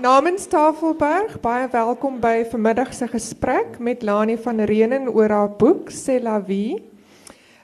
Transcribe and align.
Namens 0.00 0.46
Tafelberg, 0.48 1.34
baie 1.44 1.66
welkom 1.68 2.14
by 2.20 2.46
vanmiddag 2.48 2.94
se 2.96 3.04
gesprek 3.12 3.74
met 3.78 4.02
Lani 4.02 4.38
van 4.40 4.60
Reenen 4.64 5.04
oor 5.12 5.28
haar 5.28 5.50
boek 5.60 5.90
C'est 5.90 6.22
la 6.22 6.38
vie. 6.40 6.80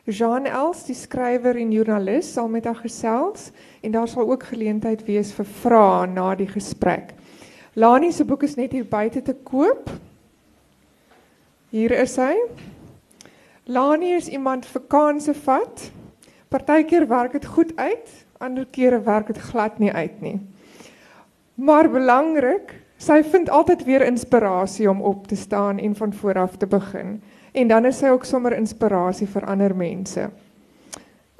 Jean 0.05 0.45
Els, 0.45 0.83
die 0.85 0.97
skrywer 0.97 1.57
en 1.57 1.73
joernalis, 1.73 2.29
sal 2.35 2.51
met 2.53 2.69
haar 2.69 2.77
gesels 2.83 3.49
en 3.81 3.95
daar 3.97 4.09
sal 4.09 4.29
ook 4.29 4.45
geleentheid 4.51 5.07
wees 5.07 5.33
vir 5.33 5.49
vrae 5.63 6.11
na 6.13 6.35
die 6.37 6.51
gesprek. 6.51 7.15
Lani 7.73 8.13
se 8.13 8.29
boek 8.29 8.45
is 8.45 8.59
net 8.61 8.77
hier 8.77 8.85
buite 8.85 9.25
te 9.25 9.33
koop. 9.33 9.89
Hier 11.73 11.97
is 11.97 12.19
hy. 12.21 12.35
Lani 13.65 14.13
is 14.19 14.29
iemand 14.29 14.69
vir 14.69 14.85
kanse 14.85 15.33
vat. 15.47 15.89
Partykeer 16.53 17.09
werk 17.09 17.33
dit 17.41 17.51
goed 17.57 17.73
uit, 17.81 18.15
ander 18.37 18.69
kere 18.69 19.01
werk 19.01 19.33
dit 19.33 19.43
glad 19.49 19.81
nie 19.81 19.93
uit 19.97 20.21
nie. 20.21 20.39
Maar 21.59 21.89
belangrik, 21.91 22.71
sy 23.03 23.19
vind 23.27 23.49
altyd 23.51 23.81
weer 23.83 24.05
inspirasie 24.07 24.87
om 24.91 25.01
op 25.03 25.27
te 25.27 25.37
staan 25.37 25.79
en 25.79 25.95
van 25.97 26.13
voor 26.15 26.39
af 26.39 26.57
te 26.57 26.67
begin. 26.67 27.23
En 27.53 27.69
dan 27.69 27.85
is 27.85 27.99
sy 27.99 28.13
ook 28.15 28.25
sommer 28.25 28.55
inspirasie 28.55 29.27
vir 29.27 29.47
ander 29.51 29.75
mense. 29.75 30.29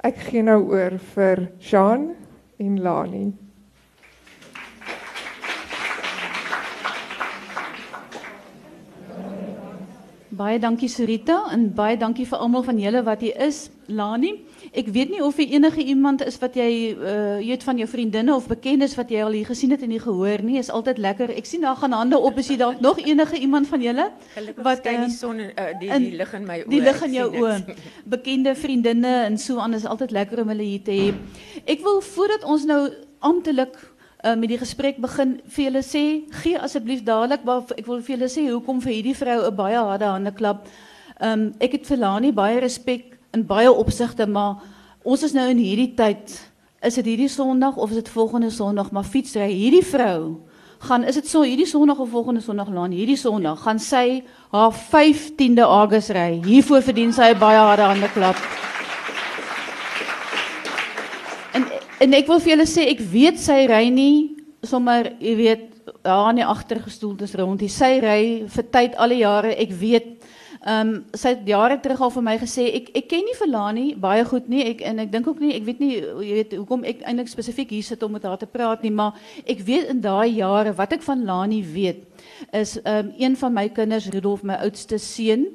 Ek 0.03 0.19
gee 0.27 0.43
nou 0.43 0.57
oor 0.73 0.97
vir 1.13 1.45
Jean 1.63 2.09
en 2.59 2.81
Lani. 2.83 3.31
Baie 10.29 10.59
dankie 10.59 10.91
Sarita 10.91 11.45
en 11.51 11.69
baie 11.75 11.95
dankie 11.97 12.27
vir 12.27 12.43
almal 12.43 12.67
van 12.67 12.79
julle 12.79 13.05
wat 13.07 13.23
hier 13.23 13.39
is. 13.47 13.69
Lani, 13.87 14.35
ek 14.71 14.87
weet 14.93 15.09
nie 15.09 15.21
of 15.23 15.37
jy 15.37 15.49
enige 15.55 15.83
iemand 15.83 16.23
is 16.25 16.37
wat 16.41 16.55
jy 16.55 16.69
uh 16.93 17.37
het 17.49 17.63
van 17.65 17.77
jou 17.77 17.87
vriendinne 17.89 18.35
of 18.35 18.47
bekendes 18.47 18.95
wat 18.95 19.09
jy 19.09 19.23
al 19.23 19.33
hier 19.33 19.47
gesien 19.47 19.71
het 19.71 19.81
en 19.81 19.89
nie 19.89 19.99
gehoor 19.99 20.43
nie. 20.45 20.57
Is 20.59 20.69
altyd 20.69 20.97
lekker. 20.97 21.33
Ek 21.33 21.45
sien 21.49 21.61
daar 21.65 21.75
gaan 21.79 21.95
hande 21.95 22.17
op. 22.17 22.37
Is 22.37 22.49
jy 22.51 22.57
dalk 22.61 22.81
nog 22.81 22.99
enige 23.01 23.39
iemand 23.39 23.67
van 23.67 23.81
julle 23.81 24.09
wat 24.57 24.85
uh, 24.85 24.95
die 25.05 25.13
son 25.13 25.39
uh, 25.39 25.69
die 25.79 25.89
die 25.89 26.15
lig 26.17 26.33
in 26.33 26.45
my 26.45 26.59
oë. 26.63 26.69
Die 26.69 26.81
lig 26.81 27.03
in 27.07 27.13
jou 27.17 27.29
oë. 27.41 27.77
Bekende 28.15 28.55
vriendinne 28.55 29.13
en 29.25 29.37
so 29.37 29.59
aan 29.59 29.73
is 29.73 29.85
altyd 29.85 30.11
lekker 30.11 30.43
om 30.43 30.51
hulle 30.53 30.67
hier 30.67 30.83
te 30.83 30.95
hê. 30.95 31.13
Ek 31.65 31.81
wil 31.85 32.01
voordat 32.05 32.43
ons 32.43 32.65
nou 32.69 32.81
amptelik 33.19 33.75
uh, 34.23 34.35
met 34.35 34.49
die 34.51 34.59
gesprek 34.59 34.99
begin 35.01 35.37
vir 35.47 35.65
julle 35.65 35.83
sê, 35.85 36.03
gee 36.41 36.59
asseblief 36.59 37.03
dadelik 37.07 37.45
maar 37.47 37.67
ek 37.77 37.87
wil 37.87 38.01
vir 38.03 38.15
julle 38.15 38.31
sê 38.31 38.47
hoekom 38.49 38.81
vir 38.83 38.95
hierdie 38.97 39.17
vrou 39.17 39.39
'n 39.47 39.55
baie 39.55 39.77
harde 39.77 40.05
hande 40.05 40.31
klap. 40.31 40.67
Um 41.19 41.53
ek 41.59 41.79
het 41.79 41.87
vir 41.87 41.97
Lani 41.97 42.31
baie 42.31 42.59
respek 42.59 43.18
in 43.35 43.45
baie 43.45 43.71
opsigte, 43.71 44.27
maar 44.27 44.61
ons 45.03 45.23
is 45.23 45.33
nou 45.35 45.47
in 45.51 45.61
hierdie 45.61 45.93
tyd. 45.97 46.31
Is 46.85 46.95
dit 47.01 47.11
hierdie 47.11 47.29
Sondag 47.29 47.77
of 47.77 47.91
is 47.91 48.01
dit 48.01 48.09
volgende 48.09 48.49
Sondag? 48.49 48.91
Maar 48.91 49.03
fietsry 49.03 49.51
hierdie 49.51 49.85
vrou 49.85 50.45
gaan 50.79 51.03
is 51.03 51.17
dit 51.19 51.27
so 51.27 51.43
hierdie 51.43 51.67
Sondag 51.67 51.99
of 51.99 52.09
volgende 52.09 52.41
Sondag 52.41 52.69
Lani? 52.71 53.01
Hierdie 53.01 53.19
Sondag 53.19 53.59
gaan 53.65 53.81
sy 53.83 54.23
haar 54.53 54.71
15de 54.71 55.65
Augustus 55.67 56.15
ry. 56.15 56.39
Hiervoor 56.45 56.85
verdien 56.85 57.11
sy 57.13 57.33
baie 57.35 57.59
harde 57.59 57.83
hande 57.83 58.07
klap. 58.15 58.39
En 61.99 62.15
ek 62.15 62.29
wil 62.31 62.39
vir 62.39 62.53
julle 62.53 62.67
sê 62.69 62.85
ek 62.93 63.01
weet 63.11 63.41
sy 63.43 63.65
ry 63.67 63.89
nie 63.91 64.37
sommer 64.63 65.11
jy 65.19 65.33
weet 65.35 65.65
daar 66.05 66.29
in 66.31 66.39
die 66.39 66.47
agtergestoeldes 66.47 67.35
rond. 67.35 67.65
Sy 67.67 67.97
ry 67.99 68.21
vir 68.47 68.67
tyd 68.71 68.95
al 68.95 69.11
die 69.11 69.19
jare. 69.19 69.51
Ek 69.59 69.73
weet 69.75 70.13
ehm 70.59 70.89
um, 70.89 71.05
sy 71.15 71.29
het 71.31 71.45
jare 71.47 71.77
terug 71.79 72.01
al 72.03 72.11
vir 72.11 72.23
my 72.23 72.33
gesê 72.39 72.65
ek 72.75 72.89
ek 72.99 73.05
ken 73.07 73.23
nie 73.23 73.35
Verlani 73.39 73.85
baie 73.95 74.25
goed 74.27 74.49
nie. 74.51 74.65
Ek 74.73 74.81
en 74.83 74.99
ek 74.99 75.11
dink 75.11 75.27
ook 75.27 75.39
nie 75.39 75.53
ek 75.55 75.63
weet 75.63 75.79
nie 75.79 75.93
jy 75.95 76.33
weet 76.35 76.55
hoekom 76.57 76.83
ek 76.83 77.05
eintlik 77.07 77.31
spesifiek 77.31 77.71
hier 77.71 77.83
sit 77.87 78.03
om 78.03 78.11
met 78.11 78.27
haar 78.27 78.37
te 78.37 78.49
praat 78.49 78.83
nie, 78.83 78.91
maar 78.91 79.15
ek 79.47 79.63
weet 79.63 79.87
in 79.93 80.01
daai 80.03 80.35
jare 80.35 80.75
wat 80.75 80.93
ek 80.93 81.05
van 81.07 81.23
Lani 81.23 81.63
weet 81.63 82.03
is 82.51 82.75
ehm 82.83 83.07
um, 83.07 83.13
een 83.17 83.37
van 83.39 83.53
my 83.53 83.69
kinders 83.69 84.09
Rudolf 84.11 84.43
my 84.43 84.59
oudste 84.65 84.99
seun 84.99 85.47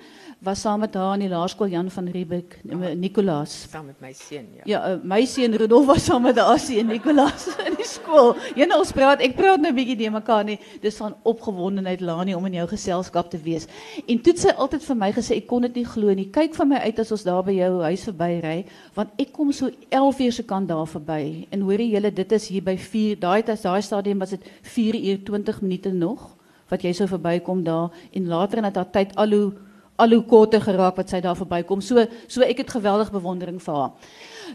was 0.43 0.61
saam 0.61 0.81
met 0.81 0.95
haar 0.95 1.15
in 1.15 1.25
die 1.25 1.29
laerskool 1.29 1.69
Jan 1.69 1.91
van 1.91 2.09
Riebeeck, 2.09 2.59
Nicolaas. 2.97 3.67
Saam 3.71 3.87
met 3.87 4.01
my 4.01 4.13
seun, 4.13 4.47
ja. 4.57 4.63
Ja, 4.65 4.81
uh, 4.91 4.99
my 5.03 5.25
seun 5.25 5.55
Rudolf 5.55 5.87
was 5.87 6.05
saam 6.05 6.23
met 6.23 6.39
haar 6.39 6.59
seun 6.59 6.87
Nicolaas 6.87 7.47
in 7.67 7.77
die 7.79 7.87
skool. 7.89 8.35
Jy 8.57 8.69
nou 8.69 8.81
ons 8.83 8.93
praat, 8.93 9.23
ek 9.25 9.37
praat 9.39 9.63
nou 9.63 9.73
'n 9.73 9.77
bietjie 9.77 9.97
die 9.97 10.11
mekaar 10.11 10.45
nie. 10.45 10.59
Dis 10.83 10.99
van 11.01 11.17
opgewondenheid 11.23 12.01
Lani 12.01 12.35
om 12.35 12.47
in 12.47 12.59
jou 12.61 12.67
geselskap 12.69 13.31
te 13.31 13.39
wees. 13.39 13.69
En 14.07 14.21
toe 14.21 14.37
sy 14.37 14.53
altyd 14.57 14.85
vir 14.85 14.97
my 14.97 15.11
gesê 15.13 15.37
ek 15.37 15.47
kon 15.47 15.63
dit 15.63 15.75
nie 15.83 15.87
glo 15.87 16.15
nie. 16.15 16.31
Kyk 16.31 16.55
vir 16.55 16.67
my 16.67 16.79
uit 16.85 16.99
as 16.99 17.13
ons 17.13 17.25
daar 17.25 17.43
by 17.45 17.53
jou 17.53 17.83
huis 17.83 18.05
verby 18.11 18.41
ry, 18.43 18.59
want 18.95 19.11
ek 19.19 19.33
kom 19.33 19.53
so 19.53 19.71
11 19.91 20.21
uur 20.21 20.33
se 20.33 20.43
kant 20.43 20.69
daar 20.69 20.87
verby. 20.87 21.47
En 21.51 21.61
hoorie 21.61 21.91
julle, 21.91 22.11
dit 22.11 22.33
is 22.33 22.49
hier 22.49 22.63
by 22.63 22.77
4. 22.77 23.21
Daai 23.21 23.43
tyd, 23.43 23.63
daai 23.63 23.83
stadium 23.83 24.19
was 24.19 24.31
dit 24.31 24.43
4 24.63 24.95
uur 24.95 25.25
20 25.25 25.63
minute 25.63 25.93
nog 25.93 26.35
wat 26.71 26.85
jy 26.85 26.95
sou 26.97 27.07
verbykom 27.09 27.63
daar 27.65 27.93
en 28.13 28.29
later 28.29 28.63
in 28.63 28.73
dat 28.73 28.93
tyd 28.93 29.15
al 29.21 29.37
hoe 29.37 29.53
al 29.97 30.11
hoe 30.11 30.25
korter 30.27 30.61
geraak 30.61 30.97
wat 30.99 31.11
sy 31.13 31.21
daar 31.23 31.39
verbykom. 31.39 31.83
So 31.83 32.07
so 32.27 32.43
ek 32.43 32.65
het 32.65 32.71
geweldig 32.75 33.13
bewondering 33.15 33.61
vir 33.63 33.75
haar. 33.75 33.93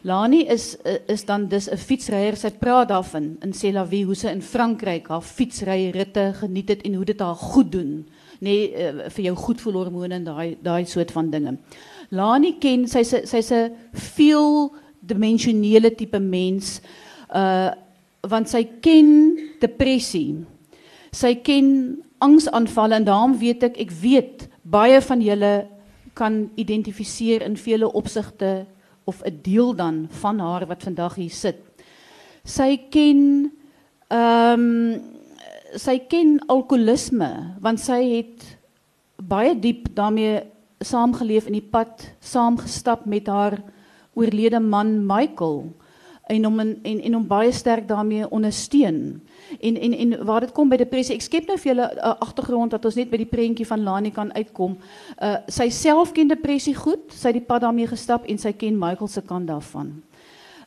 Lani 0.03 0.43
is 0.51 0.75
is 1.07 1.25
dan 1.25 1.47
dis 1.47 1.69
'n 1.69 1.77
fietsryer. 1.77 2.35
Sy 2.35 2.49
praat 2.49 2.89
daarvan 2.89 3.37
in 3.41 3.53
Selavie 3.53 4.05
hoe 4.05 4.15
sy 4.15 4.27
in 4.27 4.41
Frankryk 4.41 5.07
haar 5.07 5.21
fietsryritte 5.21 6.33
geniet 6.35 6.69
het 6.69 6.81
en 6.81 6.93
hoe 6.93 7.05
dit 7.05 7.19
haar 7.19 7.35
goed 7.35 7.71
doen. 7.71 8.07
Nee 8.39 8.71
uh, 8.71 9.09
vir 9.09 9.23
jou 9.23 9.35
goed 9.35 9.61
voel 9.61 9.73
hormone 9.73 10.13
en 10.13 10.23
daai 10.23 10.57
daai 10.61 10.85
soort 10.85 11.11
van 11.11 11.29
dinge. 11.29 11.57
Lani 12.09 12.57
ken 12.59 12.87
sy 12.87 13.03
sy 13.03 13.25
sy's 13.25 13.51
'n 13.51 13.71
veel 13.93 14.71
dimensionele 14.99 15.95
tipe 15.95 16.19
mens. 16.19 16.81
Uh 17.33 17.71
want 18.27 18.49
sy 18.49 18.67
ken 18.81 19.39
depressie. 19.59 20.45
Sy 21.11 21.35
ken 21.35 21.97
angsaanvalle 22.17 22.95
en 22.95 23.03
daarom 23.03 23.37
weet 23.39 23.63
ek 23.63 23.77
ek 23.79 23.91
weet 23.91 24.48
baie 24.69 25.01
van 25.01 25.21
julle 25.21 25.53
kan 26.13 26.49
identifiseer 26.55 27.41
in 27.41 27.57
vele 27.57 27.91
opsigte 27.91 28.65
of 29.03 29.21
'n 29.23 29.39
deel 29.41 29.75
dan 29.75 30.07
van 30.09 30.39
haar 30.39 30.67
wat 30.67 30.83
vandag 30.83 31.15
hier 31.15 31.31
sit. 31.31 31.57
Sy 32.43 32.77
ken 32.89 33.51
ehm 34.07 34.59
um, 34.59 35.01
sy 35.75 35.99
ken 36.09 36.39
alkoholisme 36.47 37.55
want 37.61 37.79
sy 37.79 38.01
het 38.17 38.57
baie 39.21 39.59
diep 39.59 39.91
daarmee 39.93 40.41
saamgeleef 40.79 41.45
in 41.45 41.59
die 41.59 41.69
pad 41.71 42.15
saamgestap 42.19 43.05
met 43.05 43.27
haar 43.27 43.59
oorlede 44.13 44.59
man 44.59 45.05
Michael 45.05 45.75
en 46.27 46.45
om 46.45 46.59
en 46.59 46.79
en, 46.83 47.01
en 47.01 47.15
om 47.15 47.27
baie 47.27 47.51
sterk 47.51 47.87
daarmee 47.87 48.29
ondersteun. 48.29 49.21
En 49.59 49.77
en 49.77 49.93
en 49.93 50.25
waar 50.25 50.39
dit 50.39 50.51
kom 50.51 50.69
by 50.69 50.77
depressie, 50.77 51.15
ek 51.15 51.21
skep 51.25 51.47
nou 51.47 51.57
vir 51.57 51.71
julle 51.73 51.87
'n 51.87 51.97
uh, 51.97 52.13
agtergrond 52.19 52.71
dat 52.71 52.85
ons 52.85 52.95
net 52.95 53.09
by 53.09 53.17
die 53.17 53.29
prentjie 53.29 53.67
van 53.67 53.83
Lani 53.83 54.11
kan 54.11 54.33
uitkom. 54.33 54.77
Uh 55.21 55.35
sy 55.47 55.69
self 55.69 56.11
ken 56.11 56.27
depressie 56.27 56.75
goed, 56.75 57.11
sy 57.13 57.27
het 57.27 57.39
die 57.39 57.45
pad 57.45 57.61
daarmee 57.61 57.87
gestap 57.87 58.25
en 58.25 58.37
sy 58.37 58.51
ken 58.51 58.77
Michael 58.79 59.07
se 59.07 59.21
kant 59.21 59.47
daarvan. 59.47 60.03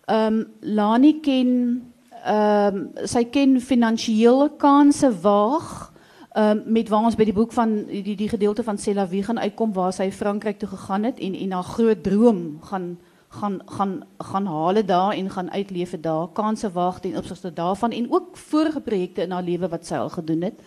Ehm 0.07 0.35
um, 0.35 0.47
Lani 0.61 1.21
ken 1.21 1.83
ehm 2.25 2.77
um, 2.77 2.91
sy 3.05 3.25
ken 3.25 3.61
finansiële 3.61 4.51
kanse 4.57 5.11
waag. 5.21 5.93
Um, 6.37 6.63
met 6.67 6.89
waar 6.89 7.05
ons 7.05 7.17
by 7.17 7.25
die 7.25 7.35
boek 7.37 7.53
van 7.53 7.85
die 7.87 8.17
die 8.17 8.29
gedeelte 8.29 8.63
van 8.63 8.79
Selavie 8.79 9.23
gaan 9.23 9.39
uitkom 9.39 9.73
waar 9.73 9.93
sy 9.93 10.11
Frankryk 10.11 10.59
toe 10.59 10.69
gegaan 10.69 11.05
het 11.05 11.19
en 11.21 11.35
en 11.35 11.53
haar 11.53 11.63
groot 11.63 12.03
droom 12.03 12.59
gaan 12.63 12.99
gaan 13.33 13.61
gaan 13.67 14.03
gaan 14.19 14.47
hale 14.47 14.85
daar 14.85 15.13
en 15.13 15.31
gaan 15.31 15.51
uitleef 15.51 16.01
daar 16.01 16.29
kanse 16.29 16.73
wag 16.73 17.01
ten 17.01 17.17
opsigte 17.17 17.53
daarvan 17.53 17.91
en 17.91 18.13
ook 18.13 18.37
vorige 18.37 18.81
projekte 18.81 19.23
in 19.23 19.31
haar 19.31 19.43
lewe 19.43 19.69
wat 19.69 19.87
sy 19.87 19.95
al 19.95 20.09
gedoen 20.09 20.43
het. 20.43 20.61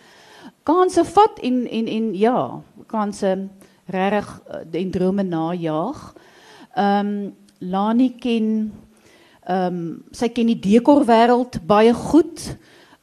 Kanse 0.62 1.04
vat 1.04 1.38
en 1.38 1.68
en 1.70 1.86
en 1.86 2.14
ja 2.18 2.60
kanse 2.86 3.48
regtig 3.86 4.42
eh, 4.72 4.80
en 4.80 4.90
drome 4.90 5.22
najag 5.22 6.14
ehm 6.74 7.06
um, 7.06 7.34
Lani 7.58 8.10
ken 8.18 8.72
ehm 9.46 9.76
um, 9.76 10.04
sy 10.10 10.28
ken 10.28 10.46
die 10.46 10.58
dekor 10.60 11.06
wêreld 11.06 11.60
baie 11.66 11.94
goed. 11.94 12.56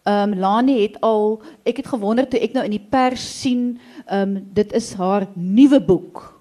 Ehm 0.03 0.33
um, 0.33 0.39
Lani 0.39 0.81
het 0.81 1.01
al 1.01 1.41
ek 1.63 1.77
het 1.77 1.87
gewonder 1.87 2.27
toe 2.27 2.39
ek 2.39 2.53
nou 2.53 2.65
in 2.65 2.75
die 2.75 2.87
pers 2.89 3.41
sien 3.41 3.79
ehm 4.05 4.35
um, 4.35 4.47
dit 4.53 4.73
is 4.73 4.93
haar 4.93 5.27
nuwe 5.33 5.81
boek 5.81 6.32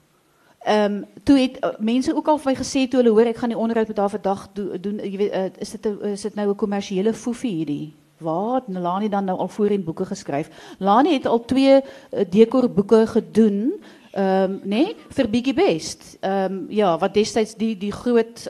um, 0.69 1.05
toe 1.23 1.39
het 1.39 1.59
uh, 1.65 1.71
mense 1.79 2.15
ook 2.15 2.29
al 2.29 2.39
vir 2.39 2.53
my 2.53 2.59
gesê 2.59 2.85
toe 2.89 3.01
hulle 3.01 3.15
hoor 3.15 3.31
ek 3.31 3.41
gaan 3.43 3.53
die 3.55 3.59
onderhoud 3.59 3.89
met 3.89 3.99
haar 3.99 4.13
vandag 4.13 4.45
do, 4.55 4.81
doen 4.81 5.01
jy 5.03 5.17
weet 5.17 5.35
uh, 5.35 5.49
is 5.59 5.75
dit 5.77 5.87
is 6.13 6.23
dit 6.23 6.35
nou 6.35 6.49
'n 6.51 6.57
kommersiële 6.57 7.15
foefie 7.15 7.55
hierdie 7.63 7.95
wat 8.23 8.69
Lani 8.69 9.09
dan 9.09 9.25
nou 9.25 9.39
al 9.39 9.49
voorheen 9.49 9.85
boeke 9.85 10.05
geskryf. 10.05 10.49
Lani 10.79 11.13
het 11.13 11.27
al 11.27 11.45
twee 11.45 11.81
uh, 11.81 12.21
dekor 12.31 12.71
boeke 12.71 13.07
gedoen. 13.07 13.83
Ehm 14.13 14.53
um, 14.53 14.61
nee 14.63 14.97
vir 15.09 15.29
Biggie 15.29 15.55
Best. 15.55 16.17
Ehm 16.21 16.53
um, 16.53 16.67
ja, 16.69 16.99
wat 16.99 17.15
destyds 17.15 17.55
die 17.55 17.77
die 17.77 17.93
groot 17.93 18.49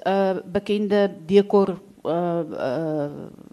bekende 0.53 1.11
dekor 1.27 1.81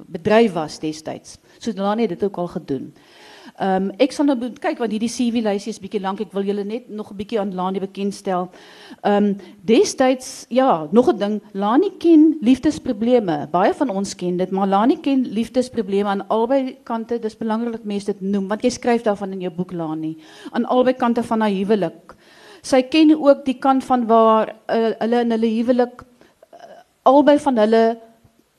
bedryf 0.08 0.54
was 0.54 0.80
destyds. 0.80 1.38
So 1.58 1.72
Lani 1.76 2.02
het 2.02 2.10
dit 2.10 2.24
ook 2.24 2.38
al 2.38 2.48
gedoen. 2.48 2.94
Um, 3.60 3.90
ek 4.00 4.14
sal 4.16 4.30
nou 4.30 4.38
kyk 4.56 4.80
want 4.80 4.94
hierdie 4.96 5.10
CV 5.12 5.42
lysie 5.44 5.74
is 5.74 5.82
bietjie 5.84 6.00
lank. 6.00 6.22
Ek 6.24 6.32
wil 6.32 6.46
julle 6.48 6.64
net 6.64 6.88
nog 6.88 7.12
'n 7.12 7.18
bietjie 7.20 7.40
aan 7.42 7.52
Lani 7.54 7.80
bekendstel. 7.80 8.48
Ehm 9.04 9.26
um, 9.26 9.38
destyds 9.68 10.46
ja, 10.50 10.88
nog 10.92 11.10
'n 11.12 11.18
ding, 11.18 11.42
Lani 11.54 11.92
ken 12.00 12.38
liefdesprobleme. 12.42 13.50
Baie 13.52 13.74
van 13.74 13.90
ons 13.90 14.16
ken 14.16 14.38
dit, 14.38 14.52
maar 14.52 14.68
Lani 14.68 14.98
ken 15.02 15.28
liefdesprobleme 15.28 16.08
aan 16.10 16.28
albei 16.28 16.78
kante. 16.84 17.20
Dis 17.20 17.38
belangrik 17.38 17.72
dat 17.72 17.84
mense 17.84 18.06
dit 18.06 18.22
noem 18.22 18.48
want 18.48 18.64
jy 18.64 18.70
skryf 18.70 19.02
daarvan 19.04 19.32
in 19.32 19.42
jou 19.42 19.52
boek 19.52 19.72
Lani. 19.72 20.18
Aan 20.52 20.66
albei 20.66 20.94
kante 20.94 21.24
van 21.24 21.42
haar 21.42 21.52
huwelik. 21.52 22.16
Sy 22.62 22.82
ken 22.82 23.12
ook 23.12 23.46
die 23.46 23.60
kant 23.60 23.84
van 23.84 24.08
waar 24.08 24.56
uh, 24.68 24.92
hulle 25.00 25.20
in 25.20 25.32
hulle 25.32 25.48
huwelik 25.48 26.02
uh, 26.02 26.60
albei 27.04 27.40
van 27.40 27.58
hulle 27.58 27.98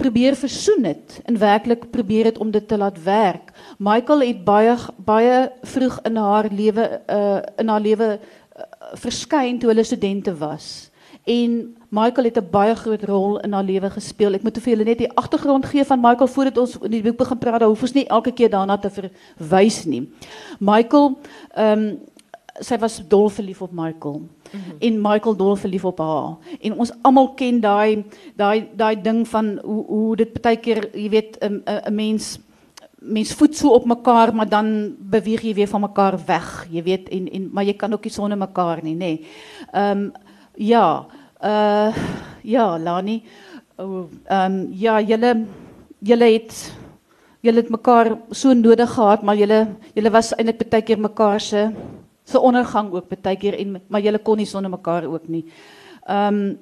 probeer 0.00 0.36
versoen 0.36 0.84
het 0.88 1.20
en 1.28 1.38
werklik 1.38 1.90
probeer 1.92 2.30
het 2.30 2.38
om 2.38 2.50
dit 2.50 2.68
te 2.68 2.78
laat 2.78 3.02
werk. 3.04 3.52
Michael 3.78 4.20
het 4.26 4.44
baie 4.44 4.76
baie 4.96 5.50
vroeg 5.62 5.98
in 6.08 6.16
haar 6.16 6.48
lewe 6.50 6.86
uh 7.06 7.40
in 7.56 7.68
haar 7.68 7.80
lewe 7.84 8.08
uh, 8.16 8.64
verskyn 9.02 9.58
toe 9.58 9.68
hulle 9.72 9.84
studente 9.84 10.34
was. 10.36 10.90
En 11.28 11.76
Michael 11.88 12.24
het 12.24 12.38
'n 12.38 12.50
baie 12.50 12.74
groot 12.74 13.02
rol 13.02 13.40
in 13.40 13.52
haar 13.52 13.64
lewe 13.64 13.90
gespeel. 13.90 14.34
Ek 14.34 14.42
moet 14.42 14.58
vir 14.58 14.72
julle 14.72 14.84
net 14.84 14.98
die 14.98 15.12
agtergrond 15.14 15.66
gee 15.66 15.84
van 15.84 16.00
Michael 16.00 16.28
voordat 16.28 16.58
ons 16.58 16.78
in 16.78 16.90
die 16.90 17.02
boek 17.02 17.16
begin 17.16 17.38
praat. 17.38 17.62
Hoef 17.62 17.82
ons 17.82 17.92
nie 17.92 18.06
elke 18.06 18.32
keer 18.32 18.50
daarna 18.50 18.78
te 18.78 18.90
verwys 18.90 19.84
nie. 19.84 20.08
Michael 20.58 21.18
ehm 21.54 21.78
um, 21.78 21.98
sy 22.58 22.78
was 22.78 22.98
dol 23.08 23.28
verlief 23.30 23.62
op 23.62 23.70
Michael. 23.72 24.18
Mm 24.18 24.28
-hmm. 24.50 24.76
En 24.78 25.00
Michael 25.00 25.36
dol 25.36 25.56
verlief 25.56 25.84
op 25.84 25.98
haar. 25.98 26.36
En 26.60 26.78
ons 26.78 26.92
almal 27.02 27.34
ken 27.34 27.60
daai 27.60 28.04
daai 28.36 28.68
daai 28.76 29.00
ding 29.02 29.28
van 29.28 29.58
hoe 29.62 29.84
hoe 29.86 30.16
dit 30.16 30.42
baie 30.42 30.56
keer, 30.56 30.88
jy 30.92 31.08
weet, 31.08 31.38
'n 31.40 31.62
'n 31.66 31.94
mens 31.94 32.38
mens 33.00 33.32
voet 33.34 33.56
so 33.56 33.72
op 33.72 33.84
mekaar, 33.84 34.34
maar 34.34 34.48
dan 34.48 34.96
beweeg 34.98 35.40
jy 35.42 35.54
weer 35.54 35.68
van 35.68 35.80
mekaar 35.80 36.18
weg, 36.26 36.66
jy 36.70 36.82
weet, 36.82 37.08
en 37.08 37.30
en 37.32 37.48
maar 37.52 37.64
jy 37.64 37.74
kan 37.74 37.92
ook 37.92 38.04
nie 38.04 38.12
sonder 38.12 38.38
mekaar 38.38 38.82
nie, 38.82 38.94
nê. 38.94 38.98
Nee. 38.98 39.26
Ehm 39.72 39.98
um, 39.98 40.12
ja, 40.54 41.06
uh 41.44 41.94
ja, 42.42 42.78
Lani. 42.78 43.22
Ehm 43.76 44.08
um, 44.28 44.68
ja, 44.72 45.00
julle 45.00 45.46
julle 45.98 46.24
het 46.32 46.76
julle 47.40 47.56
het 47.56 47.70
mekaar 47.70 48.18
so 48.30 48.52
nodig 48.52 48.90
gehad, 48.92 49.22
maar 49.22 49.36
julle 49.36 49.66
julle 49.94 50.10
was 50.10 50.34
eintlik 50.36 50.70
baie 50.70 50.82
keer 50.82 51.00
mekaar 51.00 51.40
se 51.40 51.70
se 52.30 52.40
ondergang 52.40 52.92
ook 52.92 53.08
baie 53.08 53.36
keer 53.36 53.58
en 53.58 53.80
maar 53.88 54.00
julle 54.00 54.18
kon 54.18 54.36
nie 54.36 54.46
sonder 54.46 54.70
mekaar 54.70 55.04
ook 55.04 55.28
nie. 55.28 55.44
Ehm 56.06 56.34
um, 56.34 56.58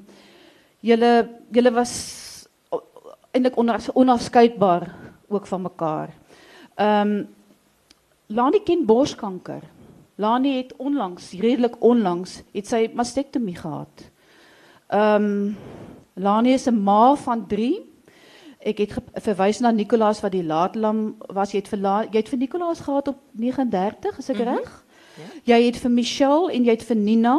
julle 0.80 1.28
julle 1.50 1.70
was 1.74 1.92
eintlik 3.34 3.56
onafskeidbaar 3.94 4.94
ook 5.28 5.46
van 5.46 5.62
mekaar. 5.62 6.14
Ehm 6.74 7.10
um, 7.10 7.26
Lani 8.28 8.60
ken 8.60 8.84
borskanker. 8.84 9.62
Lani 10.14 10.56
het 10.56 10.74
onlangs, 10.76 11.30
redelik 11.32 11.76
onlangs, 11.80 12.42
het 12.52 12.66
sy 12.66 12.90
mastektomie 12.94 13.56
gehad. 13.56 14.10
Ehm 14.88 15.24
um, 15.24 15.56
Lani 16.14 16.52
is 16.52 16.66
'n 16.66 16.82
ma 16.82 17.14
van 17.14 17.46
3. 17.46 17.86
Ek 18.58 18.78
het 18.78 18.92
verwys 19.14 19.60
na 19.60 19.70
Nicolaas 19.70 20.20
wat 20.20 20.32
die 20.32 20.44
laatlam 20.44 21.16
was. 21.28 21.52
Jy 21.52 21.58
het 21.58 21.68
vir 21.68 21.78
jy 21.78 22.18
het 22.18 22.28
vir 22.28 22.38
Nicolaas 22.38 22.80
gehad 22.80 23.08
op 23.08 23.16
39, 23.32 24.18
is 24.18 24.28
ek 24.28 24.36
mm 24.36 24.44
-hmm. 24.44 24.56
reg? 24.56 24.84
Ja. 25.18 25.56
Jy 25.56 25.64
het 25.66 25.80
vir 25.82 25.90
Michelle 25.90 26.52
en 26.52 26.64
jy 26.64 26.76
het 26.76 26.84
vir 26.86 26.96
Nina. 26.96 27.38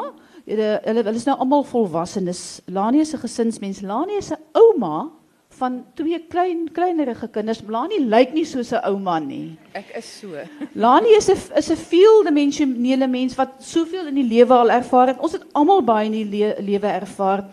Hulle 0.49 0.81
hulle 0.83 1.15
is 1.15 1.27
nou 1.29 1.37
almal 1.37 1.63
volwassenes. 1.63 2.61
Lani 2.67 2.99
is 2.99 3.13
'n 3.13 3.23
gesinsmens. 3.23 3.81
Lani 3.81 4.17
is 4.17 4.31
'n 4.31 4.41
ouma 4.53 5.11
van 5.59 5.85
twee 5.95 6.19
klein 6.29 6.69
kleinerige 6.71 7.27
kinders. 7.27 7.61
Lani 7.67 7.99
lyk 8.05 8.33
nie 8.33 8.45
soos 8.45 8.71
'n 8.71 8.83
ouma 8.85 9.19
nie. 9.19 9.57
Ek 9.73 9.91
is 9.97 10.19
so. 10.19 10.27
Lani 10.85 11.15
is 11.17 11.29
'n 11.29 11.37
is 11.57 11.69
'n 11.69 11.75
veeldimensionele 11.75 13.07
mens 13.07 13.35
wat 13.35 13.49
soveel 13.59 14.07
in 14.07 14.15
die 14.15 14.29
lewe 14.35 14.53
al 14.53 14.69
ervaar 14.69 15.07
het. 15.07 15.19
Ons 15.19 15.31
het 15.31 15.45
almal 15.53 15.81
baie 15.81 16.05
in 16.05 16.11
die 16.11 16.25
le 16.25 16.55
lewe 16.59 16.87
ervaar. 16.87 17.45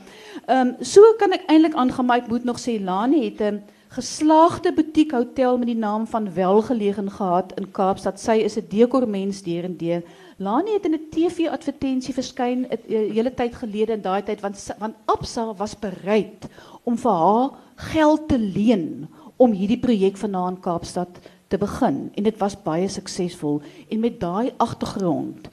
Ehm 0.46 0.68
um, 0.68 0.76
so 0.80 1.00
kan 1.18 1.32
ek 1.32 1.46
eintlik 1.46 1.74
aangemak 1.74 2.28
moet 2.28 2.44
nog 2.44 2.58
sê 2.58 2.80
Lani 2.80 3.24
het 3.24 3.40
'n 3.40 3.62
geslaagde 3.96 4.74
butiek 4.76 5.14
hotel 5.16 5.56
met 5.58 5.70
die 5.70 5.78
naam 5.78 6.04
van 6.06 6.28
Welgelegen 6.34 7.10
gehad 7.10 7.54
in 7.56 7.70
Kaapstad. 7.70 8.20
Sy 8.20 8.42
is 8.44 8.56
'n 8.56 8.68
dekormens 8.68 9.42
deurendeur. 9.42 10.02
Lani 10.36 10.72
het 10.72 10.84
in 10.84 10.94
'n 10.94 11.08
TV-advertensie 11.10 12.14
verskyn 12.14 12.58
'n 12.60 12.68
eh, 12.70 13.12
hele 13.16 13.34
tyd 13.34 13.54
gelede 13.54 13.92
in 13.92 14.02
daai 14.02 14.22
tyd 14.22 14.40
want 14.40 14.74
want 14.78 14.94
Absa 15.04 15.54
was 15.54 15.78
bereid 15.78 16.48
om 16.84 16.98
vir 16.98 17.10
haar 17.10 17.50
geld 17.76 18.28
te 18.28 18.38
leen 18.38 19.08
om 19.36 19.52
hierdie 19.52 19.80
projek 19.80 20.16
vanaand 20.16 20.60
Kaapstad 20.60 21.18
te 21.48 21.58
begin 21.58 22.10
en 22.14 22.22
dit 22.22 22.38
was 22.38 22.62
baie 22.62 22.88
suksesvol 22.88 23.62
en 23.88 24.00
met 24.00 24.20
daai 24.20 24.52
agtergrond 24.56 25.48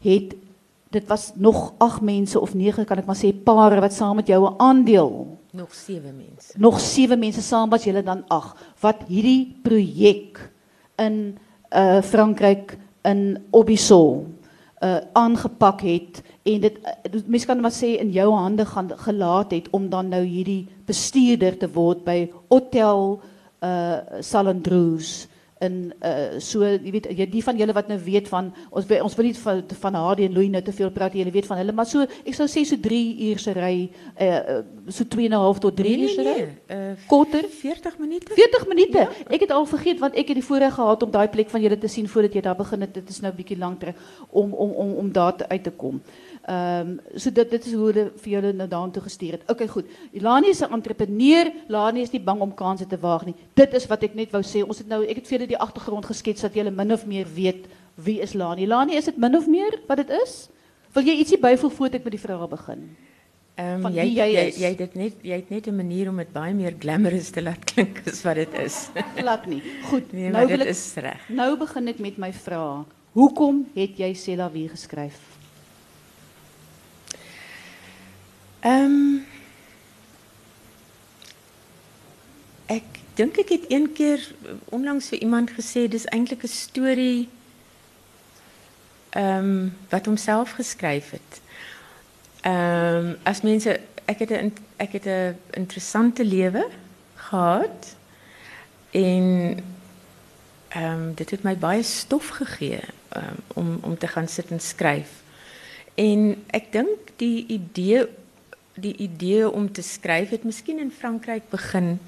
het 0.00 0.34
dit 0.90 1.06
was 1.06 1.32
nog 1.34 1.74
8 1.78 2.00
mense 2.00 2.40
of 2.40 2.54
9 2.54 2.84
kan 2.84 2.98
ek 2.98 3.06
maar 3.06 3.18
sê 3.18 3.30
pare 3.32 3.80
wat 3.80 3.94
saam 3.94 4.16
met 4.18 4.26
jou 4.26 4.42
'n 4.46 4.58
aandeel 4.58 5.38
nog 5.52 5.74
7 5.74 6.16
mense. 6.16 6.52
Nog 6.58 6.80
7 6.80 7.18
mense 7.18 7.42
saam 7.42 7.70
was 7.70 7.84
julle 7.84 8.02
dan 8.02 8.24
8 8.28 8.56
wat 8.80 9.06
hierdie 9.06 9.56
projek 9.62 10.50
in 10.96 11.38
uh 11.70 12.02
Frankryk 12.02 12.78
in 13.02 13.38
Obisol 13.50 14.26
uh 14.82 14.98
aangepak 15.12 15.80
het 15.80 16.22
en 16.42 16.60
dit 16.60 16.78
uh, 16.82 17.20
mense 17.26 17.46
kan 17.46 17.60
maar 17.60 17.74
sê 17.74 17.98
in 18.00 18.10
jou 18.10 18.32
hande 18.34 18.66
gaan 18.66 18.90
gelaat 18.96 19.50
het 19.50 19.70
om 19.70 19.88
dan 19.88 20.08
nou 20.08 20.22
hierdie 20.24 20.68
bestuurder 20.86 21.58
te 21.58 21.70
word 21.70 22.04
by 22.04 22.30
Hotel 22.48 23.20
uh 23.62 23.98
Salandroos 24.20 25.28
in 25.60 25.92
uh 26.00 26.38
so 26.40 26.64
jy 26.64 26.92
weet 26.94 27.10
jy 27.12 27.26
die 27.30 27.44
van 27.44 27.58
julle 27.60 27.74
wat 27.76 27.88
nou 27.88 27.98
weet 28.00 28.28
van 28.28 28.52
ons 28.70 28.86
ons 29.00 29.16
wil 29.16 29.26
nie 29.28 29.34
van 29.36 29.62
van 29.82 29.94
Hardy 29.94 30.24
en 30.24 30.32
Louis 30.32 30.50
nou 30.50 30.62
te 30.62 30.72
veel 30.72 30.90
praat 30.90 31.14
jy 31.14 31.30
weet 31.30 31.46
van 31.46 31.60
hulle 31.60 31.72
maar 31.72 31.86
so 31.86 32.06
ek 32.24 32.34
sou 32.34 32.48
sê 32.48 32.64
so 32.64 32.80
3 32.80 33.30
uur 33.30 33.38
se 33.38 33.52
ry 33.56 33.74
uh 34.20 34.60
so 34.88 35.04
2 35.04 35.26
en 35.26 35.32
'n 35.32 35.42
half 35.44 35.58
tot 35.58 35.76
3 35.76 35.96
nee, 35.96 36.02
uur 36.02 36.08
se 36.08 36.22
ry. 36.22 36.48
Nee, 36.68 36.94
korter 37.06 37.44
40 37.48 37.98
minute. 37.98 38.32
40 38.34 38.66
minute. 38.66 38.98
Ja. 38.98 39.08
Ek 39.28 39.40
het 39.40 39.50
al 39.50 39.66
vergeet 39.66 39.98
want 39.98 40.14
ek 40.14 40.32
het 40.32 40.38
die 40.40 40.44
voorreg 40.44 40.74
gehad 40.74 41.02
om 41.02 41.10
daai 41.10 41.28
plek 41.28 41.50
van 41.50 41.62
julle 41.62 41.78
te 41.78 41.88
sien 41.88 42.08
voordat 42.08 42.34
jy 42.34 42.40
daar 42.40 42.56
begin 42.56 42.80
het. 42.80 42.94
Dit 42.94 43.08
is 43.08 43.20
nou 43.20 43.32
bietjie 43.34 43.58
lank 43.58 43.80
terug 43.80 43.96
om 44.30 44.52
om 44.52 44.70
om 44.70 44.92
om 45.04 45.12
daar 45.12 45.34
uit 45.48 45.62
te 45.62 45.70
kom. 45.70 46.00
Um, 46.48 47.00
so 47.16 47.30
dit 47.30 47.50
dit 47.50 47.66
is 47.66 47.72
hoe 47.72 47.86
hulle 47.90 48.04
vir 48.22 48.32
julle 48.32 48.52
nou 48.52 48.68
daartoe 48.68 49.02
gestuur 49.02 49.38
het. 49.38 49.44
Okay, 49.50 49.68
goed. 49.68 49.86
Ilani 50.12 50.48
is 50.48 50.62
'n 50.62 50.72
entrepreneur. 50.72 51.52
Lani 51.68 52.02
is 52.02 52.12
nie 52.12 52.20
bang 52.20 52.40
om 52.40 52.54
kansse 52.54 52.86
te 52.86 52.98
waag 52.98 53.24
nie. 53.24 53.34
Dit 53.54 53.74
is 53.74 53.86
wat 53.86 54.02
ek 54.02 54.14
net 54.14 54.32
wou 54.32 54.42
sê. 54.42 54.66
Ons 54.66 54.78
het 54.78 54.88
nou 54.88 55.02
ek 55.04 55.16
het 55.16 55.26
vir 55.26 55.38
julle 55.38 55.48
die 55.48 55.58
agtergrond 55.58 56.06
geskets 56.06 56.40
dat 56.40 56.54
julle 56.54 56.70
min 56.70 56.92
of 56.92 57.06
meer 57.06 57.26
weet 57.34 57.66
wie 57.94 58.20
is 58.20 58.34
Lani. 58.34 58.66
Lani, 58.66 58.96
is 58.96 59.04
dit 59.04 59.16
min 59.16 59.36
of 59.36 59.46
meer 59.46 59.80
wat 59.88 59.96
dit 59.96 60.10
is? 60.10 60.48
Wil 60.92 61.04
jy 61.04 61.18
ietsie 61.18 61.38
byvoeg 61.38 61.72
voordat 61.72 62.00
ek 62.00 62.04
met 62.04 62.12
die 62.12 62.26
vrae 62.26 62.48
begin? 62.48 62.96
Ehm 63.60 63.86
um, 63.86 63.92
jy 63.92 64.06
jy 64.06 64.28
jy, 64.32 64.44
jy 64.56 64.70
dit 64.76 64.94
net 64.94 65.14
jy 65.22 65.36
het 65.36 65.50
net 65.50 65.66
'n 65.68 65.76
manier 65.76 66.08
om 66.08 66.16
dit 66.16 66.32
baie 66.32 66.54
meer 66.54 66.74
glamorous 66.78 67.30
te 67.30 67.42
laat 67.42 67.64
klink 67.72 68.00
as 68.06 68.22
wat 68.22 68.34
dit 68.34 68.54
is. 68.54 68.88
Glad 69.20 69.46
nie. 69.46 69.62
Goed. 69.90 70.12
Nee, 70.12 70.30
nou 70.30 70.46
dit 70.46 70.60
ek, 70.60 70.66
is 70.66 70.94
reg. 70.94 71.28
Nou 71.28 71.56
begin 71.58 71.88
ek 71.88 71.98
met 71.98 72.18
my 72.18 72.32
vrae. 72.32 72.84
Hoekom 73.12 73.66
het 73.74 73.98
jy 73.98 74.14
wie 74.52 74.68
geskryf? 74.68 75.29
Ehm 78.60 79.10
Ek 82.70 83.00
dink 83.18 83.38
ek 83.42 83.48
het 83.48 83.64
een 83.68 83.88
keer 83.92 84.22
onlangs 84.70 85.08
vir 85.10 85.18
iemand 85.18 85.50
gesê 85.50 85.88
dis 85.90 86.06
eintlik 86.14 86.44
'n 86.46 86.48
storie 86.48 87.28
ehm 89.10 89.68
wat 89.88 90.06
homself 90.06 90.50
geskryf 90.50 91.10
het. 91.10 91.40
Ehm 92.40 93.14
as 93.22 93.40
mense 93.42 93.80
ek 94.04 94.18
het 94.18 94.30
'n 94.30 94.52
ek 94.76 94.92
het 94.92 95.06
'n 95.06 95.36
interessante 95.50 96.24
lewe 96.24 96.68
gehad 97.14 97.96
en 98.90 99.26
ehm 100.68 101.14
dit 101.14 101.30
het 101.30 101.42
my 101.42 101.56
baie 101.56 101.82
stof 101.82 102.28
gegee 102.28 102.80
um, 103.16 103.36
om 103.54 103.78
om 103.82 103.98
te 103.98 104.08
gaan 104.08 104.28
sit 104.28 104.50
en 104.50 104.60
skryf. 104.60 105.10
En 105.94 106.44
ek 106.46 106.72
dink 106.72 106.98
die 107.16 107.46
idee 107.46 108.08
die 108.80 108.96
idee 108.96 109.50
om 109.50 109.72
te 109.72 109.82
schrijven 109.82 110.36
het 110.36 110.44
misschien 110.44 110.78
in 110.78 110.90
Frankrijk 110.90 111.42
begin. 111.48 111.98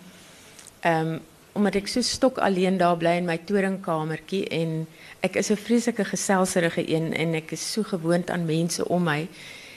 Um, 0.87 1.21
omdat 1.53 1.75
ik 1.75 1.87
zo 1.87 2.01
stok 2.01 2.39
alleen 2.39 2.77
daar 2.77 2.97
bly 2.97 3.17
in 3.17 3.25
my 3.25 3.39
toringkamertjie 3.45 4.49
en 4.49 4.87
ek 5.21 5.37
is 5.37 5.51
'n 5.51 5.57
vreeslike 5.57 6.05
geselserige 6.05 6.95
een 6.95 7.15
en 7.15 7.35
ek 7.35 7.51
is 7.51 7.73
so 7.73 7.83
gewoond 7.83 8.31
aan 8.31 8.45
mense 8.45 8.89
om 8.89 9.03
my 9.03 9.29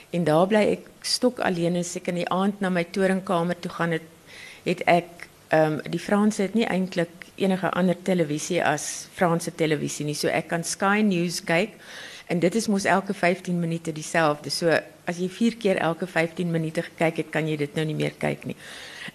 en 0.09 0.23
daar 0.23 0.47
bly 0.47 0.63
ek 0.79 0.87
stok 1.01 1.39
alleen 1.39 1.75
as 1.75 1.95
ek 1.95 2.07
in 2.07 2.15
die 2.15 2.29
aand 2.29 2.59
na 2.59 2.69
my 2.69 2.83
toringkamer 2.83 3.59
toe 3.59 3.71
gaan 3.71 3.91
het 3.91 4.07
het 4.63 4.81
ek 4.87 5.27
um, 5.51 5.81
die 5.89 5.99
Franse 5.99 6.41
het 6.41 6.53
nie 6.53 6.65
eintlik 6.65 7.27
enige 7.35 7.69
ander 7.69 7.97
televisie 8.03 8.63
as 8.63 9.07
Franse 9.13 9.51
televisie 9.55 10.05
nie 10.05 10.15
so 10.15 10.27
ek 10.27 10.47
kan 10.47 10.63
Sky 10.63 11.01
News 11.03 11.43
kyk 11.43 11.75
en 12.27 12.39
dit 12.39 12.55
is 12.55 12.67
mos 12.67 12.85
elke 12.85 13.13
15 13.13 13.59
minute 13.59 13.91
dieselfde 13.91 14.49
so 14.49 14.79
as 15.05 15.19
jy 15.21 15.29
4 15.29 15.57
keer 15.61 15.77
elke 15.77 16.07
15 16.07 16.51
minute 16.51 16.81
gekyk 16.81 17.17
het, 17.21 17.29
kan 17.33 17.47
jy 17.47 17.57
dit 17.57 17.75
nou 17.77 17.85
nie 17.85 17.95
meer 17.95 18.13
nie. 18.45 18.55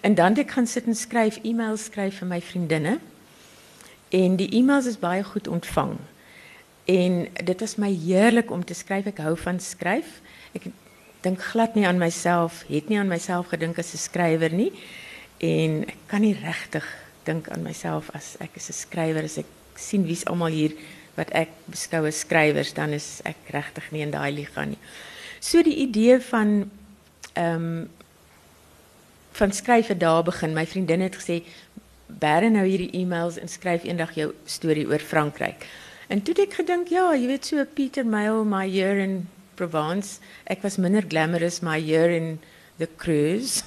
En 0.01 0.15
dan 0.15 0.37
ek 0.37 0.51
gaan 0.51 0.67
sit 0.67 0.87
en 0.87 0.95
skryf 0.95 1.39
e-mails 1.43 1.89
skryf 1.91 2.21
vir 2.21 2.27
my 2.27 2.41
vriendinne. 2.41 2.99
En 4.11 4.35
die 4.35 4.49
e-mails 4.55 4.85
is 4.85 4.99
baie 4.99 5.23
goed 5.23 5.47
ontvang. 5.47 5.97
En 6.85 7.27
dit 7.43 7.59
was 7.59 7.75
my 7.75 7.91
heerlik 7.91 8.51
om 8.51 8.63
te 8.65 8.73
skryf. 8.73 9.05
Ek 9.05 9.19
hou 9.23 9.35
van 9.37 9.59
skryf. 9.59 10.21
Ek 10.55 10.71
dink 11.21 11.43
glad 11.51 11.75
nie 11.75 11.85
aan 11.87 11.99
myself, 12.01 12.63
het 12.67 12.89
nie 12.89 12.97
aan 12.99 13.11
myself 13.11 13.51
gedink 13.53 13.77
as 13.79 13.93
'n 13.93 13.97
skrywer 13.97 14.51
nie. 14.51 14.71
En 15.37 15.83
ek 15.87 15.97
kan 16.07 16.21
nie 16.21 16.33
regtig 16.33 16.85
dink 17.23 17.49
aan 17.49 17.61
myself 17.61 18.09
as 18.13 18.35
ek 18.39 18.55
is 18.55 18.69
'n 18.69 18.73
skrywer 18.73 19.23
as 19.23 19.37
ek 19.37 19.45
sien 19.75 20.05
wie's 20.05 20.25
almal 20.25 20.51
hier 20.51 20.71
wat 21.15 21.31
ek 21.37 21.49
beskou 21.71 22.05
as 22.07 22.21
skrywers, 22.23 22.73
dan 22.73 22.93
is 22.95 23.19
ek 23.27 23.51
regtig 23.55 23.89
nie 23.91 24.03
in 24.05 24.13
daai 24.13 24.31
liga 24.31 24.65
nie. 24.65 24.79
So 25.41 25.63
die 25.63 25.79
idee 25.83 26.19
van 26.31 26.69
ehm 27.33 27.87
van 29.31 29.51
skryf 29.55 29.87
daar 29.97 30.23
begin. 30.23 30.53
My 30.53 30.65
vriendin 30.67 31.01
het 31.01 31.15
gesê 31.15 31.41
bære 32.19 32.49
nou 32.51 32.65
hierdie 32.67 32.91
e-mails 32.93 33.37
en 33.39 33.47
skryf 33.47 33.85
eendag 33.87 34.11
jou 34.15 34.33
storie 34.45 34.87
oor 34.87 34.99
Frankryk. 34.99 35.65
En 36.11 36.21
toe 36.21 36.33
het 36.35 36.49
ek 36.49 36.57
gedink, 36.59 36.89
ja, 36.91 37.13
jy 37.15 37.27
weet 37.29 37.45
so 37.47 37.63
Pieter 37.65 38.05
Mail, 38.05 38.43
my 38.43 38.65
year 38.67 38.99
in 38.99 39.29
Provence. 39.55 40.19
Ek 40.43 40.63
was 40.63 40.77
minder 40.77 41.01
glamorous 41.07 41.61
my 41.61 41.77
year 41.77 42.11
in 42.11 42.39
the 42.77 42.89
cruise. 42.97 43.63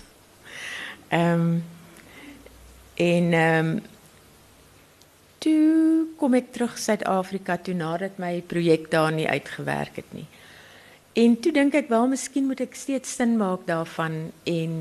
Ehm 1.09 1.63
en 2.95 3.33
ehm 3.33 3.79
toe 5.45 6.07
kom 6.19 6.35
ek 6.39 6.53
terug 6.55 6.79
Suid-Afrika 6.81 7.59
toe 7.61 7.75
nadat 7.77 8.19
my 8.23 8.39
projek 8.49 8.89
daar 8.93 9.13
nie 9.13 9.29
uitgewerk 9.29 10.01
het 10.01 10.13
nie. 10.17 10.27
En 11.15 11.37
toe 11.41 11.53
dink 11.55 11.77
ek 11.79 11.91
wel 11.93 12.09
miskien 12.11 12.49
moet 12.49 12.65
ek 12.65 12.75
steeds 12.79 13.13
sin 13.19 13.37
maak 13.41 13.67
daarvan 13.71 14.31
en 14.51 14.75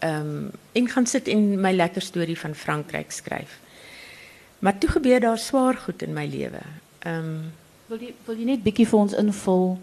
ehm 0.00 0.28
um, 0.28 0.50
en 0.72 0.86
gaan 0.88 1.06
sit 1.06 1.28
en 1.28 1.60
my 1.60 1.72
lekker 1.76 2.02
storie 2.02 2.38
van 2.38 2.54
Frankryk 2.54 3.12
skryf. 3.12 3.58
Maar 4.58 4.78
toe 4.78 4.90
gebeur 4.90 5.20
daar 5.20 5.38
swaar 5.38 5.76
goed 5.76 6.02
in 6.02 6.12
my 6.16 6.26
lewe. 6.26 6.62
Ehm 7.04 7.24
um, 7.24 7.52
wil 7.88 8.00
jy 8.00 8.14
wil 8.26 8.38
jy 8.38 8.46
net 8.52 8.62
bietjie 8.64 8.86
vir 8.88 8.98
ons 8.98 9.16
invul 9.18 9.78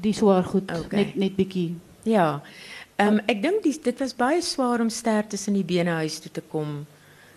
die 0.00 0.14
swaar 0.16 0.44
goed 0.44 0.70
Okay. 0.72 1.04
net 1.04 1.16
net 1.16 1.36
bietjie. 1.36 1.74
Ja. 2.02 2.42
Ehm 2.96 3.18
um, 3.18 3.20
ek 3.26 3.42
dink 3.42 3.62
dit 3.62 3.98
was 3.98 4.14
baie 4.14 4.42
swaar 4.42 4.80
om 4.80 4.90
ster 4.90 5.26
tussen 5.26 5.54
die 5.54 5.66
bene 5.66 5.98
huis 6.02 6.18
toe 6.18 6.32
te 6.32 6.42
kom 6.50 6.86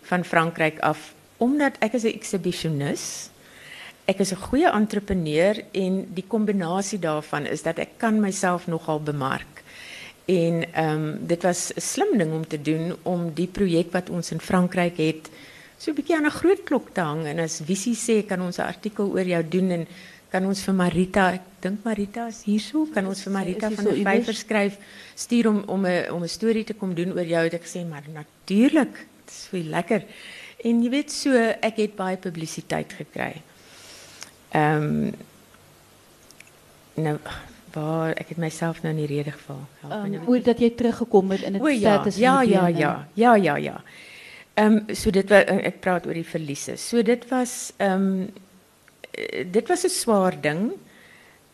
van 0.10 0.24
Frankryk 0.25 0.80
af 0.80 1.13
omdat 1.41 1.79
ek 1.81 1.98
is 1.98 2.05
'n 2.05 2.13
exhibitionis. 2.13 3.29
Ek 4.05 4.19
is 4.19 4.31
'n 4.31 4.43
goeie 4.48 4.69
entrepreneur 4.69 5.55
en 5.71 6.07
die 6.13 6.27
kombinasie 6.27 7.00
daarvan 7.00 7.45
is 7.45 7.62
dat 7.62 7.79
ek 7.79 7.98
kan 7.98 8.19
myself 8.19 8.67
nogal 8.67 9.00
bemark. 9.00 9.63
En 10.25 10.74
ehm 10.74 11.27
dit 11.27 11.41
was 11.43 11.74
'n 11.74 11.81
slim 11.81 12.17
ding 12.17 12.31
om 12.33 12.48
te 12.48 12.62
doen 12.62 12.95
om 13.03 13.33
die 13.33 13.48
projek 13.48 13.91
wat 13.91 14.10
ons 14.10 14.31
in 14.31 14.39
Frankryk 14.39 14.98
het 14.98 15.29
so 15.77 15.91
'n 15.91 15.95
bietjie 15.95 16.15
aan 16.15 16.25
'n 16.25 16.39
groot 16.41 16.63
klok 16.63 16.93
te 16.93 17.01
hang 17.01 17.25
en 17.25 17.39
as 17.39 17.62
Visie 17.65 17.95
sê 17.95 18.25
kan 18.27 18.41
ons 18.41 18.57
'n 18.57 18.71
artikel 18.74 19.05
oor 19.10 19.25
jou 19.25 19.43
doen 19.50 19.71
en 19.71 19.88
kan 20.31 20.45
ons 20.45 20.62
vir 20.63 20.74
Marita, 20.74 21.33
ek 21.33 21.41
dink 21.60 21.83
Marita 21.83 22.27
is 22.27 22.43
hierso, 22.43 22.86
kan 22.93 23.05
ons 23.07 23.24
vir 23.24 23.33
Marita 23.33 23.69
van 23.69 23.86
die 23.86 23.98
iewers? 24.00 24.15
Vyver 24.15 24.33
skryf 24.33 24.77
stuur 25.15 25.48
om 25.48 25.63
om 25.67 25.86
'n 25.86 26.12
om 26.12 26.24
'n 26.24 26.27
storie 26.27 26.63
te 26.63 26.74
kom 26.74 26.93
doen 26.93 27.12
oor 27.12 27.25
jou 27.25 27.43
het 27.43 27.53
ek 27.53 27.63
gesê 27.63 27.88
maar 27.88 28.03
natuurlik, 28.13 28.93
dit 28.93 29.29
is 29.29 29.48
vir 29.51 29.60
lekker. 29.60 30.01
En 30.63 30.82
jy 30.84 30.89
weet 30.94 31.12
so 31.12 31.34
ek 31.62 31.80
het 31.82 31.96
baie 31.96 32.18
publisiteit 32.18 32.94
gekry. 32.94 33.41
Ehm 34.51 35.13
nou 37.01 37.15
waar 37.72 38.12
ek 38.20 38.34
het 38.34 38.39
myself 38.41 38.82
nou 38.84 38.91
in 38.91 39.00
die 39.00 39.10
rede 39.10 39.32
geval. 39.32 39.62
Help 39.80 39.94
my 39.94 40.18
Ehm 40.18 40.25
hoe 40.25 40.41
dat 40.44 40.60
jy 40.60 40.72
teruggekom 40.75 41.32
het 41.32 41.41
in 41.48 41.53
dit 41.53 41.62
O 41.62 41.68
ja, 41.68 42.03
ja, 42.15 42.41
ja, 42.41 42.68
ja, 42.68 43.08
ja, 43.13 43.36
ja, 43.36 43.56
ja. 43.56 43.82
Ehm 44.53 44.94
so 44.94 45.10
dit 45.10 45.30
was 45.30 45.48
ek 45.48 45.80
praat 45.80 46.06
oor 46.06 46.18
die 46.18 46.27
verliese. 46.27 46.77
So 46.77 47.01
dit 47.01 47.27
was 47.30 47.74
ehm 47.77 48.27
eh, 49.12 49.46
dit 49.51 49.68
was 49.68 49.86
'n 49.86 49.89
swaar 49.89 50.41
ding. 50.41 50.72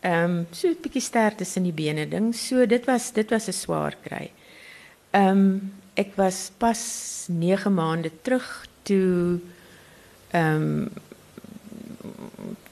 Ehm 0.01 0.43
so 0.51 0.67
'n 0.67 0.77
bietjie 0.81 1.35
tussen 1.35 1.63
die 1.63 1.73
bene 1.73 2.07
ding. 2.07 2.35
So 2.35 2.65
dit 2.65 2.85
was 2.85 3.11
dit 3.13 3.29
was 3.29 3.47
'n 3.47 3.53
swaar 3.53 3.95
kry. 4.01 4.31
Ehm 5.11 5.59
ek 5.93 6.15
was 6.15 6.51
pas 6.57 7.25
9 7.29 7.73
maande 7.73 8.11
terug 8.21 8.65
toe 8.87 9.39
ehm 10.31 10.87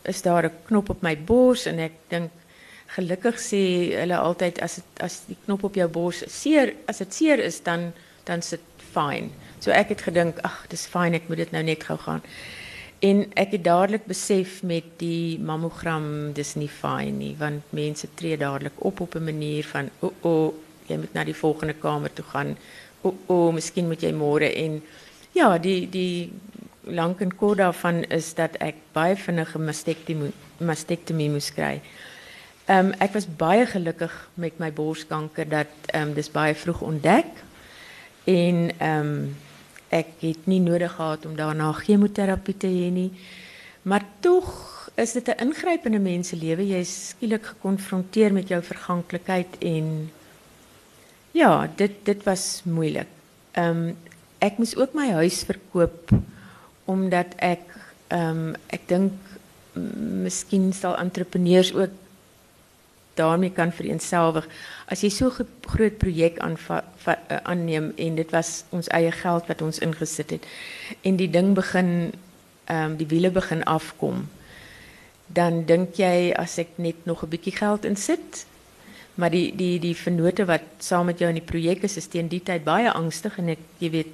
is 0.05 0.21
daar 0.21 0.45
'n 0.45 0.57
knop 0.67 0.89
op 0.89 1.01
my 1.01 1.15
bors 1.17 1.65
en 1.65 1.79
ek 1.79 1.95
dink 2.09 2.31
gelukkig 2.95 3.37
sê 3.39 3.63
hulle 4.01 4.17
altyd 4.17 4.61
as 4.61 4.75
dit 4.75 5.01
as 5.03 5.21
die 5.27 5.37
knop 5.45 5.63
op 5.63 5.75
jou 5.75 5.87
bors 5.87 6.23
seer 6.27 6.73
as 6.87 7.01
dit 7.03 7.13
seer 7.13 7.39
is 7.39 7.59
dan 7.63 7.93
dan 8.23 8.39
is 8.39 8.49
dit 8.49 8.61
fyn. 8.93 9.31
So 9.59 9.71
ek 9.71 9.89
het 9.89 10.01
gedink 10.01 10.39
ag 10.43 10.65
dis 10.69 10.85
fyn 10.85 11.13
ek 11.17 11.27
moet 11.29 11.43
dit 11.43 11.51
nou 11.51 11.63
net 11.63 11.83
gou 11.83 11.97
gaan. 11.97 12.21
En 13.05 13.25
ek 13.35 13.51
het 13.57 13.63
dadelik 13.63 14.05
besef 14.05 14.61
met 14.63 14.85
die 14.97 15.39
mammogram 15.39 16.33
dis 16.33 16.55
nie 16.55 16.71
fyn 16.71 17.17
nie 17.17 17.35
want 17.39 17.63
mense 17.69 18.07
tree 18.15 18.37
dadelik 18.37 18.77
op 18.79 19.01
op 19.01 19.15
'n 19.15 19.25
manier 19.25 19.63
van 19.73 19.89
o 19.99 20.07
oh, 20.07 20.13
o 20.21 20.29
oh, 20.29 20.53
jy 20.87 20.97
moet 20.97 21.13
na 21.13 21.23
die 21.23 21.35
volgende 21.35 21.73
kamer 21.73 22.13
toe 22.13 22.25
gaan. 22.25 22.57
Oh, 23.01 23.13
oh, 23.27 23.53
miskien 23.53 23.87
moet 23.87 24.01
jy 24.01 24.11
môre 24.13 24.49
en 24.55 24.81
ja, 25.35 25.57
die 25.59 25.85
die 25.91 26.31
lank 26.85 27.21
en 27.21 27.33
kort 27.35 27.59
is 28.13 28.33
dat 28.37 28.55
ek 28.63 28.77
baie 28.93 29.15
moes 31.29 31.51
kry. 31.53 31.79
Ehm 32.65 32.91
um, 32.91 32.93
ek 33.03 33.13
was 33.13 33.27
baie 33.27 33.65
gelukkig 33.69 34.13
met 34.41 34.59
my 34.59 34.71
borskanker 34.73 35.49
dat 35.49 35.73
ehm 35.91 36.09
um, 36.09 36.13
dis 36.13 36.31
baie 36.31 36.55
vroeg 36.55 36.81
ontdek 36.81 37.43
en 38.25 38.69
ehm 38.77 39.09
um, 39.09 39.35
ek 39.93 40.15
het 40.19 40.47
nie 40.49 40.59
nodig 40.59 40.95
gehad 40.95 41.25
om 41.25 41.35
daarna 41.35 41.71
chemoterapie 41.71 42.57
te 42.57 42.67
hê. 42.67 43.09
Maar 43.85 44.03
tog 44.19 44.49
is 44.95 45.13
dit 45.13 45.27
'n 45.27 45.39
ingryp 45.45 45.85
in 45.85 45.95
'n 45.95 46.01
mens 46.01 46.27
se 46.27 46.35
lewe. 46.35 46.63
Is 46.79 47.09
skielik 47.09 47.53
met 48.33 48.47
jou 48.47 48.63
verganklikheid 48.63 49.57
en 49.59 50.11
ja, 51.31 51.69
dit 51.75 51.91
dit 52.03 52.23
was 52.23 52.61
moeilik. 52.63 53.07
Ehm 53.51 53.77
ek 54.45 54.57
moes 54.61 54.75
ook 54.77 54.93
my 54.93 55.09
huis 55.19 55.43
verkoop 55.47 56.11
omdat 56.85 57.33
ehm 58.13 58.39
um, 58.39 58.55
ek 58.69 58.83
dink 58.87 59.13
m- 59.73 60.21
miskien 60.23 60.73
sal 60.73 60.93
entrepreneurs 61.01 61.73
ook 61.73 61.89
daarmee 63.15 63.49
kan 63.55 63.71
vereenselwig. 63.71 64.45
As 64.91 65.01
jy 65.01 65.09
so 65.09 65.31
'n 65.31 65.47
groot 65.65 65.97
va- 66.97 67.19
eh, 67.27 67.37
aanneem 67.43 67.93
en 67.97 68.15
dit 68.15 68.31
was 68.31 68.63
ons 68.69 68.87
eie 68.87 69.11
geld 69.11 69.47
wat 69.47 69.61
ons 69.61 69.79
ingesit 69.79 70.29
het 70.29 70.45
en 71.01 71.15
die 71.15 71.29
ding 71.29 71.53
begin 71.55 72.11
ehm 72.65 72.91
um, 72.91 72.95
die 72.97 73.07
wiele 73.07 73.31
begin 73.31 73.63
afkom. 73.63 74.27
Dan 75.27 75.65
dink 75.65 75.95
jy 75.95 76.33
as 76.37 76.57
ek 76.57 76.67
net 76.75 76.95
nog 77.05 77.23
'n 77.23 77.29
bietjie 77.29 77.55
geld 77.55 77.85
insit, 77.85 78.45
maar 79.15 79.31
die 79.31 79.55
die 79.55 79.79
die 79.79 79.95
vennote 79.95 80.45
wat 80.45 80.65
saam 80.83 81.07
met 81.09 81.19
jou 81.19 81.29
in 81.31 81.39
die 81.39 81.47
projek 81.47 81.85
is, 81.87 81.97
is 81.97 82.09
teen 82.11 82.27
die 82.31 82.43
tyd 82.43 82.65
baie 82.67 82.91
angstig 82.91 83.37
en 83.39 83.53
ek 83.55 83.63
jy 83.79 83.91
weet 83.93 84.13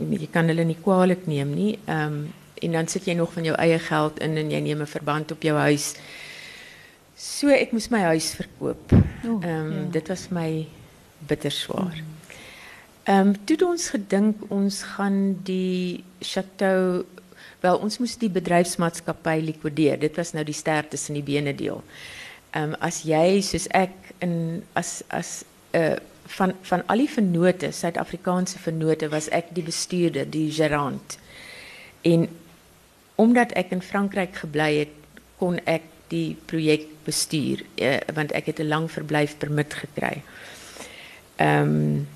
jy 0.00 0.28
kan 0.32 0.48
hulle 0.50 0.64
nie 0.64 0.78
kwaadlik 0.80 1.26
neem 1.30 1.54
nie. 1.54 1.72
Ehm 1.86 2.20
um, 2.20 2.20
en 2.60 2.74
dan 2.76 2.88
sit 2.92 3.06
jy 3.08 3.14
nog 3.16 3.30
van 3.32 3.46
jou 3.46 3.54
eie 3.56 3.78
geld 3.80 4.18
in 4.20 4.34
en 4.36 4.50
jy 4.52 4.58
neem 4.60 4.82
'n 4.82 4.86
verband 4.86 5.30
op 5.32 5.42
jou 5.42 5.56
huis. 5.56 5.94
So 7.16 7.48
ek 7.48 7.72
moes 7.72 7.88
my 7.88 8.00
huis 8.12 8.34
verkoop. 8.34 8.92
O, 9.24 9.38
Ehm 9.40 9.48
um, 9.48 9.72
ja. 9.72 9.90
dit 9.90 10.08
was 10.08 10.28
my 10.28 10.66
bitter 11.18 11.50
swaar. 11.50 12.02
Ehm 13.04 13.28
um, 13.28 13.44
toe 13.44 13.56
het 13.56 13.62
ons 13.62 13.88
gedink 13.88 14.36
ons 14.50 14.82
gaan 14.82 15.38
die 15.42 16.04
chateau 16.20 17.04
wel 17.60 17.76
ons 17.78 17.98
moes 17.98 18.16
die 18.16 18.30
bedryfsmaatskappy 18.30 19.40
likwideer. 19.40 19.98
Dit 19.98 20.16
was 20.16 20.32
nou 20.32 20.44
die 20.44 20.54
ster 20.54 20.88
tussen 20.88 21.14
die 21.14 21.22
bene 21.22 21.54
deel. 21.54 21.80
Ehm 21.84 22.19
um, 22.54 22.74
as 22.80 23.02
jy 23.06 23.40
soos 23.44 23.66
ek 23.76 23.94
in 24.24 24.62
as 24.78 25.02
as 25.08 25.44
uh, 25.74 25.96
van 26.36 26.54
van 26.62 26.84
al 26.86 27.02
die 27.02 27.10
vennote, 27.10 27.72
Suid-Afrikaanse 27.74 28.58
vennote 28.62 29.08
was 29.10 29.28
ek 29.34 29.54
die 29.56 29.66
bestuurder, 29.66 30.28
die 30.30 30.50
gerant. 30.52 31.18
En 32.06 32.28
omdat 33.20 33.52
ek 33.58 33.74
in 33.76 33.82
Frankryk 33.82 34.42
gebly 34.44 34.70
het, 34.78 34.94
kon 35.40 35.58
ek 35.68 35.86
die 36.10 36.36
projek 36.50 36.86
bestuur 37.06 37.62
eh, 37.78 38.00
want 38.14 38.32
ek 38.32 38.50
het 38.50 38.60
'n 38.60 38.68
lang 38.68 38.90
verblyfpermit 38.90 39.74
gekry. 39.74 40.22
Ehm 41.36 41.68
um, 41.68 42.08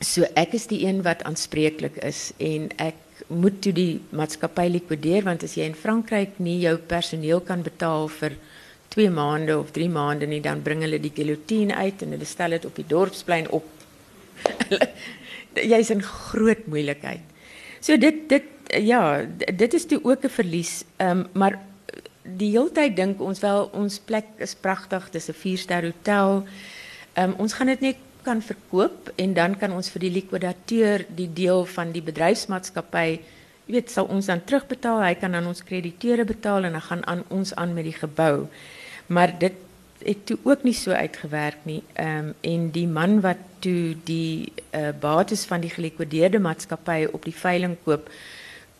so 0.00 0.26
ek 0.34 0.52
is 0.52 0.66
die 0.66 0.84
een 0.86 1.02
wat 1.02 1.22
aanspreeklik 1.22 1.96
is 1.96 2.32
en 2.36 2.68
ek 2.76 2.94
moet 3.26 3.62
toe 3.62 3.72
die 3.72 4.00
maatskappy 4.10 4.66
likwideer 4.68 5.24
want 5.24 5.42
as 5.42 5.54
jy 5.54 5.64
in 5.64 5.78
Frankryk 5.78 6.38
nie 6.38 6.58
jou 6.60 6.76
personeel 6.76 7.40
kan 7.40 7.62
betaal 7.62 8.08
vir 8.08 8.36
2 8.94 9.10
maande 9.10 9.58
of 9.58 9.72
3 9.74 9.90
maande 9.90 10.26
nie 10.30 10.40
dan 10.42 10.62
bring 10.62 10.84
hulle 10.86 11.00
die 11.02 11.12
guillotine 11.14 11.74
uit 11.74 12.02
en 12.02 12.14
hulle 12.14 12.28
stel 12.28 12.54
dit 12.56 12.64
op 12.68 12.76
die 12.78 12.86
dorpsplein 12.86 13.50
op. 13.50 13.66
Jy's 15.72 15.90
in 15.94 16.02
groot 16.02 16.66
moeilikheid. 16.70 17.22
So 17.80 17.98
dit 17.98 18.28
dit 18.30 18.50
ja, 18.80 19.26
dit 19.34 19.74
is 19.74 19.86
toe 19.86 20.00
ook 20.02 20.24
'n 20.24 20.36
verlies. 20.38 20.84
Ehm 20.96 21.26
maar 21.32 21.58
die 22.22 22.50
hele 22.50 22.72
tyd 22.72 22.96
dink 22.96 23.20
ons 23.20 23.40
wel 23.40 23.70
ons 23.72 23.98
plek 23.98 24.26
is 24.38 24.54
pragtig, 24.54 25.10
dis 25.10 25.28
'n 25.28 25.40
4-ster 25.42 25.84
hotel. 25.84 26.44
Ehm 27.14 27.34
ons 27.38 27.52
gaan 27.52 27.66
dit 27.66 27.80
net 27.80 27.96
kan 28.22 28.42
verkoop 28.42 29.12
en 29.16 29.34
dan 29.34 29.56
kan 29.58 29.72
ons 29.72 29.90
vir 29.90 30.00
die 30.00 30.10
likwidateur 30.10 31.04
die 31.08 31.32
deel 31.32 31.64
van 31.64 31.92
die 31.92 32.02
bedryfsmaatskappy 32.02 33.20
weet 33.66 33.90
sal 33.90 34.08
ons 34.12 34.26
dan 34.26 34.44
terugbetaal. 34.44 35.02
Hy 35.02 35.14
kan 35.20 35.34
aan 35.34 35.46
ons 35.46 35.64
krediteure 35.64 36.24
betaal 36.24 36.68
en 36.68 36.76
dan 36.76 36.84
gaan 36.84 37.06
aan 37.06 37.24
ons 37.28 37.54
aan 37.54 37.74
met 37.74 37.84
die 37.84 37.96
gebou. 37.96 38.46
Maar 39.06 39.38
dit 39.38 39.52
het 40.04 40.26
toe 40.26 40.38
ook 40.42 40.62
nie 40.62 40.74
so 40.74 40.92
uitgewerk 40.92 41.64
nie. 41.64 41.82
Ehm 41.92 42.32
en 42.40 42.70
die 42.70 42.88
man 42.88 43.20
wat 43.20 43.40
toe 43.58 43.96
die 44.04 44.52
uh, 44.74 44.88
bates 45.00 45.44
van 45.48 45.60
die 45.60 45.70
gelikwideerde 45.70 46.38
maatskappy 46.38 47.04
op 47.12 47.24
die 47.24 47.36
veiling 47.36 47.76
koop, 47.84 48.10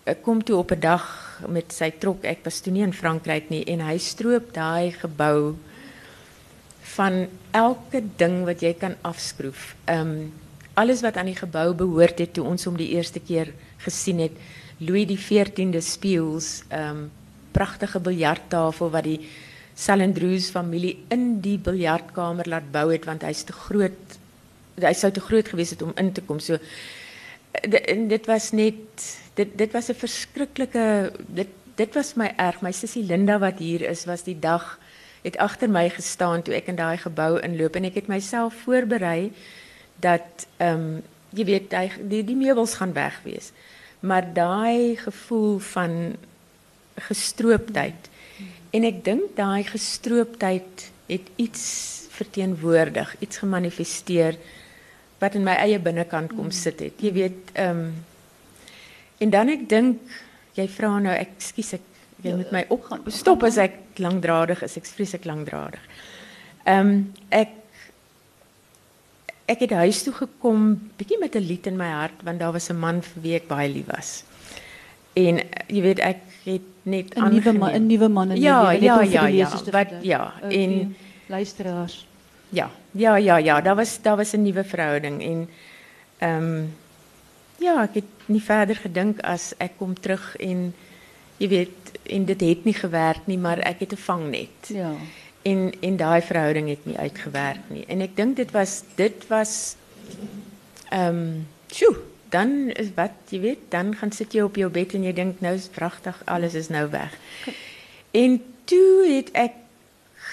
uh, 0.04 0.14
kom 0.22 0.42
toe 0.44 0.56
op 0.56 0.70
'n 0.70 0.80
dag 0.80 1.04
met 1.48 1.72
sy 1.72 1.90
trok. 1.98 2.24
Ek 2.24 2.44
was 2.44 2.60
toe 2.60 2.72
nie 2.72 2.82
in 2.82 2.92
Frankryk 2.92 3.48
nie 3.48 3.64
en 3.64 3.80
hy 3.80 3.98
stroop 3.98 4.52
daai 4.52 4.92
gebou 4.92 5.56
van 6.94 7.26
elke 7.50 8.02
ding 8.16 8.44
wat 8.44 8.60
jy 8.60 8.74
kan 8.74 8.96
afskroef. 9.02 9.74
Ehm 9.84 10.30
alles 10.74 11.00
wat 11.00 11.16
aan 11.16 11.30
die 11.30 11.38
gebou 11.38 11.74
behoort 11.74 12.18
het 12.18 12.32
toe 12.34 12.44
ons 12.44 12.64
hom 12.64 12.76
die 12.76 12.90
eerste 12.96 13.20
keer 13.20 13.52
gesien 13.78 14.18
het. 14.18 14.32
Louis 14.78 15.06
die 15.06 15.18
14de 15.18 15.80
spieëls, 15.80 16.62
ehm 16.68 17.06
pragtige 17.54 18.00
biljarttafel 18.00 18.90
wat 18.90 19.04
die 19.04 19.20
Salendroes 19.74 20.50
familie 20.54 20.96
in 21.10 21.40
die 21.42 21.56
biljartkamer 21.58 22.48
laat 22.48 22.70
bou 22.72 22.88
het 22.92 23.06
want 23.08 23.24
hy's 23.26 23.42
te 23.46 23.56
groot. 23.56 24.18
Hy 24.78 24.92
sou 24.94 25.10
te 25.14 25.22
groot 25.22 25.48
gewees 25.50 25.74
het 25.74 25.82
om 25.82 25.94
in 25.98 26.12
te 26.14 26.22
kom. 26.22 26.38
So 26.38 26.58
dit, 27.62 28.26
was 28.26 28.52
net 28.52 29.10
dit 29.34 29.58
dit 29.58 29.72
was 29.72 29.90
'n 29.90 29.98
verskriklike 29.98 31.12
dit 31.26 31.48
dit 31.74 31.94
was 31.94 32.14
my 32.14 32.32
erg. 32.36 32.62
My 32.62 32.72
sussie 32.72 33.02
Linda 33.02 33.38
wat 33.38 33.58
hier 33.58 33.82
is 33.82 34.04
was 34.04 34.22
die 34.22 34.38
dag 34.38 34.78
het 35.22 35.36
agter 35.36 35.70
my 35.70 35.88
gestaan 35.90 36.42
toe 36.42 36.54
ek 36.54 36.68
in 36.68 36.76
daai 36.76 36.96
gebou 36.96 37.40
inloop 37.40 37.76
en 37.76 37.84
ek 37.84 37.94
het 37.94 38.06
myself 38.06 38.54
voorberei 38.64 39.32
dat 39.96 40.46
ehm 40.58 40.78
um, 40.78 41.02
jy 41.34 41.44
weet 41.44 41.72
die, 42.08 42.22
die 42.24 42.36
meubels 42.36 42.74
gaan 42.74 42.92
weg 42.92 43.20
wees. 43.24 43.50
Maar 44.00 44.32
daai 44.34 44.96
gevoel 44.96 45.58
van 45.58 46.16
gestroopdheid 46.94 48.10
En 48.74 48.86
ek 48.88 49.04
dink 49.06 49.36
daai 49.38 49.62
gestroopdheid 49.68 50.88
het 51.06 51.30
iets 51.38 51.64
verteenwoordig, 52.14 53.16
iets 53.22 53.38
gemanifesteer 53.42 54.38
wat 55.22 55.36
in 55.38 55.46
my 55.46 55.54
eie 55.62 55.78
binnekant 55.82 56.34
kom 56.34 56.50
mm. 56.50 56.56
sit 56.56 56.82
het. 56.82 57.00
Jy 57.02 57.12
weet, 57.14 57.54
ehm 57.54 57.86
um, 57.86 57.94
en 59.22 59.30
dan 59.30 59.48
ek 59.48 59.62
dink 59.70 60.14
jy 60.58 60.64
vra 60.68 60.96
nou, 61.00 61.12
ekskuus 61.14 61.76
ek 61.78 61.84
jy 62.24 62.32
moet 62.34 62.50
my 62.52 62.64
opgaan. 62.74 63.04
Stop 63.14 63.44
as 63.46 63.58
ek 63.62 64.00
langdradig 64.02 64.62
is, 64.66 64.74
ek 64.80 64.88
vreeslik 64.90 65.28
langdradig. 65.28 65.82
Ehm 66.64 66.90
um, 66.90 66.96
ek 67.30 67.60
ek 69.44 69.66
het 69.66 69.74
huis 69.76 70.02
toe 70.02 70.14
gekom 70.16 70.70
bietjie 70.98 71.20
met 71.20 71.36
'n 71.36 71.46
lied 71.46 71.66
in 71.70 71.76
my 71.76 71.90
hart 71.92 72.22
want 72.24 72.40
daar 72.40 72.52
was 72.52 72.70
'n 72.70 72.80
man 72.80 73.02
vir 73.02 73.22
wie 73.22 73.34
ek 73.36 73.48
baie 73.48 73.68
lief 73.68 73.86
was. 73.86 74.24
En 75.14 75.40
jy 75.66 75.80
weet 75.82 75.98
ek 75.98 76.22
het 76.44 76.62
net 76.82 77.14
'n 77.14 77.30
nuwe 77.30 77.52
man 77.52 77.72
'n 77.72 77.86
nuwe 77.86 78.08
man 78.08 78.30
in 78.30 78.40
ja, 78.40 78.70
ja, 78.70 79.00
ja, 79.02 79.26
ja, 79.26 79.48
wat 79.70 79.88
ja, 80.02 80.34
en 80.48 80.96
luisteraars. 81.26 82.06
Ja, 82.48 82.70
ja, 82.90 83.16
ja, 83.16 83.36
ja, 83.36 83.60
daar 83.60 83.76
was 83.76 84.02
daar 84.02 84.16
was 84.16 84.32
'n 84.32 84.42
nuwe 84.42 84.64
verhouding 84.64 85.22
en 85.22 85.48
ehm 86.18 86.42
um, 86.42 86.74
ja, 87.58 87.82
ek 87.82 87.94
het 87.94 88.10
nie 88.26 88.42
verder 88.42 88.76
gedink 88.76 89.20
as 89.20 89.54
ek 89.58 89.72
kom 89.78 89.94
terug 90.00 90.36
en 90.36 90.74
jy 91.36 91.48
weet 91.48 91.98
en 92.02 92.24
dit 92.24 92.40
het 92.40 92.64
nie 92.64 92.74
gewerk 92.74 93.26
nie, 93.26 93.38
maar 93.38 93.58
ek 93.58 93.78
het 93.78 93.92
'n 93.92 93.96
vangnet. 93.96 94.68
Ja. 94.68 94.92
En 95.42 95.72
en 95.80 95.96
daai 95.96 96.22
verhouding 96.22 96.68
het 96.68 96.84
nie 96.84 96.98
uitgewerk 96.98 97.68
nie. 97.68 97.84
En 97.86 98.00
ek 98.00 98.16
dink 98.16 98.36
dit 98.36 98.50
was 98.50 98.82
dit 98.94 99.26
was 99.28 99.76
ehm 100.88 101.08
um, 101.08 101.46
sjoe 101.70 101.96
dan 102.34 102.72
wat 102.94 103.14
je 103.28 103.38
weet, 103.38 103.58
dan 103.68 103.94
gaan 103.94 104.12
sit 104.12 104.32
je 104.32 104.44
op 104.44 104.56
je 104.56 104.68
bed 104.68 104.94
en 104.94 105.02
je 105.02 105.12
denkt, 105.12 105.40
nou 105.40 105.54
is 105.54 105.68
prachtig, 105.70 106.22
alles 106.24 106.54
is 106.54 106.68
nou 106.68 106.90
weg. 106.90 107.14
En 108.10 108.42
toen 108.64 109.10
het 109.14 109.30
ek 109.30 109.52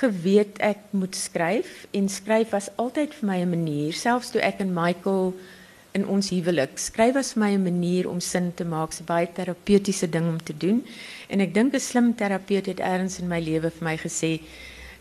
geweet 0.02 0.58
ek 0.58 0.78
moet 0.90 1.16
skryf 1.16 1.86
en 1.92 2.10
skryf 2.10 2.50
was 2.56 2.70
altyd 2.82 3.14
vir 3.14 3.28
my 3.28 3.38
'n 3.42 3.50
manier, 3.50 3.94
selfs 3.94 4.32
toe 4.32 4.42
ek 4.42 4.60
en 4.60 4.74
Michael 4.74 5.34
in 5.92 6.08
ons 6.08 6.30
huwelik, 6.30 6.78
skryf 6.78 7.14
was 7.14 7.34
vir 7.34 7.60
manier 7.60 8.10
om 8.10 8.20
sin 8.20 8.52
te 8.56 8.66
maak, 8.66 8.94
'n 8.94 9.06
baie 9.06 9.28
terapeutiese 9.34 10.10
ding 10.10 10.28
om 10.28 10.44
te 10.44 10.58
doen. 10.58 10.86
En 11.28 11.40
ek 11.40 11.54
dink 11.54 11.74
'n 11.74 11.80
slim 11.80 12.16
terapeut 12.16 12.66
het 12.66 12.80
eers 12.80 13.20
in 13.20 13.28
my 13.28 13.40
lewe 13.40 13.70
vir 13.70 13.84
my 13.84 13.98
gesê, 13.98 14.42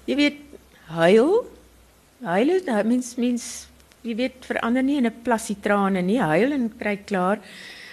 jy 0.05 0.17
weet, 0.17 0.37
huil. 0.85 1.47
Huil 2.21 2.49
is 2.49 2.65
mens 2.85 3.15
mens 3.17 3.67
jy 4.03 4.15
weet 4.17 4.47
verander 4.49 4.83
nie 4.83 4.97
in 4.97 5.07
'n 5.07 5.23
plassie 5.23 5.57
trane 5.61 6.03
nie, 6.03 6.21
huil 6.21 6.53
en 6.53 6.73
kry 6.79 6.97
klaar. 7.05 7.39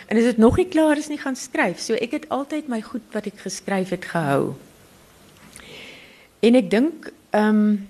En 0.07 0.17
as 0.17 0.23
dit 0.23 0.37
nog 0.37 0.57
nie 0.57 0.67
klaar 0.67 0.97
is 0.97 1.09
nie, 1.09 1.17
gaan 1.17 1.35
skryf. 1.35 1.79
So 1.79 1.93
ek 1.93 2.11
het 2.11 2.29
altyd 2.29 2.67
my 2.67 2.81
goed 2.81 3.03
wat 3.11 3.27
ek 3.27 3.43
geskryf 3.43 3.89
het 3.89 4.05
gehou. 4.05 4.55
En 6.39 6.55
ek 6.55 6.69
dink 6.69 7.11
ehm 7.31 7.49
um, 7.49 7.87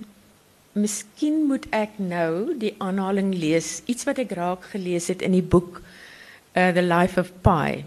miskien 0.77 1.47
moet 1.49 1.65
ek 1.73 1.97
nou 1.97 2.53
die 2.58 2.75
aanhaling 2.77 3.32
lees, 3.34 3.82
iets 3.89 4.06
wat 4.06 4.19
ek 4.21 4.36
raak 4.38 4.63
gelees 4.73 5.08
het 5.10 5.23
in 5.25 5.34
die 5.34 5.41
boek 5.41 5.82
uh, 6.53 6.69
The 6.69 6.82
Life 6.86 7.19
of 7.19 7.32
Pi. 7.41 7.84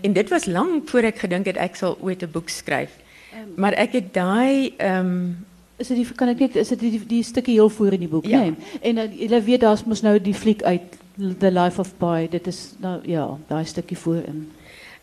En 0.00 0.12
dit 0.12 0.28
was 0.32 0.48
lank 0.48 0.88
voor 0.88 1.10
ek 1.10 1.18
gedink 1.18 1.50
het 1.50 1.60
ek 1.60 1.76
sal 1.76 1.98
ooit 2.00 2.22
'n 2.22 2.32
boek 2.32 2.48
skryf. 2.48 2.96
Um, 3.34 3.52
maar 3.56 3.72
ek 3.72 3.92
het 3.92 4.14
daai 4.14 4.74
ehm 4.76 5.06
um, 5.06 5.46
is 5.80 5.88
dit 5.88 6.00
die 6.02 6.06
kan 6.16 6.30
ek 6.32 6.42
net 6.44 6.56
is 6.60 6.72
dit 6.74 6.82
die, 6.84 7.00
die 7.08 7.22
stukkie 7.24 7.56
heel 7.56 7.70
voor 7.72 7.96
in 7.96 8.04
die 8.04 8.10
boek, 8.10 8.28
ja. 8.28 8.42
nee. 8.44 8.78
En 8.84 9.00
uh, 9.00 9.08
jy 9.16 9.42
weet 9.46 9.64
daar's 9.64 9.84
mos 9.88 10.04
nou 10.04 10.18
die 10.20 10.36
fliek 10.36 10.62
uit 10.62 10.98
The 11.40 11.50
Life 11.50 11.80
of 11.80 11.92
Pi. 12.00 12.28
Dit 12.32 12.46
is 12.50 12.60
nou 12.80 12.98
ja, 13.08 13.26
daai 13.48 13.64
stukkie 13.68 13.98
voor 13.98 14.22
in. 14.28 14.46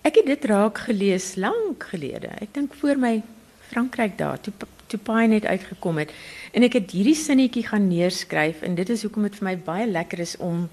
Ek 0.08 0.22
het 0.22 0.30
dit 0.30 0.46
raak 0.50 0.86
gelees 0.88 1.36
lank 1.36 1.90
gelede. 1.92 2.32
Ek 2.42 2.54
dink 2.56 2.76
voor 2.80 3.00
my 3.02 3.20
Frankryk 3.68 4.18
daar 4.18 4.40
toe 4.42 4.54
toe 4.88 5.00
Pi 5.04 5.28
net 5.28 5.46
uitgekom 5.46 5.98
het. 6.00 6.14
En 6.56 6.64
ek 6.64 6.78
het 6.80 6.94
hierdie 6.96 7.18
sinnetjie 7.18 7.66
gaan 7.68 7.90
neerskryf 7.90 8.62
en 8.64 8.78
dit 8.78 8.90
is 8.90 9.04
hoekom 9.04 9.26
dit 9.28 9.36
vir 9.36 9.50
my 9.50 9.56
baie 9.66 9.88
lekker 9.90 10.24
is 10.24 10.38
om 10.40 10.68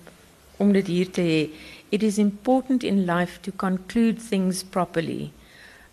om 0.63 0.71
dit 0.73 0.87
hier 0.87 1.09
te 1.11 1.25
hê. 1.27 1.41
It 1.91 2.05
is 2.07 2.19
important 2.23 2.85
in 2.87 3.03
life 3.09 3.41
to 3.43 3.51
conclude 3.59 4.23
things 4.23 4.63
properly. 4.63 5.33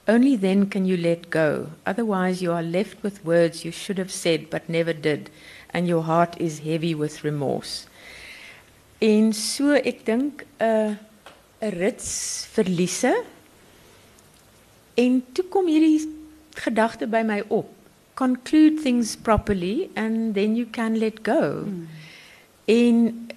Only 0.08 0.36
then 0.36 0.68
can 0.70 0.86
you 0.86 0.98
let 0.98 1.30
go. 1.30 1.68
Otherwise, 1.86 2.42
you 2.42 2.52
are 2.52 2.64
left 2.64 3.04
with 3.04 3.24
words 3.24 3.64
you 3.64 3.72
should 3.72 3.98
have 3.98 4.12
said 4.12 4.50
but 4.50 4.68
never 4.68 4.94
did, 4.94 5.30
and 5.70 5.88
your 5.88 6.04
heart 6.04 6.36
is 6.40 6.60
heavy 6.60 6.96
with 6.96 7.24
remorse. 7.24 7.86
En 9.02 9.34
so 9.34 9.74
ek 9.74 10.06
dink 10.06 10.46
'n 10.60 10.66
uh, 10.66 10.96
'n 11.62 11.74
rits 11.78 12.46
verliese. 12.54 13.14
En 14.94 15.24
toe 15.34 15.46
kom 15.50 15.66
hierdie 15.66 16.06
gedagte 16.56 17.08
by 17.08 17.24
my 17.26 17.42
op. 17.48 17.70
Conclude 18.14 18.82
things 18.82 19.16
properly 19.16 19.90
and 19.96 20.36
then 20.36 20.56
you 20.56 20.66
can 20.66 21.00
let 21.00 21.24
go. 21.24 21.64
Hmm. 21.66 21.88
En 22.66 23.30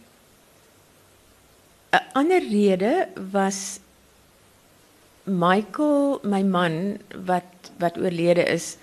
'n 1.93 2.05
ander 2.13 2.41
rede 2.41 3.09
was 3.33 3.81
Michael, 5.25 6.21
my 6.23 6.43
man 6.43 6.99
wat 7.25 7.45
wat 7.79 7.97
oorlede 7.99 8.45
is, 8.45 8.77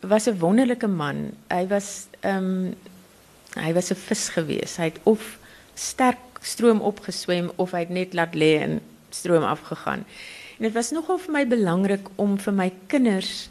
was 0.00 0.28
'n 0.28 0.38
wonderlike 0.38 0.86
man. 0.86 1.32
Hy 1.48 1.66
was 1.66 2.06
ehm 2.20 2.44
um, 2.44 2.74
hy 3.54 3.72
was 3.72 3.90
'n 3.90 3.96
vis 3.96 4.28
gewees. 4.28 4.76
Hy 4.76 4.84
het 4.84 5.00
of 5.02 5.38
sterk 5.74 6.18
stroom 6.42 6.80
opgeswem 6.80 7.50
of 7.56 7.70
hy 7.70 7.78
het 7.78 7.88
net 7.88 8.14
laat 8.14 8.34
lê 8.34 8.58
en 8.60 8.80
stroom 9.10 9.42
afgegaan. 9.42 10.04
En 10.58 10.66
dit 10.66 10.72
was 10.72 10.90
nogal 10.90 11.18
vir 11.18 11.32
my 11.32 11.46
belangrik 11.46 12.08
om 12.16 12.38
vir 12.38 12.52
my 12.52 12.72
kinders 12.86 13.48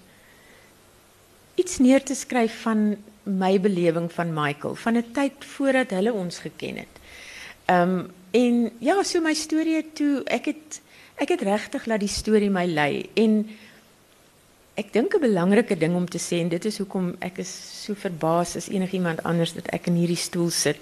iets 1.55 1.77
neer 1.77 2.03
te 2.03 2.15
skryf 2.15 2.61
van 2.61 2.97
my 3.23 3.59
belewing 3.59 4.11
van 4.11 4.33
Michael 4.33 4.75
van 4.75 4.97
'n 4.97 5.11
tyd 5.11 5.45
voordat 5.45 5.89
hulle 5.89 6.13
ons 6.13 6.39
geken 6.39 6.77
het. 6.77 6.95
Ehm 7.65 7.81
um, 7.81 8.11
en 8.31 8.71
ja, 8.79 9.03
so 9.03 9.21
my 9.21 9.33
storie 9.33 9.91
toe 9.93 10.23
ek 10.23 10.45
het 10.45 10.81
ek 11.17 11.33
het 11.33 11.41
regtig 11.41 11.85
laat 11.89 12.03
die 12.03 12.11
storie 12.11 12.51
my 12.53 12.65
lei 12.69 13.09
en 13.17 13.41
ek 14.77 14.93
dink 14.93 15.15
'n 15.15 15.21
belangrike 15.21 15.75
ding 15.75 15.95
om 15.95 16.05
te 16.05 16.19
sê 16.21 16.39
en 16.41 16.49
dit 16.49 16.65
is 16.65 16.77
hoekom 16.77 17.15
ek 17.19 17.39
is 17.39 17.49
so 17.83 17.95
verbaas 17.95 18.55
as 18.55 18.69
enigiemand 18.69 19.23
anders 19.23 19.53
dat 19.53 19.67
ek 19.73 19.87
in 19.87 19.95
hierdie 19.95 20.23
stoel 20.29 20.49
sit. 20.49 20.77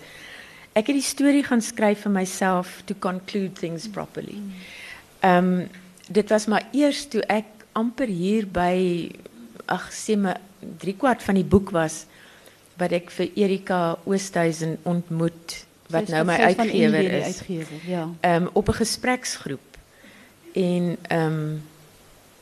Ek 0.76 0.88
het 0.88 0.95
die 0.95 1.12
storie 1.13 1.43
gaan 1.43 1.62
skryf 1.62 2.04
vir 2.04 2.12
myself 2.12 2.84
to 2.86 2.95
conclude 3.00 3.54
things 3.54 3.88
properly. 3.88 4.41
Ehm 5.24 5.62
um, 5.62 5.69
dit 6.08 6.30
was 6.30 6.45
maar 6.45 6.67
eers 6.71 7.08
toe 7.08 7.21
ek 7.21 7.45
amper 7.74 8.08
hier 8.08 8.45
by 8.45 9.10
ag 9.65 9.89
sê 9.91 10.17
my 10.17 10.36
3 10.78 10.98
kwart 10.98 11.24
van 11.24 11.36
die 11.36 11.48
boek 11.48 11.71
was 11.71 12.06
wat 12.78 12.91
ek 12.91 13.10
vir 13.10 13.32
Erika 13.36 13.98
Oosthuizen 14.06 14.78
ontmoet 14.84 15.65
wat 15.89 16.10
nou 16.10 16.24
my 16.26 16.36
uitgewer 16.36 17.12
is. 17.21 17.26
Uitgever, 17.26 17.80
ja. 17.88 18.10
Ehm 18.21 18.43
um, 18.43 18.50
op 18.54 18.69
'n 18.69 18.80
gespreksgroep 18.84 19.64
En 20.56 20.98
um, 21.12 21.63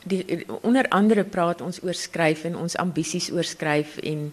die, 0.04 0.46
onder 0.62 0.88
andere 0.94 1.24
praat 1.24 1.62
ons 1.62 1.82
oor 1.84 1.98
en 2.46 2.58
ons 2.58 2.78
ambisies 2.78 3.32
oor 3.34 3.48
skryf 3.48 3.98
en 3.98 4.28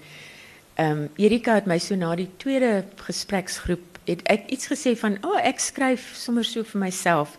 um, 0.76 1.08
Erika 1.16 1.54
het 1.54 1.66
na 1.96 2.14
die 2.14 2.28
tweede 2.36 2.84
gespreksgroep 3.06 4.00
het 4.04 4.22
iets 4.50 4.66
gesê 4.66 4.96
van, 4.98 5.16
"O, 5.22 5.28
oh, 5.28 5.38
ek 5.46 5.60
skryf 5.60 6.12
sommer 6.16 6.44
so 6.44 6.62
vir 6.64 6.80
myself." 6.80 7.38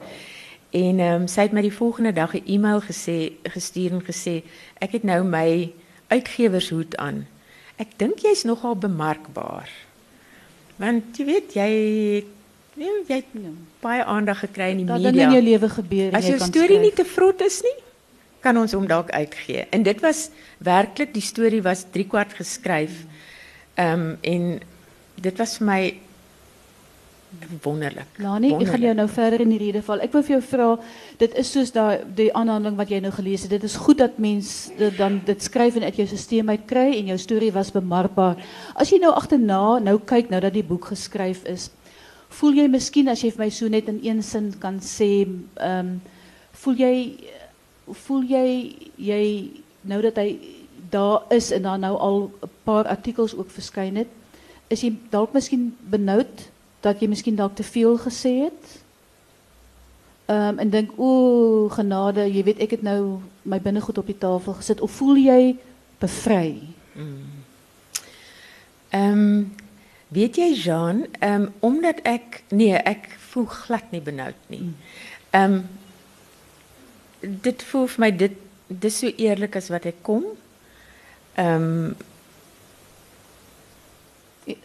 En 0.71 0.99
ehm 0.99 1.21
um, 1.21 1.27
het 1.43 1.51
my 1.51 1.61
die 1.61 1.73
volgende 1.73 2.13
dag 2.13 2.33
'n 2.33 2.43
e-mail 2.45 2.81
gesê 2.81 3.31
gestuur 3.43 3.91
en 3.91 4.03
gesê 4.03 4.43
ek 4.79 4.91
het 4.91 5.03
nou 5.03 5.23
my 5.23 5.73
uitgewershoed 6.07 6.97
aan. 6.97 7.27
Ek 7.75 7.87
dink 7.97 8.19
jy's 8.19 8.43
nogal 8.43 8.75
bemarkbaar. 8.75 9.69
Want 10.75 11.17
jy 11.17 11.25
weet 11.25 11.53
jy 11.53 11.71
ja, 12.75 12.91
jy 13.07 13.15
het 13.15 13.25
baie 13.81 14.03
aandag 14.03 14.39
gekry 14.39 14.71
in 14.71 14.77
die 14.77 14.85
Dat 14.85 14.97
media. 15.01 15.11
dinge 15.11 15.23
in 15.23 15.31
jou 15.31 15.43
lewe 15.43 15.69
gebeur 15.69 16.07
en 16.11 16.15
As 16.15 16.27
jou 16.27 16.39
storie 16.39 16.77
skryf. 16.77 16.81
nie 16.81 16.93
te 16.93 17.05
vrot 17.05 17.41
is 17.41 17.61
nie, 17.61 17.77
kan 18.41 18.57
ons 18.57 18.71
hom 18.73 18.87
dalk 18.87 19.09
uitgee. 19.11 19.67
En 19.71 19.83
dit 19.83 19.99
was 20.01 20.29
werklik 20.57 21.13
die 21.13 21.21
storie 21.21 21.61
was 21.61 21.85
3 21.91 22.07
kwart 22.07 22.33
geskryf. 22.33 23.03
Ehm 23.75 24.15
en 24.21 24.59
dit 25.21 25.37
was 25.37 25.57
vir 25.57 25.65
my 25.67 25.93
wonderlik. 27.63 28.07
Lani, 28.19 28.49
ek 28.59 28.67
gaan 28.73 28.81
jou 28.83 28.93
nou 28.97 29.07
verder 29.07 29.41
in 29.45 29.51
die 29.53 29.59
rede 29.61 29.81
val. 29.85 30.01
Ek 30.03 30.11
wil 30.11 30.23
vir 30.25 30.33
jou 30.35 30.41
vra, 30.49 30.67
dit 31.21 31.35
is 31.39 31.51
soos 31.53 31.71
daai 31.71 32.01
die 32.17 32.27
aanhaling 32.35 32.75
wat 32.75 32.89
jy 32.91 32.99
nou 32.99 33.11
gelees 33.15 33.45
het. 33.45 33.53
Dit 33.53 33.63
is 33.63 33.75
goed 33.79 34.01
dat 34.01 34.17
mens 34.19 34.71
dit 34.77 34.97
dan 34.97 35.21
dit 35.25 35.43
skryf 35.43 35.77
en 35.79 35.83
uit 35.87 35.95
jou 36.01 36.07
stelsel 36.07 36.49
uit 36.49 36.65
kry 36.67 36.87
en 36.97 37.13
jou 37.13 37.17
storie 37.17 37.51
was 37.55 37.71
bemarkbaar. 37.71 38.35
As 38.75 38.91
jy 38.91 38.99
nou 38.99 39.13
agterna 39.15 39.79
nou 39.79 39.97
kyk 39.99 40.29
nou 40.29 40.41
dat 40.43 40.53
die 40.53 40.63
boek 40.63 40.85
geskryf 40.91 41.45
is, 41.45 41.69
voel 42.31 42.55
miskien 42.71 43.11
as 43.11 43.21
jy 43.23 43.31
vir 43.33 43.45
my 43.45 43.49
so 43.49 43.67
net 43.67 43.89
in 43.91 43.99
een 44.03 44.23
sin 44.23 44.51
kan 44.59 44.79
sê, 44.79 45.27
ehm 45.55 45.99
voel 46.61 46.75
jy 46.75 46.95
voel 48.05 48.23
jy 48.29 48.47
jy 48.97 49.23
nou 49.81 50.01
dat 50.01 50.19
hy 50.21 50.37
daar 50.91 51.23
is 51.31 51.51
en 51.51 51.63
daar 51.67 51.79
nou 51.79 51.95
al 51.97 52.31
'n 52.43 52.49
paar 52.63 52.87
artikels 52.87 53.35
ook 53.35 53.49
het, 53.95 54.07
is 54.67 54.81
jy 54.81 54.93
dalk 55.09 55.33
miskien 55.33 55.75
benoud 55.79 56.49
dat 56.81 56.99
jy 56.99 57.07
miskien 57.07 57.35
dalk 57.35 57.55
te 57.55 57.63
veel 57.63 57.97
gesê 57.97 58.47
het? 58.47 58.81
Ehm 60.25 60.59
en 60.59 60.69
dink 60.69 60.91
o, 60.97 61.69
genade, 61.69 62.33
jy 62.33 62.43
weet 62.43 62.59
ek 62.59 62.71
het 62.71 62.81
nou 62.81 63.19
my 63.41 63.59
binnegoed 63.59 63.97
op 63.97 64.05
die 64.05 64.17
tafel 64.17 64.53
gesit 64.53 64.81
of 64.81 64.91
voel 64.91 65.15
jy 65.15 65.57
bevry? 65.99 66.61
Ehm 68.89 69.45
weet 70.11 70.35
jy 70.35 70.49
Jean, 70.59 71.05
ehm 71.19 71.45
omdat 71.59 72.01
ek 72.03 72.43
nee, 72.51 72.75
ek 72.75 73.09
voel 73.31 73.45
glad 73.45 73.91
nie 73.91 74.01
benoud 74.03 74.35
nie. 74.51 74.71
Ehm 75.31 75.61
dit 77.21 77.63
voel 77.69 77.87
vir 77.87 77.99
my 78.01 78.11
dit 78.17 78.37
dis 78.67 78.95
so 79.03 79.07
eerlik 79.17 79.55
as 79.55 79.69
wat 79.69 79.85
ek 79.85 79.99
kom. 80.03 80.23
Ehm 81.39 81.93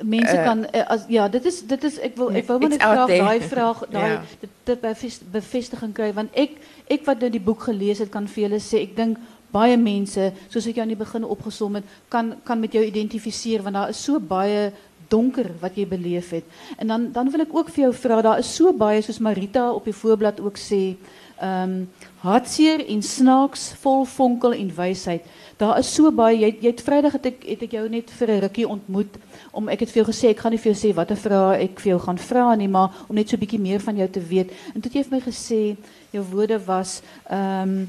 Mense 0.00 0.32
Eh, 0.36 0.44
kan 0.44 0.64
eh, 0.72 0.82
as 0.88 1.04
ja, 1.08 1.28
dit 1.28 1.44
is 1.44 1.60
dit 1.68 1.82
is 1.84 1.98
ek 2.00 2.14
wil 2.16 2.30
ek 2.32 2.46
wou 2.48 2.56
maar 2.58 2.70
net 2.72 2.80
graag 2.82 3.10
daai 3.12 3.40
vraag 3.44 3.82
daai 3.94 4.10
Ja. 4.10 4.22
dit, 4.40 4.50
dit 4.64 4.80
bevest- 4.80 5.26
bevestiging 5.30 5.92
kry 5.94 6.12
want 6.16 6.32
ek 6.32 6.56
ek 6.88 7.04
wat 7.04 7.20
nou 7.20 7.28
die 7.30 7.40
boek 7.44 7.66
gelees 7.68 7.98
het 8.00 8.08
kan 8.10 8.26
vir 8.26 8.46
julle 8.48 8.60
sê 8.64 8.80
ek 8.86 8.96
dink 8.96 9.18
baie 9.52 9.76
mense 9.76 10.32
soos 10.48 10.66
ek 10.66 10.80
jou 10.80 10.82
aan 10.86 10.94
die 10.94 10.98
begin 11.04 11.24
opgesom 11.28 11.76
het 11.78 11.84
kan 12.08 12.32
kan 12.48 12.60
met 12.60 12.72
jou 12.72 12.82
identifiseer 12.88 13.62
want 13.62 13.76
daar 13.76 13.92
is 13.92 14.00
so 14.02 14.18
baie 14.18 14.72
donker 15.08 15.50
wat 15.60 15.76
jy 15.76 15.86
beleef 15.88 16.30
het. 16.30 16.44
En 16.78 16.86
dan 16.86 17.12
dan 17.12 17.30
wil 17.30 17.40
ek 17.40 17.54
ook 17.54 17.70
vir 17.70 17.86
jou 17.86 17.94
vra 17.94 18.22
daar 18.22 18.38
is 18.38 18.54
so 18.56 18.72
baie 18.72 19.02
soos 19.02 19.18
Marita 19.18 19.70
op 19.72 19.84
die 19.84 19.94
voorblad 19.94 20.40
ook 20.40 20.58
sê 20.58 20.96
ehm 21.40 21.84
hartseer 22.26 22.80
en 22.88 23.02
snaaks 23.02 23.72
vol 23.82 24.04
vonkel 24.04 24.54
en 24.56 24.70
wysheid. 24.74 25.26
Daar 25.56 25.78
is 25.78 25.94
so 25.94 26.10
baie 26.10 26.38
jy 26.40 26.48
jy 26.60 26.70
het 26.72 26.80
Vrydag 26.82 27.12
het 27.12 27.26
ek 27.26 27.44
het 27.46 27.62
ek 27.62 27.76
jou 27.76 27.88
net 27.88 28.10
vir 28.10 28.30
'n 28.30 28.40
rukkie 28.40 28.68
ontmoet 28.68 29.18
om 29.52 29.68
ek 29.68 29.80
het 29.80 29.94
jou 29.94 30.04
gesê 30.04 30.30
ek 30.30 30.38
gaan 30.38 30.52
nie 30.52 30.58
vir 30.58 30.72
jou 30.72 30.80
sê 30.80 30.94
watter 30.94 31.16
vrae 31.16 31.62
ek 31.62 31.80
vir 31.80 31.90
jou 31.90 32.00
gaan 32.00 32.18
vra 32.18 32.54
nie 32.56 32.68
maar 32.68 32.90
om 33.08 33.14
net 33.16 33.28
so 33.28 33.36
bietjie 33.36 33.60
meer 33.60 33.80
van 33.80 33.96
jou 33.96 34.08
te 34.08 34.20
weet. 34.20 34.50
En 34.74 34.80
toe 34.80 34.90
het 34.90 34.94
jy 34.94 35.04
vir 35.04 35.16
my 35.18 35.20
gesê 35.20 35.76
jou 36.12 36.24
woorde 36.32 36.58
was 36.66 37.02
ehm 37.30 37.86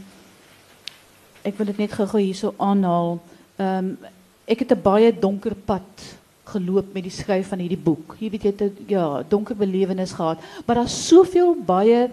ek 1.44 1.58
wil 1.58 1.66
dit 1.66 1.78
net 1.78 1.92
gou-gou 1.92 2.22
hierso 2.22 2.54
aanhaal. 2.58 3.20
Ehm 3.58 3.98
ek 4.46 4.60
het 4.60 4.72
'n 4.72 4.82
baie 4.82 5.20
donker 5.20 5.56
pad 5.56 6.17
geloop 6.54 6.94
met 6.94 7.04
die 7.04 7.12
skryf 7.12 7.52
van 7.52 7.60
hierdie 7.60 7.84
boek. 7.84 8.16
Jy 8.20 8.30
weet 8.34 8.44
jy 8.44 8.54
het 8.56 8.82
ja, 8.88 9.24
donker 9.30 9.56
belewenis 9.56 10.16
gehad, 10.18 10.44
maar 10.66 10.82
daar's 10.82 10.98
soveel 11.08 11.56
baie 11.66 12.08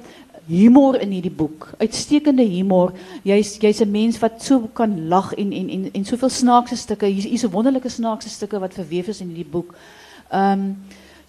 humor 0.47 0.99
in 1.01 1.15
hierdie 1.15 1.33
boek. 1.33 1.71
Uitstekende 1.81 2.45
humor. 2.45 2.93
Jy's 3.25 3.57
jy's 3.61 3.81
'n 3.81 3.91
mens 3.91 4.19
wat 4.19 4.43
so 4.43 4.69
kan 4.73 5.09
lag 5.09 5.33
en 5.35 5.53
en 5.53 5.69
en 5.69 5.91
en 5.93 6.05
soveel 6.05 6.29
snaakse 6.29 6.77
stukke. 6.77 7.07
Hier's 7.07 7.25
hier's 7.25 7.45
'n 7.45 7.51
wonderlike 7.51 7.89
snaakse 7.89 8.29
stukke 8.29 8.59
wat 8.59 8.75
verweef 8.75 9.09
is 9.09 9.21
in 9.21 9.29
hierdie 9.29 9.51
boek. 9.51 9.75
Ehm 10.31 10.75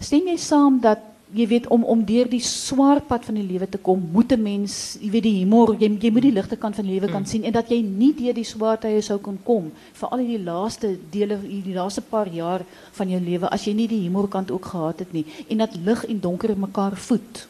stem 0.00 0.26
jy 0.28 0.36
saam 0.36 0.80
dat 0.80 0.98
jy 1.34 1.46
weet 1.50 1.66
om 1.74 1.84
om 1.84 2.04
deur 2.06 2.28
die 2.30 2.40
swaar 2.40 3.00
pad 3.02 3.24
van 3.24 3.34
die 3.34 3.46
lewe 3.46 3.66
te 3.68 3.78
kom, 3.78 4.08
moet 4.12 4.32
'n 4.32 4.42
mens, 4.42 4.96
jy 5.00 5.10
weet 5.10 5.22
die 5.22 5.38
humor, 5.40 5.74
jy 5.78 6.10
moet 6.10 6.22
die 6.22 6.32
ligte 6.32 6.56
kant 6.56 6.74
van 6.74 6.84
die 6.84 6.92
lewe 7.00 7.08
kan 7.10 7.26
sien 7.26 7.44
en 7.44 7.52
dat 7.52 7.68
jy 7.68 7.82
nie 7.82 8.12
deur 8.14 8.34
die 8.34 8.44
swaar 8.44 8.78
tye 8.78 9.00
sou 9.02 9.18
kon 9.18 9.38
kom, 9.44 9.72
veral 9.92 10.18
in 10.20 10.26
die 10.28 10.44
laaste 10.44 10.96
dele 11.10 11.38
die 11.42 11.74
laaste 11.74 12.00
paar 12.00 12.28
jaar 12.28 12.62
van 12.92 13.08
jou 13.08 13.20
lewe 13.20 13.48
as 13.50 13.64
jy 13.64 13.74
nie 13.74 13.88
die 13.88 14.02
humorkant 14.02 14.50
ook 14.50 14.64
gehad 14.64 14.98
het 14.98 15.12
nie 15.12 15.24
en 15.48 15.58
dat 15.58 15.76
lig 15.84 16.04
en 16.04 16.20
donker 16.20 16.56
mekaar 16.58 16.96
voed. 16.96 17.46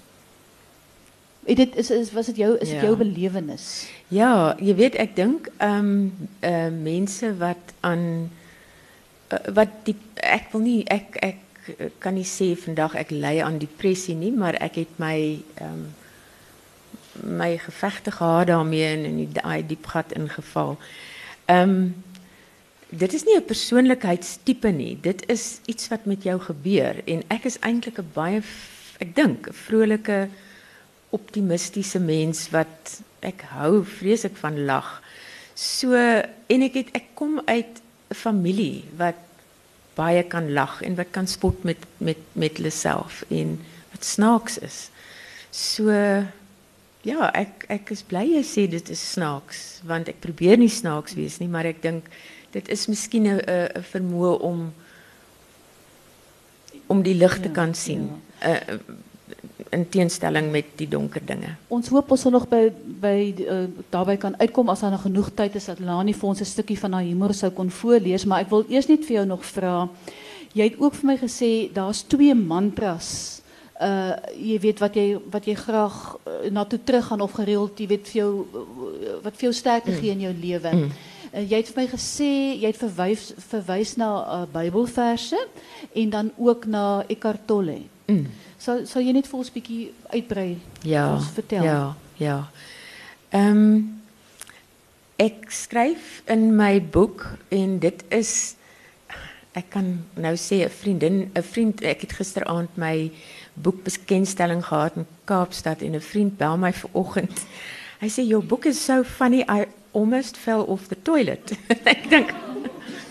Het 1.46 1.56
dit 1.56 1.76
is, 1.76 1.90
is 1.90 2.12
was 2.12 2.26
dit 2.26 2.36
jou 2.36 2.56
is 2.58 2.68
dit 2.68 2.80
Ja. 2.80 2.84
jou 2.84 2.96
belewenis? 2.96 3.86
Ja, 4.08 4.56
jy 4.58 4.74
weet 4.74 4.94
ek 4.94 5.16
dink 5.16 5.48
ehm 5.58 6.08
eh 6.40 6.70
mense 6.70 7.36
wat 7.38 7.74
aan 7.80 8.30
uh, 9.32 9.38
wat 9.54 9.68
die 9.84 9.94
ek 10.14 10.50
wil 10.52 10.60
nie 10.60 10.84
ek 10.88 11.16
ek 11.68 11.98
kan 11.98 12.14
nie 12.14 12.26
sê 12.26 12.54
vandag 12.56 12.94
ek 12.94 13.10
ly 13.10 13.40
aan 13.40 13.58
depressie 13.58 14.14
nie, 14.14 14.32
maar 14.32 14.54
ek 14.60 14.82
het 14.82 14.98
my 15.02 15.38
ehm 15.60 15.86
my 17.16 17.56
gevegte 17.56 18.10
gehad 18.12 18.46
daarmee 18.46 18.84
en 18.84 19.04
in 19.04 19.16
die 19.16 19.32
daai 19.32 19.66
diep 19.66 19.86
gat 19.86 20.12
ingeval. 20.12 20.76
Ehm 21.46 21.94
dit 22.88 23.12
is 23.12 23.24
nie 23.24 23.36
'n 23.36 23.44
persoonlikheidstipe 23.44 24.68
nie. 24.68 24.98
Dit 25.00 25.28
is 25.28 25.58
iets 25.66 25.88
wat 25.88 26.04
met 26.04 26.22
jou 26.22 26.40
gebeur 26.40 27.02
en 27.04 27.22
ek 27.28 27.44
is 27.44 27.58
eintlik 27.58 27.98
'n 27.98 28.10
baie 28.12 28.42
ek 28.98 29.14
dink 29.14 29.48
'n 29.48 29.52
vrolike 29.52 30.28
optimistiese 31.10 31.98
mens 31.98 32.50
wat 32.50 33.00
ek 33.20 33.40
hou 33.40 33.84
vreeslik 33.84 34.36
van 34.36 34.64
lag. 34.64 35.02
So 35.54 35.94
en 36.46 36.62
ek 36.62 36.74
het 36.74 36.88
ek 36.92 37.06
kom 37.14 37.40
uit 37.44 37.80
'n 38.10 38.14
familie 38.14 38.84
wat 38.96 39.25
baie 39.96 40.22
kan 40.28 40.52
lag 40.52 40.80
en 40.84 40.96
wat 40.98 41.10
kan 41.10 41.26
spot 41.26 41.64
met 41.64 41.84
met 41.98 42.20
met 42.32 42.58
hulle 42.60 42.70
self 42.70 43.22
en 43.28 43.56
wat 43.92 44.04
snaaks 44.04 44.58
is. 44.58 44.78
So 45.50 45.90
ja, 47.06 47.30
ek 47.32 47.64
ek 47.72 47.92
is 47.94 48.02
bly 48.06 48.24
jy 48.36 48.42
sê 48.44 48.66
dit 48.70 48.90
is 48.92 49.04
snaaks 49.12 49.80
want 49.88 50.10
ek 50.12 50.20
probeer 50.24 50.58
nie 50.60 50.72
snaaks 50.72 51.16
wees 51.16 51.40
nie, 51.40 51.48
maar 51.48 51.68
ek 51.68 51.82
dink 51.82 52.10
dit 52.52 52.68
is 52.68 52.86
miskien 52.88 53.26
'n 53.26 53.40
'n 53.40 53.84
vermoë 53.92 54.40
om 54.40 54.72
om 56.86 57.02
die 57.02 57.14
lig 57.14 57.40
te 57.42 57.50
kan 57.50 57.74
sien. 57.74 58.22
Uh, 58.44 58.78
in 59.70 59.88
teenstelling 59.88 60.50
met 60.50 60.74
die 60.80 60.88
donker 60.88 61.22
dinge. 61.26 61.54
Ons 61.72 61.88
hoop 61.92 62.10
ons 62.14 62.26
sal 62.26 62.34
nog 62.34 62.46
by 62.50 62.68
by 63.00 63.16
uh, 63.46 64.16
kan 64.20 64.36
uitkom 64.38 64.68
as 64.72 64.84
daar 64.84 64.94
nog 64.94 65.06
genoeg 65.06 65.30
tyd 65.34 65.56
is 65.58 65.68
dat 65.70 65.80
Lani 65.80 66.14
vir 66.14 66.28
ons 66.28 66.40
'n 66.40 66.44
stukkie 66.44 66.78
van 66.78 66.92
haar 66.92 67.02
humor 67.02 67.34
sou 67.34 67.50
kon 67.50 67.70
voorlees, 67.70 68.24
maar 68.24 68.40
ek 68.40 68.50
wil 68.50 68.64
eers 68.68 68.88
net 68.88 69.04
vir 69.04 69.16
jou 69.16 69.26
nog 69.26 69.44
vra. 69.44 69.88
Jy 70.54 70.64
het 70.64 70.80
ook 70.80 70.94
vir 70.94 71.06
my 71.06 71.16
gesê 71.16 71.72
daar's 71.72 72.02
twee 72.02 72.34
mantras. 72.34 73.42
Uh 73.80 74.16
jy 74.36 74.60
weet 74.60 74.78
wat 74.78 74.94
jy 74.94 75.18
wat 75.30 75.44
jy 75.44 75.54
graag 75.54 76.16
uh, 76.16 76.50
na 76.50 76.64
toe 76.64 76.78
terug 76.84 77.06
gaan 77.06 77.20
of 77.20 77.32
gereeld, 77.32 77.78
jy 77.78 77.86
weet 77.86 78.08
vir 78.08 78.22
jou 78.22 78.46
uh, 78.54 79.20
wat 79.22 79.36
vir 79.36 79.50
jou 79.50 79.52
sterkte 79.52 79.92
gee 79.92 80.10
in 80.10 80.20
jou 80.20 80.32
lewe. 80.32 80.72
Mm. 80.72 80.90
Uh, 81.34 81.50
jy 81.50 81.56
het 81.56 81.68
vir 81.68 81.82
my 81.82 81.88
gesê 81.90 82.30
jy 82.62 82.66
het 82.66 82.80
verwys 82.80 83.34
verwys 83.50 83.96
na 83.96 84.08
uh, 84.16 84.46
Bybelverse 84.52 85.46
en 85.92 86.10
dan 86.10 86.30
ook 86.36 86.66
na 86.66 87.04
Eckhart 87.08 87.46
Tolle. 87.46 87.82
Mm. 88.06 88.26
Sal 88.58 88.86
sal 88.86 89.02
jy 89.02 89.12
net 89.12 89.26
vir 89.26 89.38
ons 89.38 89.52
bietjie 89.52 89.92
uitbrei? 90.12 90.58
Ja. 90.82 91.18
Vertel. 91.34 91.64
Ja, 91.64 91.94
ja. 92.16 92.38
Ehm 93.30 93.94
ek 95.16 95.48
skryf 95.48 96.20
in 96.28 96.50
my 96.56 96.76
boek 96.92 97.22
en 97.48 97.78
dit 97.80 98.02
is 98.12 98.56
ek 99.56 99.70
kan 99.72 99.86
nou 100.20 100.34
sê 100.36 100.64
'n 100.64 100.68
vriendin, 100.68 101.30
'n 101.34 101.42
vriend, 101.42 101.82
ek 101.82 102.00
het 102.00 102.12
gisteraand 102.12 102.76
my 102.76 103.10
boekbekendstelling 103.54 104.64
gehad 104.64 104.96
in 104.96 105.06
Kaapstad 105.24 105.82
en 105.82 105.94
'n 105.94 106.00
vriend 106.00 106.36
bel 106.36 106.58
my 106.58 106.72
vanoggend. 106.72 107.46
Hy 108.00 108.08
sê 108.08 108.26
your 108.26 108.44
book 108.44 108.66
is 108.66 108.84
so 108.84 109.02
funny 109.02 109.40
I 109.48 109.66
almost 109.92 110.36
fell 110.36 110.60
off 110.68 110.88
the 110.88 110.96
toilet. 111.02 111.52
ek 111.84 112.10
dink 112.10 112.34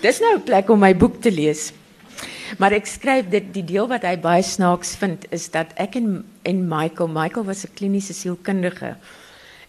dis 0.01 0.19
nou 0.19 0.36
'n 0.36 0.43
plek 0.43 0.69
om 0.69 0.79
my 0.79 0.93
boek 0.93 1.21
te 1.21 1.31
lees. 1.31 1.73
Maar 2.57 2.71
ek 2.77 2.87
skryf 2.87 3.27
dit 3.33 3.47
die 3.55 3.65
deel 3.67 3.87
wat 3.91 4.05
hy 4.07 4.15
baie 4.21 4.43
snaaks 4.45 4.93
vind 4.99 5.25
is 5.35 5.49
dat 5.51 5.73
ek 5.81 5.97
en 5.99 6.23
en 6.45 6.59
Michael, 6.69 7.09
Michael 7.09 7.45
was 7.45 7.65
'n 7.65 7.73
kliniese 7.73 8.13
sielkundige. 8.13 8.95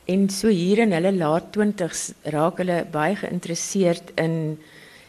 En 0.05 0.29
so 0.31 0.49
hier 0.49 0.79
in 0.79 0.92
hulle 0.92 1.12
laat 1.12 1.57
20s 1.57 2.12
raak 2.22 2.59
hulle 2.59 2.85
geïnteresseerd 3.14 4.12
in 4.14 4.59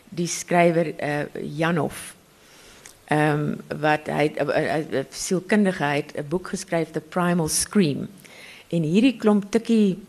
die 0.09 0.27
skrywer 0.27 0.93
uh, 1.03 1.25
Janhoff. 1.57 2.15
Ehm 3.07 3.59
um, 3.69 3.79
wat 3.81 4.07
hy 4.07 4.31
uh, 4.39 4.47
uh, 4.47 5.05
'n 6.17 6.27
boek 6.29 6.47
geskryf 6.47 6.91
The 6.91 7.01
Primal 7.01 7.47
Scream. 7.47 8.07
En 8.69 8.83
hierdie 8.83 9.17
klomp 9.17 9.51
tikkie 9.51 9.99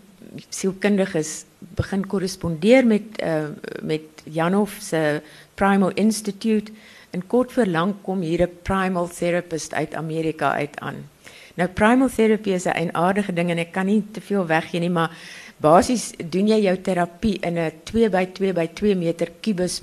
sielkundiges 0.48 1.44
begin 1.58 2.06
korrespondeer 2.06 2.86
met 2.86 3.22
uh, 3.22 3.48
met 3.82 4.02
Janhof 4.24 4.78
se 4.80 5.22
Primal 5.54 5.90
Institute 5.94 6.72
en 7.10 7.26
kort 7.26 7.52
voor 7.52 7.66
lank 7.66 8.02
kom 8.02 8.20
hier 8.20 8.42
'n 8.42 8.58
primal 8.62 9.08
therapist 9.08 9.74
uit 9.74 9.94
Amerika 9.94 10.52
uit 10.52 10.80
aan. 10.80 11.08
Nou 11.54 11.68
primal 11.68 12.08
therapy 12.08 12.50
is 12.50 12.64
'n 12.64 12.76
eenaardige 12.76 13.32
ding 13.32 13.50
en 13.50 13.58
ek 13.58 13.72
kan 13.72 13.86
nie 13.86 14.02
te 14.12 14.20
veel 14.20 14.46
nie, 14.80 14.90
maar 14.90 15.10
basies 15.56 16.12
doen 16.30 16.46
jy 16.46 16.60
jou 16.60 16.76
terapie 16.80 17.38
in 17.40 17.58
'n 17.58 17.72
2 17.84 18.08
by 18.10 18.24
2 18.32 18.52
by 18.52 18.66
2 18.74 18.94
meter 18.94 19.28
kubus 19.40 19.80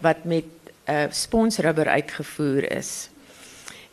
wat 0.00 0.24
met 0.24 0.44
uh, 0.88 1.04
sponsrubber 1.10 1.86
uitgevoer 1.86 2.76
is. 2.76 3.10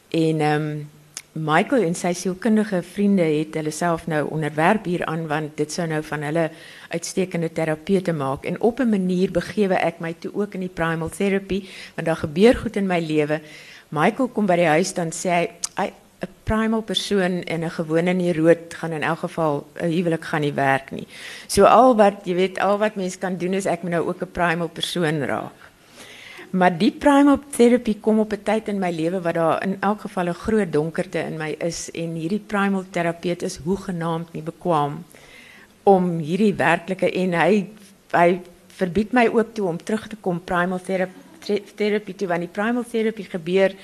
En 0.09 0.41
ehm 0.41 0.98
Michael 1.39 1.85
en 1.87 1.93
sy 1.95 2.09
sielkundige 2.17 2.81
vriende 2.83 3.23
het 3.23 3.53
hulle 3.55 3.71
self 3.71 4.07
nou 4.11 4.25
onderwerp 4.33 4.87
hieraan 4.89 5.27
want 5.29 5.53
dit 5.59 5.71
sou 5.71 5.85
nou 5.87 6.01
van 6.03 6.25
hulle 6.27 6.49
uitstekende 6.91 7.51
terapeute 7.55 8.13
maak 8.13 8.43
en 8.49 8.59
op 8.59 8.79
'n 8.79 8.89
manier 8.89 9.31
begewe 9.31 9.75
ek 9.75 9.99
my 9.99 10.13
toe 10.19 10.31
ook 10.33 10.53
in 10.53 10.65
die 10.67 10.75
primal 10.79 11.09
therapy 11.09 11.63
want 11.95 12.07
daar 12.07 12.23
gebeur 12.25 12.55
goed 12.55 12.75
in 12.75 12.87
my 12.87 12.99
lewe. 12.99 13.41
Michael 13.89 14.27
kom 14.27 14.45
by 14.45 14.55
die 14.55 14.67
huis 14.67 14.93
dan 14.93 15.11
sê 15.11 15.29
hy 15.77 15.93
'n 16.21 16.27
primal 16.43 16.81
persoon 16.81 17.43
en 17.43 17.63
'n 17.63 17.69
gewone 17.69 18.13
neuroot 18.13 18.73
gaan 18.73 18.91
in 18.91 19.03
elk 19.03 19.19
geval 19.19 19.67
'n 19.81 19.91
huwelik 19.91 20.23
gaan 20.23 20.41
nie 20.41 20.53
werk 20.53 20.91
nie. 20.91 21.07
So 21.47 21.63
al 21.63 21.95
wat 21.95 22.25
jy 22.25 22.35
weet 22.35 22.59
al 22.59 22.77
wat 22.77 22.95
mens 22.95 23.17
kan 23.17 23.37
doen 23.37 23.53
is 23.53 23.65
ek 23.65 23.81
moet 23.81 23.91
nou 23.91 24.07
ook 24.07 24.21
'n 24.21 24.31
primal 24.31 24.67
persoon 24.67 25.23
raak. 25.23 25.58
Maar 26.49 26.73
die 26.77 26.91
primal 26.91 27.37
therapy 27.53 27.99
kom 28.01 28.19
op 28.19 28.33
'n 28.33 28.43
tyd 28.43 28.67
in 28.67 28.79
my 28.79 28.89
lewe 28.91 29.21
wat 29.21 29.33
daar 29.33 29.63
in 29.63 29.77
elk 29.79 30.01
geval 30.01 30.27
'n 30.29 30.33
groot 30.33 30.71
donkerte 30.73 31.19
in 31.19 31.37
my 31.37 31.55
is 31.59 31.91
en 31.91 32.15
hierdie 32.15 32.43
primal 32.47 32.85
terapeut 32.89 33.41
is 33.41 33.57
hoegenaamd 33.57 34.33
nie 34.33 34.41
bekwam 34.41 35.05
om 35.83 36.19
hierdie 36.19 36.53
werklike 36.53 37.11
en 37.11 37.33
hy 37.33 37.67
hy 38.11 38.41
verbied 38.67 39.11
my 39.11 39.27
ook 39.27 39.53
toe 39.53 39.67
om 39.67 39.77
terug 39.77 40.07
te 40.07 40.15
kom 40.15 40.41
primal 40.43 40.79
therapy 40.79 41.61
therapy 41.75 42.13
toe 42.13 42.27
want 42.27 42.39
die 42.39 42.55
primal 42.57 42.83
therapy 42.83 43.23
gebeur 43.23 43.75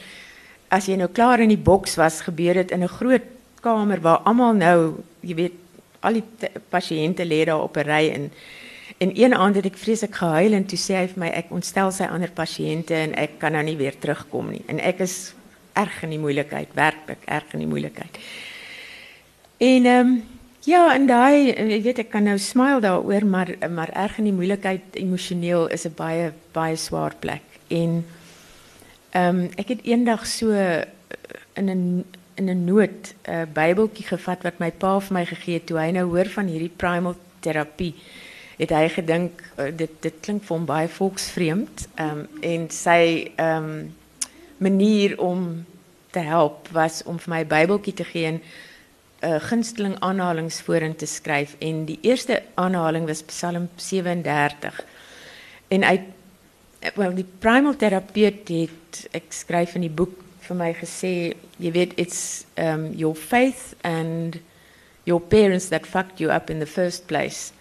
as 0.67 0.87
jy 0.87 0.95
nou 0.95 1.07
klaar 1.07 1.39
in 1.39 1.49
die 1.49 1.65
boks 1.71 1.95
was 1.95 2.21
gebeur 2.21 2.53
dit 2.53 2.71
in 2.71 2.83
'n 2.83 2.97
groot 2.99 3.25
kamer 3.61 4.01
waar 4.01 4.21
almal 4.25 4.53
nou 4.53 5.03
jy 5.21 5.35
weet 5.35 5.53
al 5.99 6.13
die 6.13 6.49
pasiënte 6.69 7.25
op 7.53 7.77
'n 7.77 7.87
ry 7.87 8.09
en 8.09 8.31
En 9.05 9.11
een 9.13 9.35
aand 9.35 9.55
het 9.55 9.65
ek 9.69 9.75
vreeslik 9.77 10.15
gehuil 10.17 10.55
en 10.57 10.63
toe 10.65 10.79
sê 10.81 10.95
hy 10.97 11.07
vir 11.11 11.19
my 11.21 11.27
ek 11.37 11.51
ontstel 11.53 11.91
sy 11.93 12.07
ander 12.09 12.31
pasiënte 12.33 12.95
en 12.97 13.11
ek 13.21 13.35
kan 13.43 13.53
nou 13.53 13.61
nie 13.67 13.75
weer 13.77 13.93
terugkom 14.01 14.49
nie. 14.49 14.63
En 14.71 14.79
ek 14.81 15.03
is 15.05 15.35
erg 15.77 15.99
in 16.07 16.15
die 16.15 16.21
moeilikheid, 16.23 16.73
werklik 16.73 17.27
erg 17.29 17.53
in 17.53 17.61
die 17.61 17.69
moeilikheid. 17.69 18.17
En 19.61 19.85
ehm 19.91 20.15
ja, 20.65 20.81
en 20.95 21.05
daai 21.05 21.53
jy 21.53 21.79
weet 21.85 22.01
ek 22.01 22.09
kan 22.15 22.25
nou 22.25 22.39
smile 22.41 22.81
daaroor, 22.81 23.29
maar 23.29 23.53
maar 23.69 23.93
erg 23.93 24.17
in 24.23 24.31
die 24.31 24.37
moeilikheid 24.39 24.97
emosioneel 24.97 25.69
is 25.69 25.85
'n 25.85 25.93
baie 26.01 26.33
baie 26.57 26.75
swaar 26.75 27.13
plek. 27.19 27.45
En 27.67 28.01
ehm 29.11 29.39
um, 29.43 29.49
ek 29.55 29.75
het 29.75 29.85
eendag 29.85 30.25
so 30.25 30.49
in 31.53 31.69
'n 31.69 32.05
in 32.35 32.49
'n 32.49 32.65
noot 32.65 33.13
'n 33.27 33.31
uh, 33.31 33.45
Bybeltjie 33.53 34.07
gevat 34.07 34.41
wat 34.43 34.57
my 34.59 34.71
pa 34.71 34.99
vir 34.99 35.13
my 35.13 35.25
gegee 35.25 35.53
het 35.53 35.65
toe 35.65 35.77
hy 35.77 35.91
nou 35.91 36.09
hoor 36.09 36.25
van 36.25 36.47
hierdie 36.47 36.73
primal 36.77 37.15
terapie 37.39 37.93
het 38.57 38.71
hy 38.71 38.87
gedink 38.89 39.43
uh, 39.57 39.69
dit 39.71 39.91
dit 40.01 40.19
klink 40.21 40.43
vir 40.47 40.57
hom 40.57 40.67
baie 40.69 40.89
volksvreemd 40.91 41.87
um, 41.99 42.25
en 42.41 42.67
sy 42.71 43.31
um, 43.41 43.71
manier 44.63 45.17
om 45.19 45.65
te 46.15 46.23
help 46.23 46.69
was 46.71 47.01
om 47.03 47.19
vir 47.19 47.33
my 47.33 47.41
Bybeltjie 47.51 47.93
te 47.99 48.07
gee 48.07 48.29
en 48.29 48.39
uh, 48.39 49.39
gunsteling 49.49 49.97
aanhalings 49.99 50.61
te 50.97 51.05
skryf. 51.05 51.55
En 51.59 51.85
die 51.85 51.99
eerste 52.01 52.41
aanhaling 52.55 53.07
was 53.07 53.23
Psalm 53.23 53.69
37 53.75 54.83
en 55.67 55.83
hy 55.83 55.97
wel 56.95 57.15
die 57.17 57.27
primal 57.39 57.75
terapeut 57.75 58.47
het 58.47 59.05
ek 59.17 59.33
skryf 59.33 59.75
in 59.75 59.87
die 59.87 59.93
boek 59.93 60.21
vir 60.45 60.59
my 60.59 60.71
gesê 60.77 61.33
jy 61.57 61.71
weet 61.73 61.95
it's 61.97 62.45
um, 62.61 62.91
your 62.93 63.15
faith 63.15 63.73
and 63.83 64.37
your 65.05 65.19
parents 65.19 65.69
that 65.73 65.85
fucked 65.85 66.21
you 66.21 66.29
up 66.29 66.49
in 66.49 66.59
the 66.59 66.69
first 66.69 67.07
place 67.07 67.54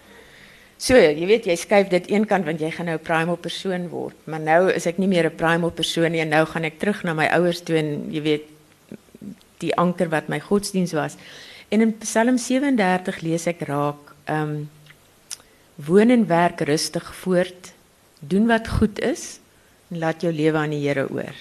So, 0.77 0.97
jy 0.99 1.25
weet 1.25 1.45
jy 1.47 1.55
skuif 1.55 1.87
dit 1.87 2.09
een 2.11 2.25
kant 2.27 2.45
want 2.45 2.59
jy 2.59 2.69
gaan 2.71 2.85
nou 2.85 2.97
'n 2.97 3.03
primal 3.03 3.37
persoon 3.37 3.87
word, 3.89 4.15
maar 4.25 4.39
nou 4.39 4.71
is 4.71 4.85
ek 4.85 4.97
nie 4.97 5.07
meer 5.07 5.25
'n 5.25 5.35
primal 5.35 5.71
persoon 5.71 6.13
en 6.13 6.29
nou 6.29 6.45
gaan 6.45 6.63
ek 6.63 6.79
terug 6.79 7.03
na 7.03 7.13
my 7.13 7.27
ouers 7.27 7.61
toe 7.61 7.77
en 7.77 8.11
weet 8.11 8.43
die 9.59 9.75
anker 9.75 10.09
wat 10.09 10.27
my 10.27 10.39
godsdiens 10.39 10.93
was. 10.93 11.15
En 11.69 11.81
in 11.81 11.97
Psalm 11.99 12.37
37 12.37 13.21
lees 13.21 13.47
ek 13.47 13.61
raak, 13.61 14.13
ehm 14.25 14.41
um, 14.41 14.69
woon 15.75 16.09
en 16.09 16.27
werk 16.27 16.61
rustig 16.61 17.15
voort, 17.15 17.73
doen 18.19 18.47
wat 18.47 18.67
goed 18.67 18.99
is 18.99 19.39
en 19.91 19.99
laat 19.99 20.21
jou 20.21 20.31
lewe 20.31 20.57
aan 20.57 20.71
die 20.71 20.87
Here 20.87 21.09
oor. 21.11 21.35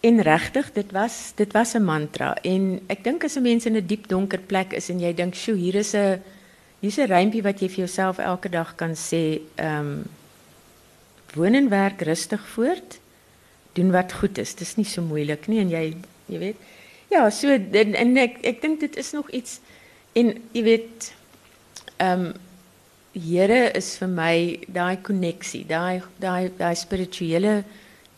En 0.00 0.22
regtig, 0.22 0.72
dit 0.72 0.92
was 0.92 1.32
dit 1.36 1.52
was 1.52 1.74
'n 1.74 1.84
mantra 1.84 2.36
en 2.42 2.80
ek 2.88 3.04
dink 3.04 3.24
as 3.24 3.36
'n 3.36 3.42
mens 3.42 3.66
in 3.66 3.76
'n 3.76 3.86
diep 3.86 4.08
donker 4.08 4.38
plek 4.38 4.72
is 4.72 4.88
en 4.88 5.00
jy 5.00 5.14
dink, 5.14 5.34
"Sjoe, 5.34 5.56
hier 5.56 5.74
is 5.74 5.94
'n 5.94 6.22
Hier's 6.86 7.00
'n 7.02 7.10
rympie 7.10 7.42
wat 7.42 7.58
jy 7.58 7.66
vir 7.66 7.82
jouself 7.82 8.18
elke 8.22 8.48
dag 8.48 8.76
kan 8.78 8.94
sê, 8.94 9.40
ehm 9.58 9.90
um, 9.90 10.04
woon 11.34 11.54
en 11.58 11.68
werk 11.68 12.00
rustig 12.06 12.46
voort. 12.54 13.00
Doen 13.74 13.90
wat 13.90 14.12
goed 14.12 14.38
is. 14.38 14.54
Dis 14.54 14.76
nie 14.76 14.86
so 14.86 15.02
moeilik 15.02 15.48
nie 15.50 15.58
en 15.60 15.70
jy 15.70 15.96
jy 16.30 16.38
weet. 16.38 16.56
Ja, 17.10 17.30
so 17.30 17.50
en, 17.50 17.94
en 17.94 18.16
ek 18.16 18.38
ek 18.46 18.62
dink 18.62 18.80
dit 18.80 18.96
is 18.96 19.10
nog 19.12 19.30
iets 19.30 19.58
en 20.14 20.30
jy 20.52 20.62
weet 20.62 21.12
ehm 21.98 22.26
um, 22.26 22.34
Here 23.16 23.72
is 23.72 23.94
vir 23.96 24.08
my 24.12 24.58
daai 24.68 24.98
koneksie, 25.00 25.64
daai 25.64 26.02
daai 26.20 26.52
daai 26.58 26.74
spirituele 26.76 27.64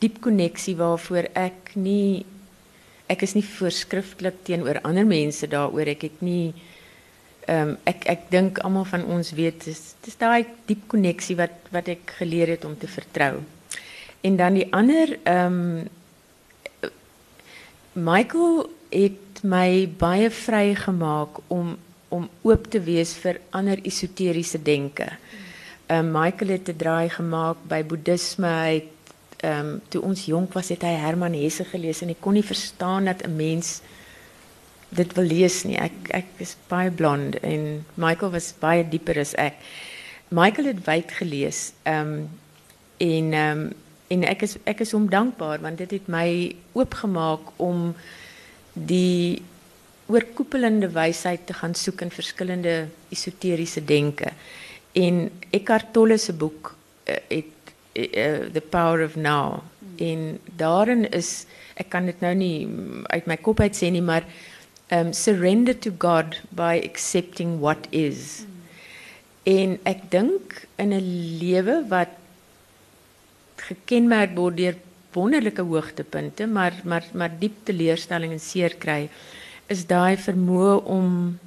diep 0.03 0.21
koneksie 0.21 0.75
waarvoor 0.75 1.29
ek 1.39 1.77
nie 1.77 2.27
ek 3.09 3.23
is 3.23 3.37
nie 3.37 3.45
voorskrifklik 3.47 4.43
teenoor 4.45 4.81
ander 4.83 5.07
mense 5.07 5.47
daaroor 5.47 5.87
ek 5.95 6.03
het 6.03 6.19
nie 6.21 6.51
ehm 7.49 7.69
um, 7.69 7.77
ek 7.89 8.05
ek 8.13 8.27
dink 8.31 8.59
almal 8.61 8.85
van 8.85 9.05
ons 9.09 9.31
weet 9.33 9.65
dis 9.65 9.81
dis 10.05 10.17
daai 10.21 10.45
diep 10.69 10.83
koneksie 10.93 11.37
wat 11.37 11.71
wat 11.73 11.89
ek 11.89 12.13
geleer 12.21 12.53
het 12.55 12.65
om 12.69 12.75
te 12.79 12.89
vertrou. 12.89 13.41
En 14.21 14.37
dan 14.37 14.59
die 14.61 14.69
ander 14.73 15.17
ehm 15.23 15.87
Michael 17.93 18.69
het 18.93 19.41
my 19.43 19.89
baie 19.99 20.31
vry 20.31 20.77
om 21.49 21.77
om 22.09 22.29
oop 22.43 22.71
te 22.73 22.81
wees 22.81 23.13
vir 23.21 23.41
ander 23.51 23.81
esoteriese 23.85 24.63
denke. 24.63 25.09
Ehm 25.89 26.13
Michael 26.13 26.51
het 26.51 26.69
'n 26.69 26.77
draai 26.77 27.09
gemaak 27.09 27.57
by 27.69 27.85
boeddhisme. 27.85 28.49
Hy 28.49 28.83
ehm 29.41 29.79
toe 29.89 30.03
ons 30.03 30.25
jonk 30.25 30.53
was 30.53 30.69
het 30.69 30.83
hy 30.83 30.97
Herman 31.01 31.35
Hesse 31.35 31.65
gelees 31.65 32.03
en 32.03 32.11
ek 32.11 32.21
kon 32.21 32.33
nie 32.33 32.45
verstaan 32.45 33.05
dat 33.05 33.25
'n 33.25 33.37
mens 33.37 33.81
dit 34.89 35.13
wil 35.17 35.29
lees 35.29 35.63
nie. 35.69 35.77
Ek 35.81 36.13
ek 36.17 36.41
is 36.45 36.57
baie 36.71 36.91
blond 36.91 37.37
en 37.45 37.85
Michael 37.95 38.33
was 38.33 38.53
baie 38.61 38.87
dieper 38.89 39.21
as 39.21 39.35
ek. 39.39 39.61
Michael 40.29 40.73
het 40.73 40.87
wyd 40.87 41.13
gelees. 41.21 41.73
Ehm 41.85 42.15
um, 42.15 42.29
en 42.99 43.33
ehm 43.33 43.61
um, 43.67 43.69
en 44.09 44.25
ek 44.25 44.43
is 44.47 44.57
ek 44.65 44.81
is 44.81 44.95
hom 44.97 45.09
dankbaar 45.13 45.61
want 45.61 45.79
dit 45.83 45.91
het 45.99 46.09
my 46.09 46.29
oopgemaak 46.73 47.53
om 47.61 47.93
die 48.73 49.43
oorkoepelende 50.09 50.89
wysheid 50.95 51.45
te 51.47 51.53
gaan 51.53 51.75
soek 51.77 52.01
in 52.07 52.11
verskillende 52.11 52.89
esoteriese 53.13 53.85
denke. 53.85 54.33
En 54.97 55.29
Eckhart 55.53 55.93
Tolle 55.93 56.17
se 56.19 56.33
boek 56.33 56.73
uh, 56.73 57.19
het 57.29 57.75
uh, 57.93 58.49
The 58.53 58.63
Power 58.71 59.05
of 59.05 59.17
Now. 59.17 59.61
En 60.01 60.39
daarin 60.57 61.05
is 61.11 61.45
ek 61.79 61.91
kan 61.93 62.09
dit 62.09 62.21
nou 62.25 62.33
nie 62.35 62.69
uit 63.13 63.27
my 63.29 63.37
kop 63.37 63.61
uit 63.61 63.77
sê 63.77 63.91
nie, 63.93 64.03
maar 64.03 64.25
um, 64.91 65.13
surrender 65.13 65.75
to 65.75 65.91
God 65.91 66.39
by 66.53 66.81
accepting 66.81 67.61
what 67.61 67.89
is. 67.91 68.45
Mm. 68.45 68.55
En 69.49 69.79
ek 69.89 70.11
dink 70.13 70.67
in 70.77 70.93
'n 70.93 71.05
lewe 71.41 71.89
wat 71.89 72.13
gekenmerk 73.57 74.37
word 74.37 74.57
deur 74.57 74.77
wonderlike 75.13 75.63
hoogtepunte, 75.63 76.47
maar 76.47 76.75
maar 76.85 77.05
maar 77.13 77.33
diep 77.39 77.65
teleurstelling 77.65 78.33
en 78.33 78.41
seer 78.41 78.77
kry, 78.77 79.09
is 79.67 79.87
daai 79.87 80.17
vermoë 80.17 80.85
om 80.85 81.39